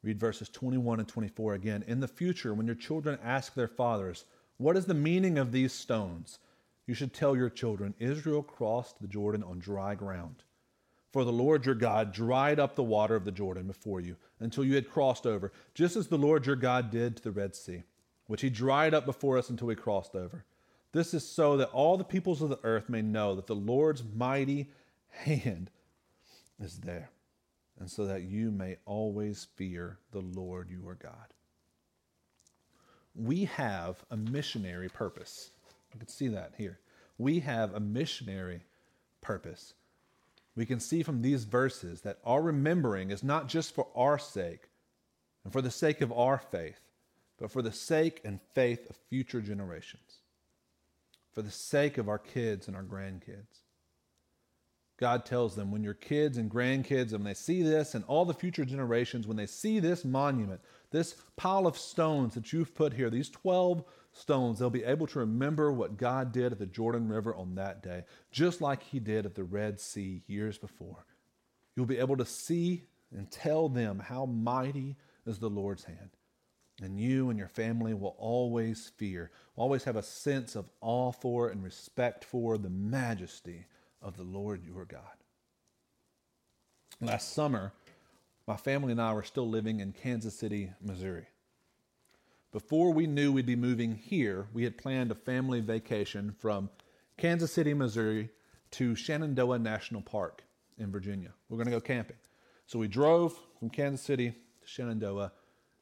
Read 0.03 0.19
verses 0.19 0.49
21 0.49 0.99
and 0.99 1.07
24 1.07 1.53
again. 1.53 1.86
In 1.88 2.01
the 2.01 2.07
future, 2.07 2.53
when 2.53 2.65
your 2.65 2.75
children 2.75 3.17
ask 3.23 3.53
their 3.53 3.69
fathers, 3.69 4.25
What 4.57 4.75
is 4.75 4.86
the 4.86 4.93
meaning 4.93 5.38
of 5.38 5.53
these 5.53 5.71
stones? 5.71 6.39
you 6.86 6.93
should 6.93 7.13
tell 7.13 7.36
your 7.36 7.49
children, 7.49 7.93
Israel 7.99 8.41
crossed 8.41 9.01
the 9.01 9.07
Jordan 9.07 9.43
on 9.43 9.60
dry 9.60 9.93
ground. 9.93 10.43
For 11.12 11.24
the 11.24 11.32
Lord 11.32 11.65
your 11.65 11.76
God 11.76 12.12
dried 12.12 12.60
up 12.60 12.76
the 12.76 12.84
water 12.84 13.15
of 13.15 13.26
the 13.26 13.32
Jordan 13.32 13.65
before 13.65 14.02
you 14.02 14.17
until 14.39 14.65
you 14.65 14.76
had 14.76 14.89
crossed 14.89 15.26
over, 15.26 15.52
just 15.74 15.96
as 15.96 16.08
the 16.08 16.17
Lord 16.17 16.46
your 16.46 16.56
God 16.56 16.91
did 16.91 17.17
to 17.17 17.24
the 17.24 17.32
Red 17.32 17.56
Sea, 17.56 17.84
which 18.28 18.41
he 18.41 18.50
dried 18.50 18.93
up 18.93 19.06
before 19.06 19.38
us 19.38 19.50
until 19.50 19.67
we 19.67 19.76
crossed 19.76 20.15
over. 20.15 20.46
This 20.91 21.13
is 21.13 21.28
so 21.28 21.58
that 21.58 21.70
all 21.70 21.98
the 21.98 22.04
peoples 22.04 22.41
of 22.41 22.50
the 22.50 22.60
earth 22.63 22.89
may 22.89 23.02
know 23.02 23.36
that 23.36 23.48
the 23.48 23.56
Lord's 23.56 24.04
mighty 24.04 24.70
hand 25.10 25.70
is 26.60 26.80
there, 26.80 27.10
and 27.80 27.89
so 27.89 28.06
that 28.06 28.24
you 28.24 28.52
may 28.52 28.78
always 28.86 29.48
fear 29.56 30.00
the 30.12 30.22
Lord 30.22 30.70
your 30.70 30.96
God. 30.96 31.34
We 33.15 33.46
have 33.46 34.04
a 34.12 34.17
missionary 34.17 34.89
purpose. 34.89 35.52
You 35.93 36.00
can 36.00 36.10
see 36.10 36.28
that 36.30 36.54
here. 36.58 36.80
We 37.17 37.39
have 37.39 37.74
a 37.74 37.80
missionary 37.80 38.62
purpose. 39.22 39.74
We 40.58 40.65
can 40.65 40.82
see 40.82 41.04
from 41.04 41.22
these 41.22 41.46
verses 41.46 42.02
that 42.02 42.17
our 42.26 42.41
remembering 42.41 43.12
is 43.12 43.24
not 43.24 43.48
just 43.48 43.74
for 43.74 43.88
our 43.96 44.20
sake 44.20 44.70
and 45.46 45.54
for 45.54 45.62
the 45.62 45.72
sake 45.72 46.02
of 46.02 46.12
our 46.12 46.38
faith, 46.38 46.82
but 47.38 47.52
for 47.52 47.62
the 47.62 47.72
sake 47.72 48.20
and 48.26 48.41
faith 48.54 48.89
of 48.89 48.98
future 49.10 49.39
generations 49.39 50.20
for 51.38 51.43
the 51.43 51.52
sake 51.52 52.00
of 52.00 52.10
our 52.10 52.17
kids 52.17 52.67
and 52.67 52.76
our 52.76 52.82
grandkids. 52.82 53.62
God 55.00 55.24
tells 55.24 55.56
them 55.56 55.72
when 55.72 55.84
your 55.84 55.93
kids 55.93 56.36
and 56.39 56.50
grandkids, 56.50 57.12
when 57.12 57.24
they 57.24 57.36
see 57.36 57.62
this, 57.62 57.93
and 57.93 58.04
all 58.08 58.26
the 58.26 58.34
future 58.34 58.65
generations, 58.65 59.28
when 59.28 59.38
they 59.38 59.46
see 59.46 59.80
this 59.80 60.04
monument, 60.04 60.62
this 60.89 61.13
pile 61.36 61.67
of 61.67 61.78
stones 61.78 62.34
that 62.34 62.52
you've 62.52 62.74
put 62.74 62.91
here, 62.91 63.12
these 63.12 63.30
12 63.30 63.84
stones, 64.17 64.60
they'll 64.60 64.69
be 64.69 64.84
able 64.84 65.08
to 65.08 65.19
remember 65.19 65.71
what 65.71 65.97
God 65.97 66.32
did 66.32 66.51
at 66.51 66.60
the 66.60 66.65
Jordan 66.65 67.08
River 67.08 67.36
on 67.36 67.56
that 67.56 67.84
day, 67.84 68.03
just 68.32 68.62
like 68.62 68.84
He 68.84 68.99
did 68.99 69.25
at 69.25 69.36
the 69.36 69.43
Red 69.43 69.80
Sea 69.80 70.23
years 70.27 70.58
before. 70.58 71.06
You'll 71.75 71.86
be 71.86 71.99
able 71.99 72.17
to 72.17 72.25
see 72.25 72.84
and 73.15 73.30
tell 73.30 73.69
them 73.69 73.99
how 73.99 74.25
mighty 74.25 74.95
is 75.25 75.39
the 75.39 75.49
Lord's 75.49 75.84
hand. 75.84 76.10
And 76.82 76.99
you 76.99 77.30
and 77.30 77.39
your 77.39 77.47
family 77.47 77.93
will 77.93 78.15
always 78.19 78.91
fear, 78.97 79.32
always 79.55 79.84
have 79.86 79.95
a 79.95 80.03
sense 80.03 80.55
of 80.55 80.70
awe 80.82 81.11
for 81.11 81.49
and 81.49 81.63
respect 81.63 82.24
for 82.24 82.57
the 82.57 82.70
majesty 82.70 83.65
of 84.01 84.15
the 84.15 84.24
Lord 84.24 84.63
your 84.63 84.86
God. 84.86 85.01
Last 87.01 87.34
summer, 87.34 87.74
my 88.47 88.57
family 88.57 88.91
and 88.91 89.01
I 89.01 89.13
were 89.13 89.24
still 89.24 89.47
living 89.47 89.80
in 89.80 89.91
Kansas 89.91 90.38
City, 90.38 90.72
Missouri. 90.82 91.28
Before 92.52 92.91
we 92.91 93.08
knew 93.08 93.32
we'd 93.32 93.45
be 93.45 93.56
moving 93.56 93.95
here, 93.95 94.48
we 94.54 94.64
had 94.64 94.78
planned 94.78 95.12
a 95.12 95.16
family 95.16 95.60
vacation 95.60 96.34
from 96.39 96.70
Kansas 97.18 97.52
City, 97.52 97.74
Missouri 97.74 98.30
to 98.72 98.95
Shenandoah 98.95 99.60
National 99.60 100.02
Park 100.02 100.43
in 100.78 100.91
Virginia. 100.91 101.34
We're 101.50 101.58
going 101.58 101.68
to 101.68 101.72
go 101.72 101.82
camping. 101.82 102.18
So 102.66 102.80
we 102.80 102.88
drove 102.88 103.38
from 103.60 103.70
Kansas 103.70 104.02
City 104.02 104.32
to 104.32 104.68
Shenandoah 104.68 105.32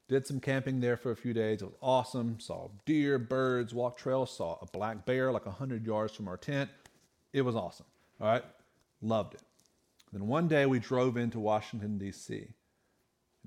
did 0.07 0.27
some 0.27 0.39
camping 0.39 0.79
there 0.79 0.97
for 0.97 1.11
a 1.11 1.15
few 1.15 1.33
days. 1.33 1.61
It 1.61 1.65
was 1.65 1.77
awesome. 1.81 2.39
Saw 2.39 2.69
deer, 2.85 3.17
birds, 3.17 3.73
walked 3.73 3.99
trails, 3.99 4.35
saw 4.35 4.57
a 4.61 4.65
black 4.67 5.05
bear 5.05 5.31
like 5.31 5.45
100 5.45 5.85
yards 5.85 6.13
from 6.13 6.27
our 6.27 6.37
tent. 6.37 6.69
It 7.33 7.41
was 7.41 7.55
awesome. 7.55 7.87
All 8.21 8.27
right. 8.27 8.43
Loved 9.01 9.35
it. 9.35 9.41
Then 10.13 10.27
one 10.27 10.47
day 10.47 10.65
we 10.65 10.79
drove 10.79 11.17
into 11.17 11.39
Washington, 11.39 11.97
D.C. 11.97 12.35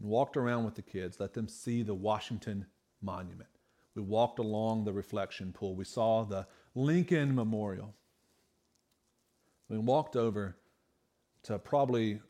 and 0.01 0.09
walked 0.09 0.37
around 0.37 0.65
with 0.65 0.75
the 0.75 0.83
kids, 0.83 1.21
let 1.21 1.33
them 1.33 1.49
see 1.49 1.83
the 1.83 1.95
Washington 1.95 2.67
Monument. 3.03 3.49
We 3.95 4.03
walked 4.03 4.39
along 4.39 4.85
the 4.85 4.93
reflection 4.93 5.53
pool. 5.53 5.75
We 5.75 5.85
saw 5.85 6.25
the 6.25 6.47
Lincoln 6.75 7.35
Memorial. 7.35 7.95
We 9.69 9.79
walked 9.79 10.17
over 10.17 10.57
to 11.45 11.59
probably 11.59 12.21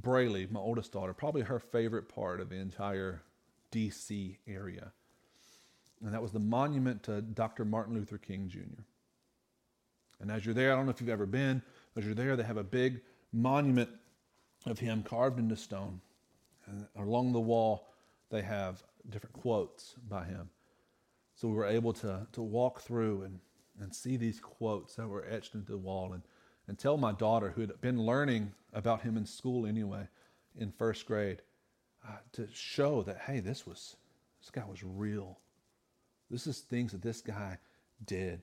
Braylee, 0.00 0.50
my 0.50 0.60
oldest 0.60 0.92
daughter, 0.92 1.14
probably 1.14 1.42
her 1.42 1.58
favorite 1.58 2.08
part 2.08 2.40
of 2.40 2.48
the 2.48 2.56
entire 2.56 3.22
DC 3.72 4.36
area. 4.46 4.92
And 6.04 6.12
that 6.12 6.22
was 6.22 6.32
the 6.32 6.38
monument 6.38 7.02
to 7.04 7.22
Dr. 7.22 7.64
Martin 7.64 7.94
Luther 7.94 8.18
King 8.18 8.48
Jr. 8.48 8.82
And 10.20 10.30
as 10.30 10.44
you're 10.44 10.54
there, 10.54 10.72
I 10.72 10.76
don't 10.76 10.86
know 10.86 10.90
if 10.90 11.00
you've 11.00 11.10
ever 11.10 11.26
been, 11.26 11.62
as 11.96 12.04
you're 12.04 12.14
there, 12.14 12.36
they 12.36 12.42
have 12.42 12.56
a 12.56 12.64
big 12.64 13.00
monument 13.32 13.90
of 14.66 14.78
him 14.78 15.02
carved 15.02 15.38
into 15.38 15.56
stone. 15.56 16.00
And 16.66 16.86
along 16.96 17.32
the 17.32 17.40
wall, 17.40 17.88
they 18.30 18.42
have 18.42 18.82
different 19.10 19.34
quotes 19.34 19.94
by 20.08 20.24
him. 20.24 20.50
So 21.34 21.48
we 21.48 21.54
were 21.54 21.66
able 21.66 21.92
to, 21.94 22.26
to 22.32 22.42
walk 22.42 22.80
through 22.80 23.22
and, 23.22 23.40
and 23.80 23.94
see 23.94 24.16
these 24.16 24.40
quotes 24.40 24.96
that 24.96 25.08
were 25.08 25.26
etched 25.28 25.54
into 25.54 25.72
the 25.72 25.78
wall 25.78 26.12
and, 26.12 26.22
and 26.66 26.78
tell 26.78 26.96
my 26.96 27.12
daughter, 27.12 27.50
who 27.50 27.60
had 27.60 27.80
been 27.80 28.04
learning 28.04 28.52
about 28.72 29.02
him 29.02 29.16
in 29.16 29.24
school 29.24 29.66
anyway, 29.66 30.08
in 30.56 30.72
first 30.72 31.06
grade, 31.06 31.42
uh, 32.06 32.16
to 32.32 32.48
show 32.52 33.02
that, 33.02 33.18
hey, 33.18 33.40
this 33.40 33.66
was, 33.66 33.96
this 34.40 34.50
guy 34.50 34.64
was 34.68 34.82
real. 34.82 35.38
This 36.30 36.46
is 36.46 36.58
things 36.58 36.92
that 36.92 37.02
this 37.02 37.20
guy 37.20 37.58
did 38.04 38.42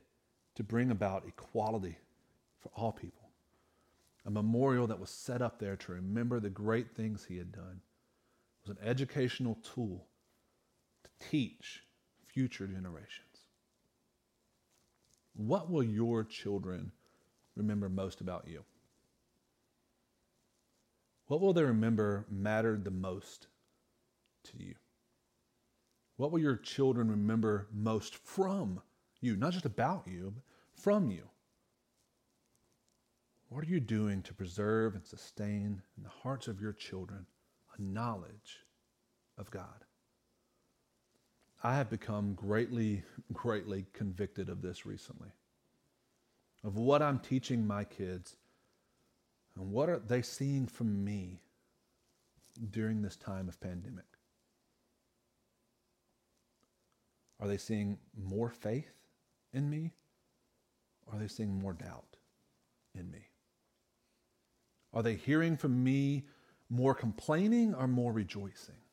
to 0.55 0.63
bring 0.63 0.89
about 0.89 1.27
equality 1.27 1.97
for 2.59 2.71
all 2.75 2.91
people. 2.91 3.29
A 4.25 4.31
memorial 4.31 4.87
that 4.87 4.99
was 4.99 5.09
set 5.09 5.41
up 5.41 5.59
there 5.59 5.75
to 5.75 5.91
remember 5.91 6.39
the 6.39 6.49
great 6.49 6.95
things 6.95 7.25
he 7.25 7.37
had 7.37 7.51
done. 7.51 7.81
It 8.63 8.69
was 8.69 8.77
an 8.77 8.87
educational 8.87 9.59
tool 9.61 10.07
to 10.07 10.14
teach 11.19 11.83
future 12.25 12.67
generations. 12.67 13.25
What 15.33 15.69
will 15.69 15.83
your 15.83 16.23
children 16.23 16.91
remember 17.55 17.89
most 17.89 18.21
about 18.21 18.47
you? 18.47 18.63
What 21.27 21.41
will 21.41 21.53
they 21.53 21.63
remember 21.63 22.25
mattered 22.29 22.85
the 22.85 22.91
most 22.91 23.47
to 24.43 24.63
you? 24.63 24.75
What 26.17 26.31
will 26.31 26.39
your 26.39 26.55
children 26.55 27.09
remember 27.09 27.67
most 27.73 28.15
from 28.15 28.81
you? 29.21 29.35
Not 29.35 29.53
just 29.53 29.65
about 29.65 30.07
you, 30.07 30.33
but 30.35 30.43
from 30.81 31.11
you. 31.11 31.27
What 33.49 33.63
are 33.63 33.69
you 33.69 33.79
doing 33.79 34.21
to 34.23 34.33
preserve 34.33 34.95
and 34.95 35.05
sustain 35.05 35.81
in 35.97 36.03
the 36.03 36.09
hearts 36.09 36.47
of 36.47 36.61
your 36.61 36.73
children 36.73 37.25
a 37.77 37.81
knowledge 37.81 38.65
of 39.37 39.51
God? 39.51 39.83
I 41.65 41.73
have 41.73 41.89
become 41.89 42.35
greatly, 42.35 43.01
greatly 43.33 43.87
convicted 43.91 44.49
of 44.49 44.61
this 44.61 44.85
recently. 44.85 45.29
Of 46.63 46.77
what 46.77 47.01
I'm 47.01 47.17
teaching 47.17 47.65
my 47.65 47.83
kids 47.83 48.35
and 49.55 49.71
what 49.71 49.89
are 49.89 49.97
they 49.97 50.21
seeing 50.21 50.67
from 50.67 51.03
me 51.03 51.39
during 52.69 53.01
this 53.01 53.15
time 53.15 53.47
of 53.49 53.59
pandemic? 53.59 54.05
Are 57.39 57.47
they 57.47 57.57
seeing 57.57 57.97
more 58.15 58.51
faith 58.51 59.01
in 59.51 59.67
me? 59.67 59.91
Or 61.07 61.15
are 61.15 61.19
they 61.19 61.27
seeing 61.27 61.57
more 61.57 61.73
doubt 61.73 62.17
in 62.93 63.09
me? 63.09 63.25
Are 64.93 65.01
they 65.01 65.15
hearing 65.15 65.57
from 65.57 65.83
me 65.83 66.27
more 66.69 66.93
complaining 66.93 67.73
or 67.73 67.87
more 67.87 68.13
rejoicing? 68.13 68.84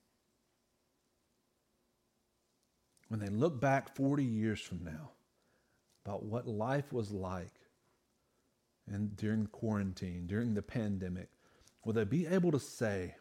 When 3.13 3.21
they 3.21 3.29
look 3.29 3.61
back 3.61 3.95
40 3.95 4.25
years 4.25 4.59
from 4.59 4.85
now 4.85 5.11
about 6.07 6.23
what 6.23 6.49
life 6.49 6.95
was 6.95 7.11
like 7.11 7.53
and 8.91 9.15
during 9.15 9.49
quarantine, 9.49 10.27
during 10.27 10.55
the 10.55 10.63
pandemic, 10.63 11.29
will 11.85 11.93
they 11.93 12.05
be 12.05 12.27
able 12.27 12.53
to 12.53 12.59
say, 12.59 13.15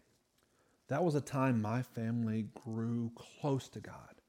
that 0.88 1.04
was 1.04 1.16
a 1.16 1.20
time 1.20 1.62
my 1.62 1.82
family 1.82 2.48
grew 2.64 3.12
close 3.42 3.68
to 3.68 3.82
God? 3.82 4.22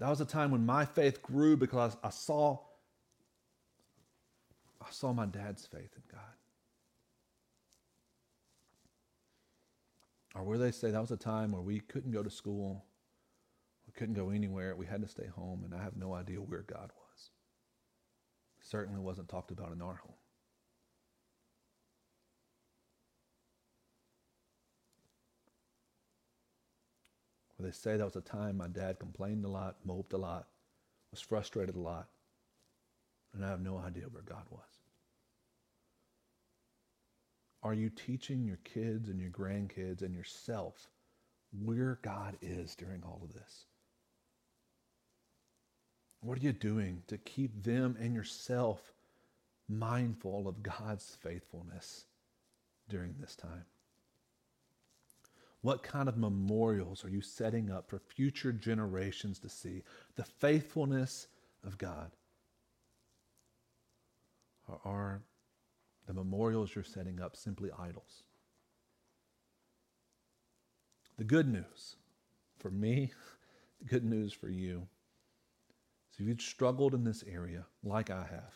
That 0.00 0.08
was 0.08 0.20
a 0.20 0.24
time 0.24 0.50
when 0.50 0.66
my 0.66 0.84
faith 0.84 1.22
grew 1.22 1.56
because 1.56 1.96
I 2.02 2.10
saw 2.10 2.58
I 4.82 4.90
saw 4.90 5.12
my 5.12 5.26
dad's 5.26 5.64
faith 5.64 5.92
in 5.94 6.02
God. 6.10 6.20
Or 10.34 10.42
where 10.42 10.58
they 10.58 10.72
say 10.72 10.90
that 10.90 11.00
was 11.00 11.12
a 11.12 11.16
time 11.16 11.52
where 11.52 11.62
we 11.62 11.78
couldn't 11.78 12.10
go 12.10 12.24
to 12.24 12.30
school, 12.30 12.84
couldn't 13.96 14.14
go 14.14 14.30
anywhere, 14.30 14.74
we 14.76 14.86
had 14.86 15.02
to 15.02 15.08
stay 15.08 15.26
home, 15.26 15.62
and 15.64 15.74
I 15.74 15.82
have 15.82 15.96
no 15.96 16.14
idea 16.14 16.38
where 16.38 16.62
God 16.62 16.90
was. 16.90 17.30
Certainly 18.60 19.00
wasn't 19.00 19.28
talked 19.28 19.50
about 19.50 19.72
in 19.72 19.82
our 19.82 19.96
home. 19.96 20.16
Where 27.56 27.68
they 27.68 27.74
say 27.74 27.96
that 27.96 28.04
was 28.04 28.16
a 28.16 28.20
time 28.20 28.56
my 28.56 28.68
dad 28.68 28.98
complained 28.98 29.44
a 29.44 29.48
lot, 29.48 29.76
moped 29.84 30.12
a 30.12 30.18
lot, 30.18 30.48
was 31.10 31.20
frustrated 31.20 31.76
a 31.76 31.80
lot, 31.80 32.08
and 33.32 33.44
I 33.44 33.48
have 33.48 33.60
no 33.60 33.78
idea 33.78 34.04
where 34.10 34.22
God 34.22 34.44
was. 34.50 34.60
Are 37.62 37.74
you 37.74 37.90
teaching 37.90 38.44
your 38.44 38.58
kids 38.64 39.08
and 39.08 39.20
your 39.20 39.30
grandkids 39.30 40.02
and 40.02 40.14
yourself 40.14 40.90
where 41.62 41.98
God 42.02 42.36
is 42.42 42.74
during 42.74 43.02
all 43.02 43.20
of 43.22 43.32
this? 43.32 43.66
What 46.24 46.38
are 46.38 46.40
you 46.40 46.54
doing 46.54 47.02
to 47.08 47.18
keep 47.18 47.62
them 47.62 47.98
and 48.00 48.14
yourself 48.14 48.94
mindful 49.68 50.48
of 50.48 50.62
God's 50.62 51.18
faithfulness 51.22 52.06
during 52.88 53.14
this 53.20 53.36
time? 53.36 53.66
What 55.60 55.82
kind 55.82 56.08
of 56.08 56.16
memorials 56.16 57.04
are 57.04 57.10
you 57.10 57.20
setting 57.20 57.70
up 57.70 57.90
for 57.90 57.98
future 57.98 58.52
generations 58.52 59.38
to 59.40 59.50
see 59.50 59.82
the 60.16 60.24
faithfulness 60.24 61.26
of 61.62 61.76
God? 61.76 62.10
Or 64.66 64.80
are 64.82 65.22
the 66.06 66.14
memorials 66.14 66.74
you're 66.74 66.84
setting 66.84 67.20
up 67.20 67.36
simply 67.36 67.68
idols? 67.78 68.22
The 71.18 71.24
good 71.24 71.48
news 71.48 71.96
for 72.58 72.70
me, 72.70 73.12
the 73.78 73.84
good 73.84 74.06
news 74.06 74.32
for 74.32 74.48
you, 74.48 74.88
is 76.14 76.20
if 76.20 76.26
you've 76.26 76.40
struggled 76.40 76.94
in 76.94 77.04
this 77.04 77.24
area 77.30 77.66
like 77.82 78.10
I 78.10 78.26
have, 78.30 78.52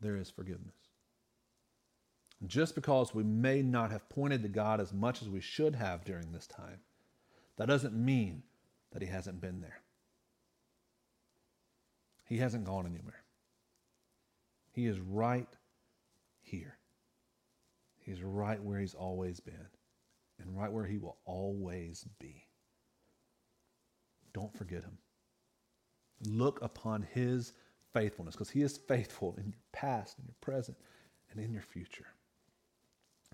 there 0.00 0.16
is 0.16 0.30
forgiveness. 0.30 0.76
Just 2.46 2.74
because 2.74 3.14
we 3.14 3.22
may 3.22 3.62
not 3.62 3.92
have 3.92 4.08
pointed 4.08 4.42
to 4.42 4.48
God 4.48 4.80
as 4.80 4.92
much 4.92 5.22
as 5.22 5.28
we 5.28 5.40
should 5.40 5.74
have 5.76 6.04
during 6.04 6.32
this 6.32 6.46
time, 6.46 6.80
that 7.56 7.68
doesn't 7.68 7.94
mean 7.94 8.42
that 8.92 9.02
He 9.02 9.08
hasn't 9.08 9.40
been 9.40 9.60
there. 9.60 9.80
He 12.26 12.38
hasn't 12.38 12.64
gone 12.64 12.86
anywhere. 12.86 13.22
He 14.72 14.86
is 14.86 14.98
right 14.98 15.48
here. 16.40 16.78
He's 18.00 18.22
right 18.22 18.62
where 18.62 18.80
He's 18.80 18.94
always 18.94 19.38
been 19.38 19.68
and 20.40 20.56
right 20.56 20.72
where 20.72 20.86
He 20.86 20.98
will 20.98 21.18
always 21.24 22.06
be. 22.18 22.46
Don't 24.34 24.56
forget 24.56 24.82
Him. 24.82 24.98
Look 26.24 26.62
upon 26.62 27.06
His 27.12 27.52
faithfulness 27.92 28.34
because 28.34 28.50
He 28.50 28.62
is 28.62 28.76
faithful 28.76 29.34
in 29.38 29.44
your 29.50 29.62
past, 29.72 30.18
in 30.18 30.24
your 30.26 30.36
present, 30.40 30.78
and 31.30 31.40
in 31.40 31.52
your 31.52 31.62
future. 31.62 32.06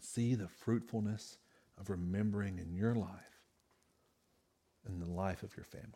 See 0.01 0.34
the 0.34 0.49
fruitfulness 0.49 1.39
of 1.78 1.91
remembering 1.91 2.59
in 2.59 2.72
your 2.72 2.95
life 2.95 3.11
and 4.86 5.03
the 5.03 5.11
life 5.11 5.43
of 5.43 5.57
your 5.57 5.64
family. 5.64 5.93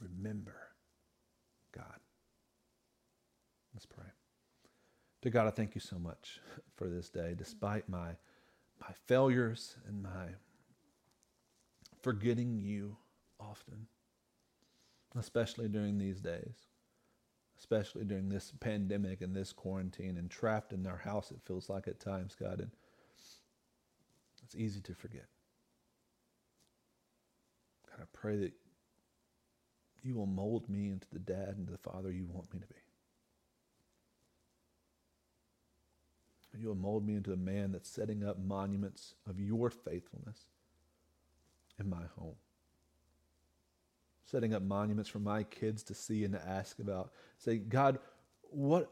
Remember 0.00 0.56
God. 1.72 2.00
Let's 3.74 3.86
pray. 3.86 4.06
Dear 5.22 5.32
God, 5.32 5.46
I 5.46 5.50
thank 5.50 5.74
you 5.74 5.80
so 5.80 5.98
much 5.98 6.40
for 6.76 6.88
this 6.88 7.08
day, 7.08 7.34
despite 7.36 7.88
my, 7.88 8.16
my 8.80 8.92
failures 9.06 9.76
and 9.86 10.02
my 10.02 10.28
forgetting 12.02 12.58
you 12.58 12.96
often, 13.38 13.86
especially 15.16 15.68
during 15.68 15.98
these 15.98 16.20
days 16.20 16.68
especially 17.62 18.04
during 18.04 18.28
this 18.28 18.52
pandemic 18.58 19.20
and 19.20 19.36
this 19.36 19.52
quarantine 19.52 20.16
and 20.16 20.28
trapped 20.28 20.72
in 20.72 20.84
our 20.84 20.96
house, 20.96 21.30
it 21.30 21.38
feels 21.44 21.70
like 21.70 21.86
at 21.86 22.00
times, 22.00 22.34
God. 22.34 22.58
And 22.58 22.72
it's 24.42 24.56
easy 24.56 24.80
to 24.80 24.94
forget. 24.94 25.28
God, 27.88 28.02
I 28.02 28.06
pray 28.12 28.36
that 28.38 28.52
you 30.02 30.16
will 30.16 30.26
mold 30.26 30.68
me 30.68 30.90
into 30.90 31.06
the 31.12 31.20
dad 31.20 31.54
and 31.56 31.68
the 31.68 31.78
father 31.78 32.10
you 32.10 32.26
want 32.26 32.52
me 32.52 32.58
to 32.58 32.66
be. 32.66 32.74
You 36.60 36.68
will 36.68 36.74
mold 36.74 37.06
me 37.06 37.14
into 37.14 37.32
a 37.32 37.36
man 37.36 37.70
that's 37.70 37.88
setting 37.88 38.24
up 38.24 38.40
monuments 38.40 39.14
of 39.30 39.38
your 39.38 39.70
faithfulness 39.70 40.48
in 41.78 41.88
my 41.88 42.02
home 42.18 42.34
setting 44.32 44.54
up 44.54 44.62
monuments 44.62 45.10
for 45.10 45.18
my 45.18 45.42
kids 45.44 45.82
to 45.84 45.94
see 45.94 46.24
and 46.24 46.32
to 46.32 46.48
ask 46.48 46.78
about. 46.78 47.12
Say, 47.36 47.58
God, 47.58 47.98
what, 48.50 48.90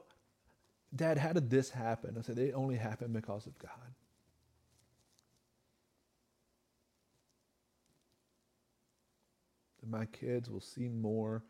Dad, 0.95 1.17
how 1.17 1.33
did 1.33 1.49
this 1.49 1.71
happen? 1.71 2.15
I 2.19 2.23
say, 2.23 2.35
it 2.35 2.55
only 2.55 2.77
happened 2.77 3.15
because 3.15 3.47
of 3.47 3.59
God. 3.59 3.71
That 9.81 9.89
my 9.89 10.05
kids 10.05 10.51
will 10.51 10.61
see 10.61 10.89
more 10.89 11.43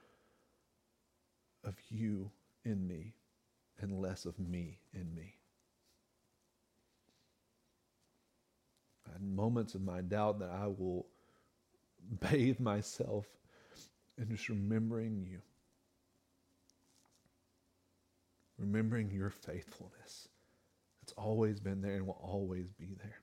of 1.64 1.74
you 1.90 2.30
in 2.64 2.86
me 2.86 3.14
and 3.80 4.00
less 4.00 4.24
of 4.24 4.38
me 4.38 4.78
in 4.94 5.12
me. 5.16 5.34
I 9.08 9.14
had 9.14 9.22
moments 9.22 9.74
of 9.74 9.82
my 9.82 10.00
doubt 10.00 10.38
that 10.38 10.50
I 10.50 10.68
will 10.68 11.06
bathe 12.30 12.60
myself 12.60 13.26
in 14.20 14.28
just 14.28 14.48
remembering 14.48 15.26
you, 15.28 15.40
remembering 18.58 19.10
your 19.10 19.30
faithfulness. 19.30 20.28
It's 21.02 21.12
always 21.16 21.58
been 21.58 21.80
there 21.80 21.96
and 21.96 22.06
will 22.06 22.20
always 22.22 22.70
be 22.72 22.94
there. 23.02 23.22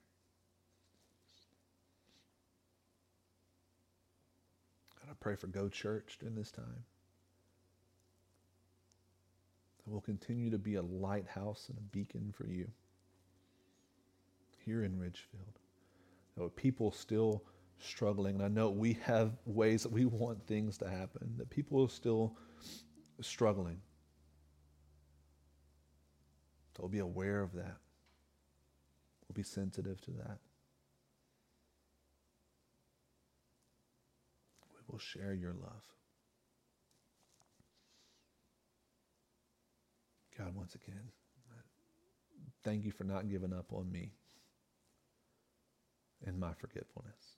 God, 5.00 5.10
I 5.10 5.14
pray 5.20 5.36
for 5.36 5.46
Go 5.46 5.68
Church 5.68 6.18
during 6.20 6.34
this 6.34 6.50
time. 6.50 6.84
That 9.78 9.90
we'll 9.90 10.00
continue 10.00 10.50
to 10.50 10.58
be 10.58 10.74
a 10.74 10.82
lighthouse 10.82 11.66
and 11.68 11.78
a 11.78 11.82
beacon 11.82 12.34
for 12.36 12.46
you 12.46 12.68
here 14.64 14.82
in 14.82 14.98
Ridgefield. 14.98 15.60
That 16.36 16.56
people 16.56 16.90
still 16.90 17.42
struggling, 17.80 18.36
and 18.36 18.44
I 18.44 18.48
know 18.48 18.70
we 18.70 18.94
have 19.04 19.32
ways 19.44 19.82
that 19.82 19.92
we 19.92 20.04
want 20.04 20.46
things 20.46 20.78
to 20.78 20.88
happen, 20.88 21.34
that 21.36 21.50
people 21.50 21.82
are 21.82 21.88
still 21.88 22.36
struggling. 23.20 23.80
So 26.76 26.82
we'll 26.82 26.90
be 26.90 26.98
aware 26.98 27.42
of 27.42 27.52
that. 27.54 27.76
We'll 29.28 29.34
be 29.34 29.42
sensitive 29.42 30.00
to 30.02 30.10
that. 30.12 30.38
We 34.72 34.80
will 34.88 34.98
share 34.98 35.34
your 35.34 35.52
love. 35.52 35.82
God, 40.38 40.54
once 40.54 40.76
again, 40.76 41.10
thank 42.62 42.84
you 42.84 42.92
for 42.92 43.02
not 43.02 43.28
giving 43.28 43.52
up 43.52 43.72
on 43.72 43.90
me 43.90 44.12
and 46.24 46.38
my 46.38 46.52
forgetfulness. 46.54 47.37